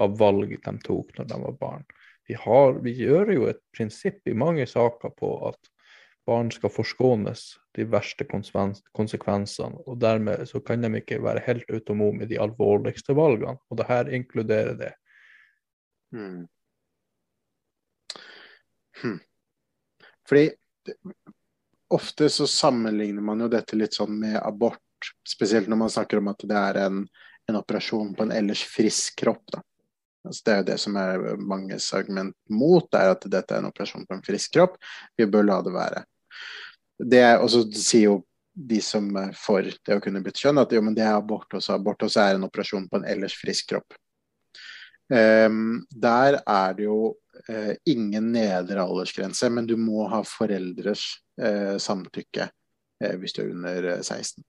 av 0.00 0.16
valg 0.18 0.56
de 0.64 0.74
tok 0.84 1.14
når 1.18 1.28
de 1.30 1.38
var 1.44 1.60
barn. 1.60 1.84
Vi, 2.28 2.36
har, 2.40 2.80
vi 2.84 2.94
gjør 2.96 3.32
jo 3.34 3.46
et 3.50 3.60
prinsipp 3.76 4.28
i 4.28 4.36
mange 4.36 4.66
saker 4.68 5.12
på 5.18 5.30
at 5.48 5.70
barn 6.26 6.50
skal 6.52 6.72
forskånes 6.72 7.44
de 7.76 7.84
verste 7.92 8.24
konsekvensene, 8.24 9.82
og 9.84 9.98
dermed 10.00 10.46
så 10.48 10.60
kan 10.64 10.84
de 10.84 10.90
ikke 11.00 11.20
være 11.24 11.44
helt 11.44 11.68
autonome 11.68 12.24
i 12.24 12.30
de 12.30 12.40
alvorligste 12.40 13.16
valgene, 13.16 13.58
og 13.68 13.80
det 13.80 13.88
her 13.90 14.12
inkluderer 14.16 14.78
det. 14.80 14.92
Hmm. 16.14 16.46
Hmm. 19.02 19.20
Fordi 20.28 20.48
ofte 21.92 22.30
så 22.32 22.46
sammenligner 22.48 23.22
man 23.22 23.44
jo 23.44 23.50
dette 23.52 23.76
litt 23.76 23.96
sånn 23.96 24.16
med 24.22 24.38
abort, 24.40 24.83
spesielt 25.28 25.70
når 25.70 25.80
man 25.84 25.92
snakker 25.92 26.20
om 26.20 26.32
at 26.32 26.44
det 26.48 26.58
er 26.58 26.80
en, 26.86 27.04
en 27.50 27.60
operasjon 27.60 28.12
på 28.16 28.26
en 28.26 28.34
ellers 28.34 28.64
frisk 28.66 29.18
kropp. 29.22 29.56
Altså 30.24 30.44
det 30.44 30.52
er 30.52 30.60
jo 30.60 30.68
det 30.70 30.78
som 30.80 30.96
er 30.96 31.24
manges 31.36 31.90
argument 31.96 32.36
mot, 32.50 32.86
er 32.96 33.12
at 33.12 33.26
dette 33.30 33.54
er 33.54 33.60
en 33.60 33.68
operasjon 33.68 34.06
på 34.08 34.16
en 34.16 34.24
frisk 34.24 34.54
kropp. 34.56 34.78
Vi 35.16 35.28
bør 35.28 35.48
la 35.50 35.58
det 35.64 35.74
være. 35.74 36.04
Det 37.04 37.20
er, 37.20 37.42
og 37.42 37.50
så 37.52 37.64
sier 37.74 38.08
jo 38.08 38.22
de 38.54 38.78
som 38.84 39.08
er 39.18 39.34
for 39.36 39.66
det 39.66 39.96
å 39.96 40.02
kunne 40.02 40.22
bytte 40.24 40.44
kjønn, 40.44 40.62
at 40.62 40.72
jo, 40.72 40.80
men 40.84 40.94
det 40.96 41.04
er 41.04 41.16
abort 41.18 41.52
også. 41.58 41.74
Abort 41.74 42.06
også 42.06 42.22
er 42.22 42.38
en 42.38 42.46
operasjon 42.46 42.86
på 42.88 43.00
en 43.00 43.06
ellers 43.10 43.34
frisk 43.36 43.72
kropp. 43.72 43.96
Um, 45.12 45.84
der 45.90 46.38
er 46.40 46.76
det 46.78 46.86
jo 46.86 46.98
uh, 47.50 47.74
ingen 47.90 48.30
nedre 48.32 48.80
aldersgrense, 48.80 49.50
men 49.52 49.66
du 49.68 49.74
må 49.76 50.06
ha 50.08 50.22
foreldres 50.24 51.04
uh, 51.42 51.76
samtykke 51.82 52.46
uh, 52.48 53.14
hvis 53.20 53.36
du 53.36 53.42
er 53.42 53.50
under 53.50 53.90
16. 54.00 54.40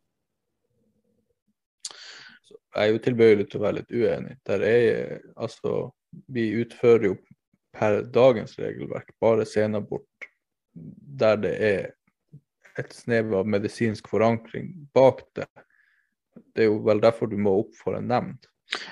Jeg 2.76 2.90
er 2.90 2.92
jo 2.92 3.04
tilbøyelig 3.06 3.48
til 3.50 3.62
å 3.62 3.64
være 3.64 3.78
litt 3.80 3.94
uenig. 3.96 4.38
Der 4.48 4.64
er, 4.68 5.20
altså, 5.40 5.92
vi 6.32 6.50
utfører 6.60 7.10
jo 7.10 7.16
per 7.76 8.02
dagens 8.16 8.58
regelverk 8.60 9.14
bare 9.24 9.46
senabort 9.48 10.28
der 10.76 11.40
det 11.40 11.54
er 11.64 11.86
et 12.80 12.92
snev 12.92 13.32
av 13.40 13.48
medisinsk 13.48 14.10
forankring 14.12 14.74
bak 14.96 15.24
det. 15.40 15.48
Det 16.56 16.66
er 16.66 16.68
jo 16.68 16.82
vel 16.84 17.00
derfor 17.04 17.32
du 17.32 17.38
må 17.40 17.54
opp 17.62 17.76
for 17.80 17.96
en 17.96 18.10
nemnd. 18.12 18.48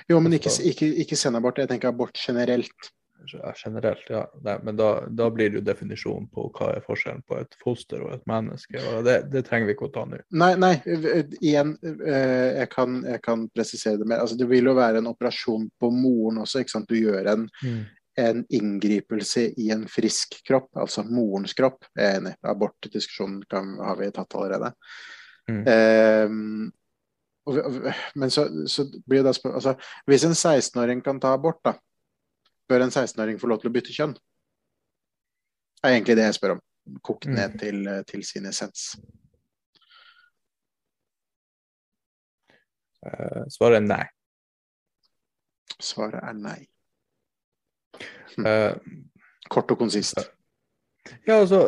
Jo, 0.08 0.20
men 0.24 0.38
ikke, 0.38 0.54
ikke, 0.70 0.88
ikke 1.04 1.20
senabort. 1.20 1.60
Jeg 1.60 1.72
tenker 1.72 1.92
abort 1.92 2.16
generelt. 2.20 2.92
Generelt, 3.32 4.04
ja. 4.10 4.24
Nei, 4.44 4.58
men 4.64 4.78
da, 4.80 4.90
da, 5.08 5.30
blir 5.34 5.52
det 5.52 5.62
jo 5.62 5.66
definisjonen 5.66 6.28
på 6.34 6.50
hva 6.56 6.74
er 6.76 6.86
forskjellen 6.86 7.24
på 7.28 7.40
et 7.40 7.58
foster 7.62 8.04
og 8.04 8.14
et 8.16 8.28
menneske. 8.30 8.82
og 8.92 9.08
Det, 9.08 9.18
det 9.34 9.46
trenger 9.48 9.70
vi 9.70 9.78
ikke 9.78 9.90
å 9.90 9.94
ta 9.96 10.06
nå. 10.10 10.22
Nei, 10.40 10.54
nei, 10.60 10.76
igjen, 11.40 11.76
eh, 11.84 12.62
jeg 12.62 12.70
kan, 12.74 13.02
jeg 13.08 13.24
kan 13.24 13.48
presisere 13.54 14.02
det 14.02 14.10
mer. 14.10 14.24
Altså, 14.26 14.38
det 14.40 14.50
vil 14.52 14.72
jo 14.72 14.78
være 14.78 15.04
en 15.04 15.12
operasjon 15.14 15.70
på 15.80 15.92
moren 15.96 16.44
også. 16.44 16.64
ikke 16.64 16.76
sant? 16.78 16.90
Du 16.92 17.00
gjør 17.00 17.34
en, 17.36 17.50
mm 17.64 17.84
en 18.16 18.46
inngripelse 18.50 19.42
i 19.58 19.72
en 19.72 19.88
frisk 19.90 20.36
kropp, 20.48 20.70
altså 20.78 21.04
morens 21.08 21.54
kropp. 21.58 21.88
Jeg 21.98 22.06
er 22.06 22.20
enig. 22.20 22.34
Abortdiskusjonen 22.46 23.78
har 23.82 23.98
vi 24.00 24.12
tatt 24.14 24.36
allerede. 24.38 24.74
Mm. 25.50 25.64
Um, 25.66 26.72
men 28.16 28.32
så, 28.32 28.46
så, 28.68 28.86
blir 29.06 29.24
det 29.26 29.34
spør 29.36 29.58
altså, 29.58 29.74
Hvis 30.08 30.24
en 30.24 30.32
16-åring 30.32 31.02
kan 31.04 31.20
ta 31.20 31.34
abort, 31.36 31.60
da, 31.66 31.74
bør 32.74 32.88
en 32.88 32.94
16-åring 32.94 33.38
få 33.42 33.52
lov 33.52 33.62
til 33.62 33.70
å 33.70 33.76
bytte 33.78 33.96
kjønn? 33.96 34.18
Det 35.84 35.90
er 35.90 35.96
egentlig 35.98 36.18
det 36.18 36.26
jeg 36.30 36.38
spør 36.40 36.54
om. 36.56 36.62
Kokt 37.04 37.26
mm. 37.28 37.34
ned 37.36 37.50
til, 37.60 37.78
til, 38.08 38.22
sin 38.28 38.46
essens. 38.50 38.82
Uh, 43.04 43.44
svaret 43.52 43.78
er 43.82 43.86
nei. 43.88 44.06
Svaret 45.84 46.24
er 46.24 46.34
nei. 46.40 46.62
Uh, 48.40 48.74
Kort 49.52 49.72
og 49.72 49.78
konsist. 49.84 50.20
Ja, 51.28 51.34
altså, 51.42 51.60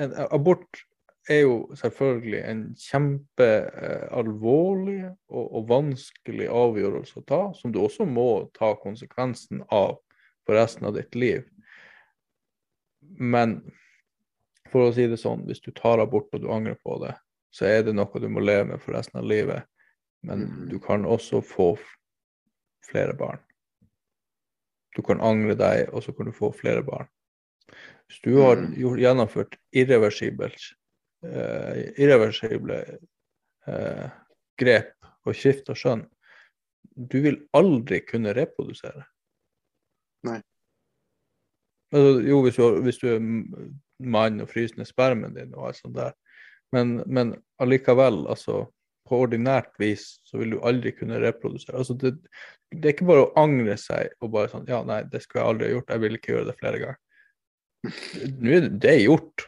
en, 0.00 0.12
abort 0.32 0.80
er 1.28 1.40
jo 1.44 1.74
selvfølgelig 1.76 2.40
en 2.48 2.76
kjempealvorlig 2.80 5.04
uh, 5.04 5.12
og, 5.28 5.54
og, 5.54 5.68
vanskelig 5.68 6.48
avgjørelse 6.48 7.20
å 7.20 7.28
ta, 7.28 7.52
som 7.60 7.72
du 7.72 7.78
også 7.84 8.04
må 8.08 8.48
ta 8.56 8.72
konsekvensen 8.80 9.60
av 9.68 10.00
for 10.44 10.58
resten 10.58 10.86
av 10.88 10.94
ditt 10.96 11.14
liv. 11.14 11.44
Men 13.18 13.58
for 14.72 14.88
å 14.88 14.94
si 14.94 15.06
det 15.10 15.20
sånn, 15.20 15.44
hvis 15.48 15.62
du 15.64 15.70
tar 15.76 16.02
abort 16.02 16.32
og 16.34 16.42
du 16.42 16.50
angrer 16.52 16.78
på 16.82 16.98
det, 17.04 17.14
så 17.54 17.68
er 17.70 17.84
det 17.86 17.94
noe 17.94 18.20
du 18.20 18.28
må 18.32 18.42
leve 18.42 18.72
med 18.72 18.82
for 18.82 18.96
resten 18.96 19.20
av 19.20 19.28
livet. 19.30 19.68
Men 20.26 20.46
mm. 20.48 20.62
du 20.72 20.78
kan 20.82 21.04
også 21.06 21.42
få 21.44 21.74
flere 22.88 23.14
barn. 23.16 23.42
Du 24.96 25.02
kan 25.06 25.22
angre 25.22 25.54
deg, 25.58 25.90
og 25.94 26.04
så 26.04 26.14
kan 26.14 26.30
du 26.30 26.34
få 26.34 26.50
flere 26.54 26.82
barn. 26.86 27.06
Hvis 28.08 28.20
du 28.24 28.34
har 28.40 28.58
mm. 28.60 28.74
gjort, 28.80 29.02
gjennomført 29.04 29.56
irreversibelt, 29.74 30.66
eh, 31.26 31.80
irreversible 31.94 32.80
eh, 33.70 34.04
grep 34.60 34.92
og 35.24 35.38
skifta 35.38 35.76
skjønn, 35.78 36.04
du 36.94 37.18
vil 37.24 37.40
aldri 37.56 38.02
kunne 38.06 38.34
reprodusere. 38.36 39.06
Altså, 41.94 42.20
jo, 42.26 42.40
hvis 42.42 42.58
du, 42.58 42.64
hvis 42.82 43.00
du, 43.00 43.08
er 43.14 44.06
mann 44.10 44.42
og 44.42 44.50
fryser 44.50 44.80
ned 44.80 44.88
spermen 44.88 45.36
din 45.36 45.52
og 45.54 45.68
alt 45.68 45.78
sånt 45.78 45.94
der, 45.96 46.14
men, 46.74 46.96
men 47.06 47.36
allikevel, 47.62 48.24
altså 48.26 48.64
på 49.06 49.20
ordinært 49.26 49.74
vis 49.78 50.16
så 50.26 50.40
vil 50.40 50.56
du 50.56 50.60
aldri 50.66 50.94
kunne 50.96 51.20
reprodusere. 51.22 51.76
Altså 51.78 51.94
det, 52.00 52.14
det, 52.72 52.82
er 52.82 52.94
ikke 52.94 53.08
bare 53.10 53.26
å 53.26 53.32
angre 53.38 53.76
seg 53.80 54.14
og 54.24 54.32
bare 54.34 54.50
sånn 54.52 54.66
Ja, 54.70 54.80
nei, 54.86 55.02
det 55.10 55.22
skulle 55.22 55.44
jeg 55.44 55.52
aldri 55.52 55.68
ha 55.68 55.74
gjort. 55.76 55.92
Jeg 55.92 56.04
vil 56.04 56.18
ikke 56.18 56.32
gjøre 56.32 56.48
det 56.48 56.56
flere 56.60 56.80
ganger. 56.82 57.00
Nå 58.40 58.54
er 58.56 58.70
det, 58.70 58.94
gjort. 59.04 59.44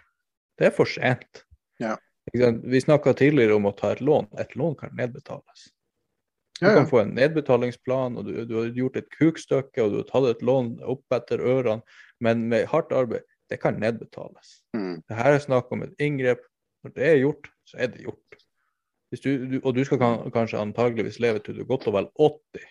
Det 0.61 0.69
er 0.69 0.77
for 0.77 0.93
sent. 0.93 1.43
Ja. 1.83 1.97
Vi 2.33 2.83
snakka 2.83 3.15
tidligere 3.17 3.57
om 3.57 3.69
å 3.71 3.75
ta 3.77 3.95
et 3.95 4.05
lån. 4.05 4.29
Et 4.43 4.55
lån 4.59 4.77
kan 4.79 4.95
nedbetales. 4.99 5.71
Du 6.61 6.67
kan 6.73 6.87
få 6.89 7.03
en 7.03 7.15
nedbetalingsplan, 7.17 8.17
og 8.17 8.29
du, 8.29 8.37
du, 8.49 8.55
har 8.57 8.69
gjort 8.73 8.97
et 8.97 9.09
kukstykke, 9.19 9.83
og 9.83 9.93
du 9.93 9.97
har 10.01 10.07
tatt 10.09 10.29
et 10.31 10.45
lån 10.47 10.77
opp 10.89 11.17
etter 11.17 11.43
ørene, 11.45 11.83
men 12.25 12.47
med 12.49 12.69
hardt 12.71 12.95
arbeid, 12.97 13.27
det 13.53 13.61
kan 13.61 13.77
nedbetales. 13.81 14.61
Mm. 14.77 15.03
Det 15.05 15.19
her 15.19 15.37
er 15.37 15.43
snakk 15.45 15.69
om 15.75 15.85
et 15.85 15.93
inngrep. 16.03 16.41
Når 16.85 16.95
det 16.97 17.05
er 17.11 17.21
gjort, 17.21 17.51
så 17.69 17.83
er 17.83 17.93
det 17.93 18.07
gjort. 18.07 18.41
Du, 19.13 19.31
du, 19.47 19.61
og 19.63 19.77
du 19.77 19.85
skal 19.87 20.01
kan, 20.01 20.25
kanskje 20.35 20.61
antageligvis 20.61 21.21
leve 21.23 21.41
til 21.45 21.57
du 21.57 21.63
er 21.63 21.69
godt 21.69 21.87
og 21.89 21.95
vel 21.95 22.09
80 22.19 22.65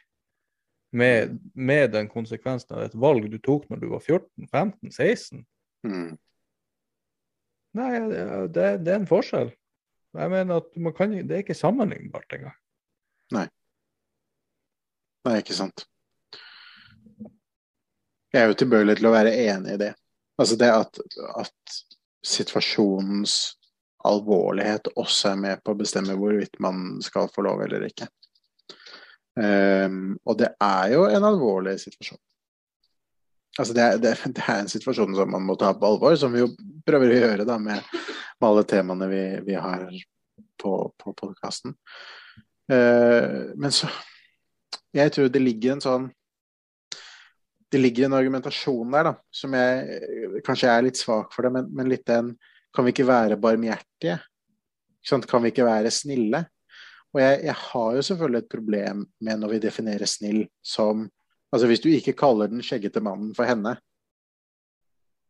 med, 0.96 1.38
med, 1.54 1.92
den 1.92 2.10
konsekvensen 2.12 2.76
av 2.76 2.86
et 2.86 2.96
valg 3.00 3.28
du 3.32 3.38
tok 3.44 3.68
når 3.72 3.82
du 3.82 3.88
var 3.92 4.04
14-15-16. 4.04 5.44
Mm. 5.88 6.16
Nei, 7.76 7.90
det, 8.10 8.68
det, 8.86 8.92
er 8.92 9.00
en 9.02 9.10
forskjell. 9.10 9.52
Jeg 10.16 10.32
mener 10.32 10.62
at 10.62 10.96
kan, 10.96 11.16
Det 11.28 11.36
er 11.36 11.44
ikke 11.44 11.58
sammenlignbart 11.58 12.38
engang. 12.38 12.56
Nei. 13.36 13.48
Nei, 15.26 15.40
ikke 15.42 15.58
sant. 15.58 15.86
Jeg 18.36 18.44
er 18.44 18.52
jo 18.52 18.58
tilbøyelig 18.60 18.98
til 19.00 19.08
å 19.10 19.14
være 19.16 19.34
enig 19.46 19.76
i 19.76 19.82
det. 19.82 19.94
Altså 20.42 20.58
det 20.60 20.70
at, 20.70 21.00
at 21.40 21.78
situasjonens 22.26 23.56
alvorlighet 24.06 24.92
også 25.00 25.32
er 25.32 25.42
med 25.42 25.64
på 25.64 25.74
å 25.74 25.80
bestemme 25.80 26.18
hvorvidt 26.20 26.60
man 26.62 27.00
skal 27.06 27.30
få 27.32 27.46
lov 27.48 27.64
eller 27.66 27.88
ikke. 27.88 28.10
Um, 29.36 30.16
og 30.24 30.38
det 30.40 30.52
er 30.64 30.94
jo 30.94 31.06
en 31.10 31.28
alvorlig 31.28 31.78
situasjon. 31.82 32.20
Altså 33.56 33.76
det, 33.76 33.84
er, 33.84 34.02
det, 34.04 34.14
det, 34.36 34.44
er, 34.44 34.60
en 34.62 34.72
situasjon 34.72 35.16
som 35.16 35.32
man 35.32 35.46
må 35.48 35.56
ta 35.60 35.72
på 35.76 35.88
alvor, 35.88 36.16
som 36.20 36.34
vi 36.36 36.44
jo 36.44 36.52
prøver 36.86 37.14
å 37.14 37.22
gjøre 37.22 37.48
da 37.48 37.56
med, 37.60 37.80
med 38.36 38.50
alle 38.50 38.66
temaene 38.68 39.08
vi, 39.12 39.24
vi 39.48 39.56
har 39.56 39.88
på, 40.62 40.74
på 41.00 41.16
podkasten. 41.16 41.76
Uh, 42.72 43.56
men 43.56 43.72
så 43.72 43.88
Jeg 44.96 45.12
tror 45.12 45.32
det 45.32 45.41
ligger 45.43 45.76
en 45.76 45.84
sånn 45.84 46.06
Det 47.72 47.82
ligger 47.82 48.08
en 48.08 48.16
argumentasjon 48.16 48.93
der 48.93 49.10
da, 49.10 49.14
som 49.34 49.56
jeg 49.58 50.41
kanskje 50.46 50.70
er 50.72 50.86
litt 50.86 51.00
svak 51.00 51.34
for 51.36 51.43
det, 51.43 51.52
men, 51.58 51.72
men 51.76 51.89
litt 51.91 52.06
den 52.08 52.36
kan 52.76 52.86
vi 52.86 52.93
ikke 52.93 53.08
være 53.08 53.39
barmhjertige? 53.41 54.20
Kan 55.28 55.43
vi 55.43 55.52
ikke 55.52 55.66
være 55.68 55.91
snille? 55.91 56.43
Og 57.16 57.22
jeg, 57.22 57.41
jeg, 57.48 57.56
har 57.56 57.89
jo 57.96 58.06
selvfølgelig 58.06 58.41
et 58.43 58.52
problem 58.52 59.04
med 59.24 59.41
når 59.41 59.54
vi 59.54 59.60
definerer 59.64 60.10
snill 60.10 60.46
som 60.64 61.08
Altså 61.54 61.70
hvis 61.70 61.80
du 61.80 61.88
ikke 61.93 62.18
kaller 62.20 62.50
den 62.52 62.64
skjeggete 62.66 63.00
mannen 63.00 63.30
for 63.38 63.48
henne 63.48 63.78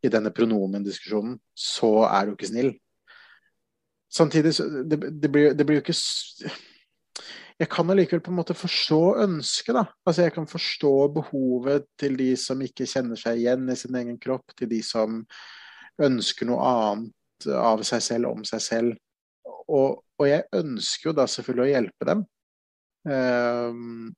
i 0.01 0.09
denne 0.09 0.31
pronomendiskusjonen, 0.33 1.35
så 1.53 1.91
er 2.07 2.25
du 2.25 2.31
ikke 2.33 2.49
snill. 2.49 2.71
Samtidig 4.09 4.55
så 4.57 4.65
det, 4.89 4.97
det, 5.21 5.29
blir, 5.29 5.53
det 5.53 5.67
blir 5.67 5.77
jo 5.77 5.83
ikke 5.83 5.97
jeg 7.61 7.69
kan 7.71 7.89
allikevel 7.91 8.23
på 8.23 8.33
en 8.33 8.39
måte 8.41 8.55
forstå 8.57 9.01
ønsket, 9.23 9.77
da. 9.77 9.85
Altså 10.03 10.25
jeg 10.25 10.33
kan 10.35 10.47
forstå 10.49 10.93
behovet 11.15 11.85
til 11.99 12.17
de 12.19 12.33
som 12.39 12.61
ikke 12.61 12.87
kjenner 12.89 13.19
seg 13.19 13.39
igjen 13.39 13.69
i 13.71 13.77
sin 13.79 13.95
egen 13.95 14.17
kropp, 14.19 14.51
til 14.59 14.69
de 14.73 14.81
som 14.83 15.21
ønsker 16.03 16.49
noe 16.49 16.67
annet 16.67 17.47
av 17.55 17.83
seg 17.87 18.03
selv 18.03 18.33
om 18.33 18.43
seg 18.47 18.63
selv. 18.63 18.97
Og, 19.71 20.01
og 20.19 20.27
jeg 20.27 20.43
ønsker 20.55 21.09
jo 21.09 21.15
da 21.15 21.27
selvfølgelig 21.31 21.65
å 21.65 21.71
hjelpe 21.71 22.09
dem. 22.11 22.25
Um, 23.05 24.11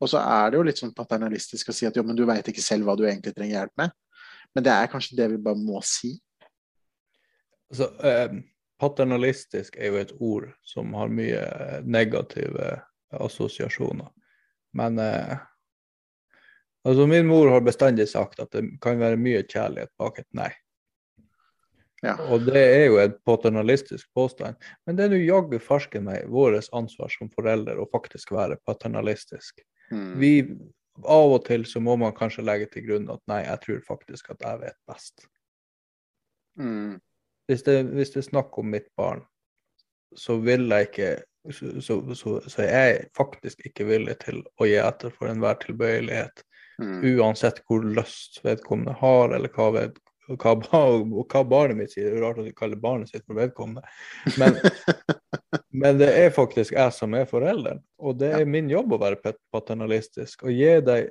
og 0.00 0.08
så 0.08 0.22
er 0.22 0.48
det 0.48 0.56
jo 0.56 0.64
litt 0.64 0.80
sånn 0.80 0.96
paternalistisk 0.96 1.68
å 1.70 1.76
si 1.76 1.84
at 1.88 1.96
jo, 1.98 2.06
men 2.06 2.16
du 2.16 2.24
veit 2.28 2.46
ikke 2.48 2.64
selv 2.64 2.88
hva 2.88 2.96
du 2.96 3.04
egentlig 3.04 3.34
trenger 3.36 3.58
hjelp 3.58 3.82
med. 3.82 3.92
Men 4.56 4.64
det 4.66 4.72
er 4.72 4.90
kanskje 4.90 5.18
det 5.18 5.28
vi 5.34 5.42
bare 5.44 5.60
må 5.60 5.82
si. 5.84 6.14
Altså, 7.70 7.90
eh, 8.08 8.40
paternalistisk 8.80 9.76
er 9.76 9.92
jo 9.92 10.00
et 10.00 10.14
ord 10.18 10.48
som 10.66 10.94
har 10.96 11.12
mye 11.12 11.42
negative 11.84 12.80
assosiasjoner. 13.10 14.08
Men 14.76 14.98
eh, 14.98 15.36
altså 16.88 17.06
min 17.10 17.28
mor 17.28 17.50
har 17.52 17.64
bestandig 17.66 18.08
sagt 18.08 18.40
at 18.40 18.52
det 18.54 18.64
kan 18.82 19.00
være 19.00 19.20
mye 19.20 19.44
kjærlighet 19.44 19.92
bak 20.00 20.22
et 20.22 20.28
nei. 20.36 20.50
Ja. 22.00 22.14
Og 22.32 22.46
det 22.46 22.60
er 22.60 22.86
jo 22.86 22.96
et 23.02 23.18
paternalistisk 23.28 24.08
påstand. 24.16 24.56
Men 24.86 24.96
det 24.96 25.04
er 25.04 25.12
nå 25.12 25.20
jaggu 25.20 25.58
farsken 25.60 26.06
meg 26.06 26.30
vårt 26.32 26.70
ansvar 26.76 27.12
som 27.12 27.28
foreldre 27.34 27.76
å 27.76 27.88
faktisk 27.92 28.32
være 28.32 28.56
paternalistisk. 28.64 29.60
Mm. 29.92 30.14
Vi, 30.22 30.32
av 31.04 31.34
og 31.34 31.44
til 31.48 31.66
så 31.68 31.82
må 31.84 31.98
man 32.00 32.16
kanskje 32.16 32.46
legge 32.46 32.70
til 32.72 32.86
grunn 32.88 33.10
at 33.12 33.20
nei, 33.28 33.42
jeg 33.44 33.64
tror 33.66 33.84
faktisk 33.90 34.32
at 34.32 34.46
jeg 34.46 34.62
vet 34.62 34.78
best. 34.88 35.28
Mm. 36.56 36.96
Hvis, 37.50 37.64
det, 37.66 37.80
hvis 37.96 38.14
det 38.14 38.22
er 38.22 38.28
snakk 38.28 38.58
om 38.62 38.70
mitt 38.70 38.86
barn, 38.98 39.24
så 40.16 40.38
vil 40.42 40.68
jeg 40.70 40.90
ikke 40.90 41.10
så, 41.50 41.70
så, 41.80 41.96
så, 42.14 42.36
så 42.52 42.62
er 42.62 42.86
jeg 42.90 43.08
faktisk 43.16 43.64
ikke 43.66 43.86
villig 43.88 44.18
til 44.20 44.42
å 44.60 44.68
gi 44.68 44.76
etter 44.82 45.12
for 45.14 45.30
enhver 45.30 45.56
tilbøyelighet. 45.62 46.44
Mm. 46.80 47.00
Uansett 47.16 47.62
hvor 47.68 47.84
lyst 47.84 48.40
vedkommende 48.44 48.92
har, 49.00 49.32
eller 49.36 49.52
hva 49.54 49.70
ved, 49.74 49.96
hva, 50.28 50.54
hva 50.60 51.42
barnet 51.48 51.78
mitt 51.78 51.94
sier. 51.94 52.10
Det 52.10 52.20
er 52.20 52.26
rart 52.26 52.42
å 52.42 52.46
kalle 52.56 52.78
barnet 52.80 53.12
sitt 53.12 53.24
for 53.24 53.40
vedkommende. 53.40 53.82
Men, 54.40 54.60
Men 55.82 56.00
det 56.00 56.10
er 56.18 56.34
faktisk 56.34 56.74
jeg 56.74 56.92
som 56.94 57.14
er 57.14 57.28
forelderen, 57.30 57.80
og 57.98 58.18
det 58.20 58.32
er 58.36 58.48
min 58.48 58.70
jobb 58.70 58.94
å 58.94 59.00
være 59.00 59.34
paternalistisk. 59.54 60.44
Og 60.44 60.54
gi 60.54 60.76
deg 60.84 61.10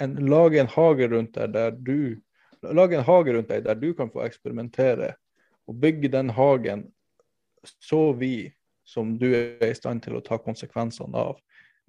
en, 0.00 0.16
lage 0.30 0.60
en 0.62 0.72
hage 0.72 1.08
rundt 1.12 1.34
deg 1.36 1.52
der 1.56 1.74
du 1.74 2.16
lage 2.74 2.96
en 2.96 3.04
hage 3.06 3.34
rundt 3.34 3.50
deg 3.52 3.66
der 3.66 3.78
du 3.78 3.90
kan 3.94 4.08
få 4.10 4.24
eksperimentere, 4.24 5.12
og 5.66 5.80
bygge 5.82 6.12
den 6.12 6.30
hagen 6.36 6.86
så 7.82 8.12
vid 8.12 8.52
som 8.86 9.16
du 9.18 9.32
er 9.34 9.66
i 9.66 9.74
stand 9.74 10.04
til 10.04 10.14
å 10.16 10.22
ta 10.22 10.38
konsekvensene 10.38 11.18
av, 11.18 11.38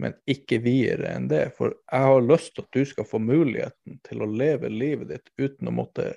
men 0.01 0.15
ikke 0.29 0.57
videre 0.63 1.11
enn 1.13 1.27
det. 1.29 1.51
For 1.57 1.75
jeg 1.91 2.07
har 2.09 2.25
lyst 2.25 2.55
til 2.55 2.65
at 2.65 2.73
du 2.73 2.89
skal 2.89 3.05
få 3.05 3.21
muligheten 3.21 3.99
til 4.07 4.23
å 4.23 4.29
leve 4.29 4.71
livet 4.73 5.11
ditt 5.13 5.29
uten 5.37 5.69
å 5.69 5.75
måtte 5.77 6.15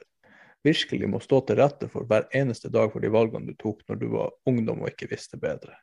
virkelig 0.65 1.09
må 1.09 1.21
stå 1.21 1.41
til 1.49 1.61
rette 1.61 1.89
for 1.89 2.09
hver 2.09 2.27
eneste 2.37 2.69
dag 2.73 2.93
for 2.93 3.05
de 3.05 3.13
valgene 3.13 3.53
du 3.53 3.57
tok 3.61 3.81
når 3.89 4.01
du 4.01 4.09
var 4.13 4.35
ungdom 4.49 4.83
og 4.83 4.93
ikke 4.93 5.09
visste 5.13 5.41
bedre. 5.41 5.77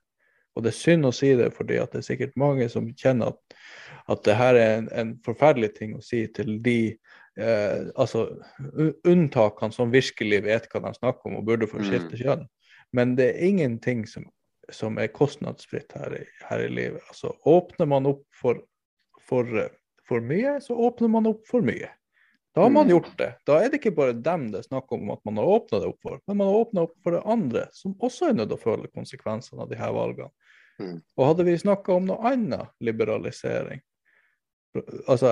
Og 0.57 0.65
det 0.65 0.71
er 0.71 0.79
synd 0.79 1.05
å 1.05 1.13
si 1.13 1.29
det, 1.37 1.51
fordi 1.53 1.77
det 1.77 1.99
er 1.99 2.05
sikkert 2.05 2.37
mange 2.39 2.65
som 2.73 2.89
kjenner 2.97 3.33
at, 3.33 3.57
at 4.09 4.23
det 4.25 4.37
her 4.39 4.57
er 4.57 4.71
en, 4.79 4.87
en, 4.89 5.11
forferdelig 5.25 5.75
ting 5.75 5.93
å 5.97 6.01
si 6.01 6.23
til 6.33 6.55
de 6.65 6.79
eh, 7.37 7.89
altså 7.95 8.27
unntakene 9.07 9.75
som 9.75 9.93
virkelig 9.93 10.41
vet 10.45 10.67
hva 10.71 10.81
de 10.85 10.93
snakker 10.97 11.29
om 11.29 11.39
og 11.39 11.45
burde 11.47 11.69
få 11.69 11.83
skifte 11.83 12.15
mm. 12.15 12.21
kjønn. 12.21 12.47
Men 12.95 13.15
det 13.19 13.29
er 13.33 13.49
ingenting 13.49 14.05
som, 14.07 14.25
som 14.73 14.97
er 15.01 15.11
kostnadsfritt 15.13 15.93
her 15.97 16.17
i, 16.19 16.23
her 16.49 16.63
i, 16.65 16.71
livet. 16.71 17.03
Altså 17.11 17.35
Åpner 17.45 17.89
man 17.89 18.09
opp 18.09 18.23
for, 18.35 18.61
for, 19.27 19.49
for 20.07 20.23
mye, 20.23 20.57
så 20.63 20.77
åpner 20.87 21.11
man 21.11 21.29
opp 21.29 21.45
for 21.49 21.65
mye. 21.65 21.91
Da 22.57 22.63
har 22.65 22.71
man 22.73 22.87
mm. 22.87 22.93
gjort 22.95 23.17
det. 23.19 23.31
Da 23.45 23.59
er 23.61 23.69
det 23.69 23.77
ikke 23.81 23.97
bare 23.99 24.15
dem 24.17 24.47
det 24.49 24.63
er 24.63 24.69
snakk 24.71 24.91
om 24.95 25.11
at 25.13 25.21
man 25.27 25.37
har 25.37 25.51
åpna 25.59 25.81
det 25.83 25.91
opp 25.91 25.99
for, 26.01 26.21
men 26.25 26.39
man 26.39 26.47
har 26.49 26.63
åpna 26.63 26.87
opp 26.87 26.95
for 27.05 27.13
det 27.13 27.25
andre, 27.29 27.67
som 27.77 27.93
også 28.01 28.31
er 28.31 28.39
nødt 28.39 28.49
til 28.49 28.57
å 28.57 28.63
føle 28.63 28.89
konsekvensene 28.95 29.61
av 29.61 29.69
de 29.69 29.77
her 29.77 29.93
valgene. 29.93 30.31
Mm. 30.81 30.95
Og 31.17 31.23
hadde 31.25 31.45
vi 31.45 31.53
snakka 31.57 31.93
om 31.97 32.07
noe 32.09 32.31
annet 32.31 32.73
liberalisering 32.85 33.83
Altså, 35.07 35.31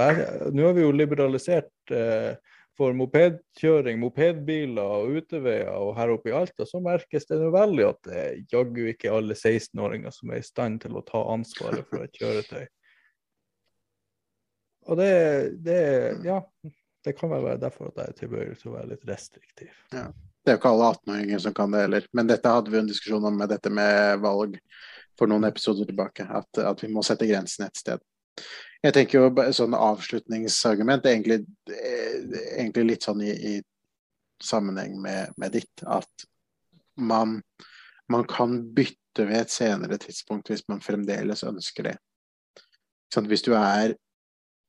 Nå 0.53 0.67
har 0.67 0.75
vi 0.77 0.83
jo 0.85 0.93
liberalisert 0.95 1.93
eh, 1.93 2.35
for 2.75 2.95
mopedkjøring, 2.97 3.99
mopedbiler 4.01 4.95
og 4.97 5.19
uteveier, 5.19 5.71
og 5.71 5.93
her 5.95 6.11
oppe 6.15 6.31
i 6.31 6.35
Alta 6.35 6.67
så 6.67 6.81
merkes 6.83 7.27
det 7.29 7.39
nå 7.39 7.51
veldig 7.53 7.85
at 7.87 8.01
det 8.07 8.17
er 8.19 8.41
jaggu 8.51 8.81
ikke 8.91 9.13
alle 9.15 9.37
16-åringer 9.37 10.11
som 10.11 10.33
er 10.33 10.41
i 10.41 10.47
stand 10.47 10.81
til 10.83 10.97
å 10.99 11.05
ta 11.07 11.21
ansvaret 11.31 11.87
for 11.87 12.03
et 12.03 12.19
kjøretøy. 12.19 12.65
Og 14.85 14.99
det, 14.99 15.13
det 15.65 15.79
Ja, 16.27 16.41
det 17.05 17.15
kan 17.17 17.31
vel 17.31 17.45
være 17.45 17.61
derfor 17.63 17.89
at 17.89 18.01
jeg 18.01 18.11
er 18.11 18.19
tilbøyelig 18.19 18.59
til 18.59 18.71
å 18.73 18.75
være 18.75 18.91
litt 18.91 19.07
restriktiv. 19.09 19.71
Ja. 19.93 20.09
Det 20.45 20.51
er 20.51 20.57
jo 20.57 20.61
ikke 20.61 20.73
alle 20.75 20.91
18-åringer 20.93 21.41
som 21.41 21.53
kan 21.57 21.71
det 21.73 21.85
heller. 21.87 22.07
Men 22.13 22.27
dette 22.29 22.51
hadde 22.53 22.73
vi 22.73 22.77
en 22.77 22.89
diskusjon 22.89 23.23
om 23.25 23.39
med 23.39 23.49
dette 23.49 23.71
med 23.73 24.19
valg 24.21 24.59
for 25.17 25.31
noen 25.31 25.47
episoder 25.47 25.87
tilbake. 25.89 26.27
At, 26.29 26.59
at 26.61 26.83
vi 26.83 26.89
må 26.93 27.01
sette 27.05 27.25
grensen 27.29 27.65
et 27.65 27.81
sted. 27.81 28.03
Jeg 28.85 28.93
tenker 28.93 29.17
jo 29.17 29.51
sånn 29.55 29.73
avslutningsargument 29.73 31.07
er 31.07 31.15
egentlig, 31.15 31.39
egentlig 32.53 32.83
litt 32.85 33.07
sånn 33.07 33.23
i, 33.25 33.31
i 33.33 33.53
sammenheng 34.43 34.99
med, 35.01 35.33
med, 35.41 35.55
ditt. 35.55 35.83
At 35.89 36.25
man, 37.01 37.39
man 38.11 38.25
kan 38.29 38.59
bytte 38.75 39.25
ved 39.25 39.45
et 39.45 39.53
senere 39.53 39.97
tidspunkt 40.01 40.51
hvis 40.51 40.65
man 40.69 40.83
fremdeles 40.85 41.41
ønsker 41.47 41.89
det. 41.89 41.95
Sånn, 43.13 43.29
hvis 43.31 43.45
du 43.45 43.55
er 43.57 43.95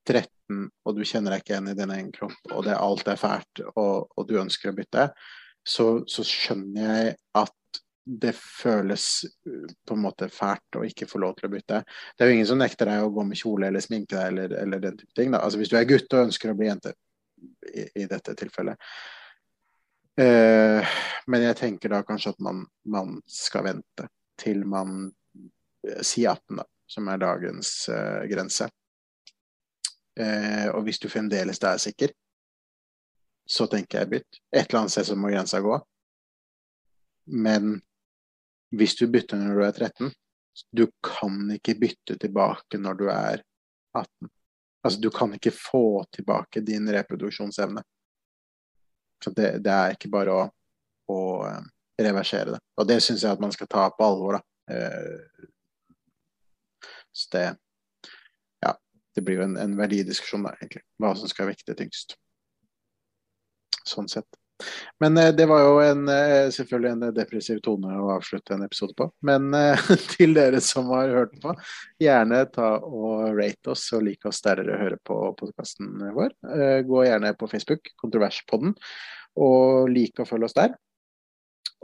13 0.07 0.69
og 0.87 0.97
du 0.97 1.03
kjenner 1.05 1.35
deg 1.35 1.43
ikke 1.43 1.57
igjen 1.57 1.73
i 1.73 1.77
din 1.77 1.93
egen 1.97 2.13
kropp, 2.15 2.39
og 2.55 2.65
det, 2.69 2.77
alt 2.79 3.09
er 3.11 3.21
fælt, 3.21 3.65
og, 3.75 4.07
og 4.15 4.29
du 4.29 4.37
ønsker 4.41 4.71
å 4.71 4.77
bytte, 4.77 5.09
så, 5.67 5.87
så, 6.07 6.23
skjønner 6.23 6.87
jeg 6.87 7.17
at 7.37 7.81
det 8.07 8.33
føles 8.39 9.07
uh, 9.49 9.67
på 9.87 9.97
en 9.97 10.05
måte 10.05 10.29
fælt 10.33 10.79
å 10.79 10.85
ikke 10.87 11.09
få 11.11 11.21
lov 11.23 11.35
til 11.39 11.49
å 11.49 11.53
bytte. 11.57 11.83
Det 12.15 12.25
er 12.25 12.31
jo 12.31 12.39
ingen 12.39 12.49
som 12.53 12.63
nekter 12.63 12.91
deg 12.91 13.05
å 13.05 13.13
gå 13.15 13.27
med 13.27 13.41
kjole 13.41 13.71
eller 13.71 13.85
sminke 13.85 14.15
deg 14.15 14.31
eller, 14.31 14.57
eller 14.63 14.85
den 14.85 15.01
type 15.01 15.19
ting. 15.19 15.35
Da. 15.35 15.43
Altså 15.43 15.61
Hvis 15.61 15.73
du 15.73 15.77
er 15.81 15.89
gutt 15.89 16.15
og 16.15 16.29
ønsker 16.29 16.53
å 16.53 16.57
bli 16.59 16.71
jente, 16.71 16.95
i, 17.75 17.85
i 18.03 18.07
dette 18.09 18.37
tilfellet. 18.39 18.79
Uh, 20.17 20.81
men 21.29 21.45
jeg 21.45 21.59
tenker 21.59 21.93
da 21.93 22.01
kanskje 22.07 22.33
at 22.33 22.41
man, 22.41 22.63
man 22.89 23.19
skal 23.29 23.67
vente 23.67 24.07
til 24.41 24.63
man 24.65 25.03
uh, 25.11 26.01
sier 26.01 26.33
18, 26.33 26.63
da, 26.63 26.65
som 26.89 27.11
er 27.13 27.21
dagens 27.21 27.73
uh, 27.93 28.25
grense. 28.31 28.71
Eh, 30.17 30.69
og 30.73 30.87
hvis 30.87 30.99
du 30.99 31.11
fremdeles 31.13 31.61
er 31.61 31.81
sikker, 31.81 32.13
så 33.47 33.67
tenker 33.71 34.01
jeg 34.01 34.11
bytt. 34.15 34.39
Et 34.53 34.65
eller 34.65 34.81
annet 34.81 34.95
sted 34.95 35.11
så 35.11 35.17
må 35.19 35.31
grensa 35.31 35.61
gå. 35.61 35.77
Men 37.37 37.77
hvis 38.75 38.97
du 38.99 39.07
bytter 39.11 39.41
når 39.41 39.59
du 39.59 39.65
er 39.67 39.77
13, 39.91 40.15
du 40.73 40.87
kan 41.05 41.37
ikke 41.55 41.77
bytte 41.81 42.17
tilbake 42.21 42.81
når 42.81 42.99
du 42.99 43.05
er 43.13 43.43
18. 43.97 44.31
Altså, 44.87 45.01
du 45.03 45.11
kan 45.11 45.35
ikke 45.35 45.53
få 45.55 46.05
tilbake 46.15 46.63
din 46.65 46.89
reproduksjonsevne. 46.95 47.83
Så 49.25 49.33
det, 49.37 49.59
det 49.65 49.73
er 49.73 49.97
ikke 49.97 50.11
bare 50.13 50.35
å, 50.35 50.43
å 51.13 51.21
eh, 51.49 51.63
reversere 52.03 52.55
det. 52.55 52.61
Og 52.79 52.89
det 52.89 53.01
syns 53.03 53.25
jeg 53.25 53.33
at 53.33 53.43
man 53.43 53.55
skal 53.55 53.71
ta 53.73 53.89
på 53.91 54.07
alvor, 54.07 54.39
da. 54.39 54.75
Eh, 54.75 55.47
så 57.17 57.31
det 57.33 57.47
det 59.17 59.23
blir 59.25 59.41
jo 59.41 59.47
en, 59.47 59.57
en 59.57 59.77
verdidiskusjon 59.79 60.45
der, 60.45 60.59
egentlig. 60.61 60.83
Hva 61.01 61.15
som 61.17 61.31
skal 61.33 61.49
vekte 61.49 61.75
tyngst. 61.79 62.19
Sånn 63.89 64.11
sett. 64.13 64.29
Men 65.01 65.17
eh, 65.17 65.33
det 65.37 65.47
var 65.47 65.61
jo 65.61 65.75
en, 65.81 66.09
eh, 66.09 66.49
selvfølgelig 66.55 66.93
en 66.93 67.17
depressiv 67.17 67.61
tone 67.65 67.99
å 68.01 68.13
avslutte 68.17 68.57
en 68.57 68.65
episode 68.67 68.97
på. 68.97 69.09
Men 69.29 69.53
eh, 69.57 69.91
til 70.15 70.37
dere 70.37 70.63
som 70.65 70.89
har 70.95 71.13
hørt 71.13 71.37
på, 71.43 71.53
gjerne 72.03 72.45
ta 72.55 72.77
og 72.81 73.37
rate 73.37 73.75
oss 73.75 73.85
og 73.97 74.07
like 74.07 74.31
oss 74.31 74.43
der 74.47 74.63
dere 74.63 74.81
hører 74.81 75.03
på 75.05 75.21
podkasten 75.41 75.93
vår. 76.17 76.35
Gå 76.89 77.05
gjerne 77.07 77.37
på 77.37 77.51
Facebook, 77.51 77.93
Kontroverspodden, 78.01 78.75
og 79.37 79.93
like 79.93 80.25
og 80.25 80.31
følg 80.31 80.49
oss 80.49 80.57
der. 80.57 80.77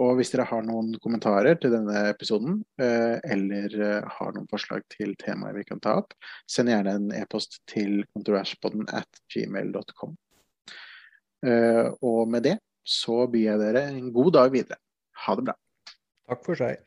Og 0.00 0.16
hvis 0.16 0.32
dere 0.32 0.46
har 0.48 0.64
noen 0.64 0.94
kommentarer 1.04 1.58
til 1.60 1.74
denne 1.74 2.06
episoden, 2.08 2.62
eller 2.80 3.76
har 4.08 4.32
noen 4.32 4.48
forslag 4.50 4.86
til 4.90 5.12
temaer 5.20 5.58
vi 5.58 5.66
kan 5.68 5.82
ta 5.84 5.98
opp, 6.00 6.16
send 6.48 6.72
gjerne 6.72 6.96
en 6.96 7.12
e-post 7.20 7.60
til 7.70 8.00
kontroverspodden 8.16 8.88
at 8.96 9.20
gmail.com. 9.30 10.16
Eh, 11.42 11.88
og 12.02 12.28
med 12.30 12.46
det 12.46 12.56
så 12.86 13.26
byr 13.30 13.48
jeg 13.52 13.62
dere 13.62 13.86
en 13.90 14.10
god 14.14 14.32
dag 14.38 14.52
videre. 14.54 14.78
Ha 15.26 15.34
det 15.38 15.46
bra. 15.50 15.56
Takk 16.30 16.44
for 16.46 16.58
seg. 16.58 16.82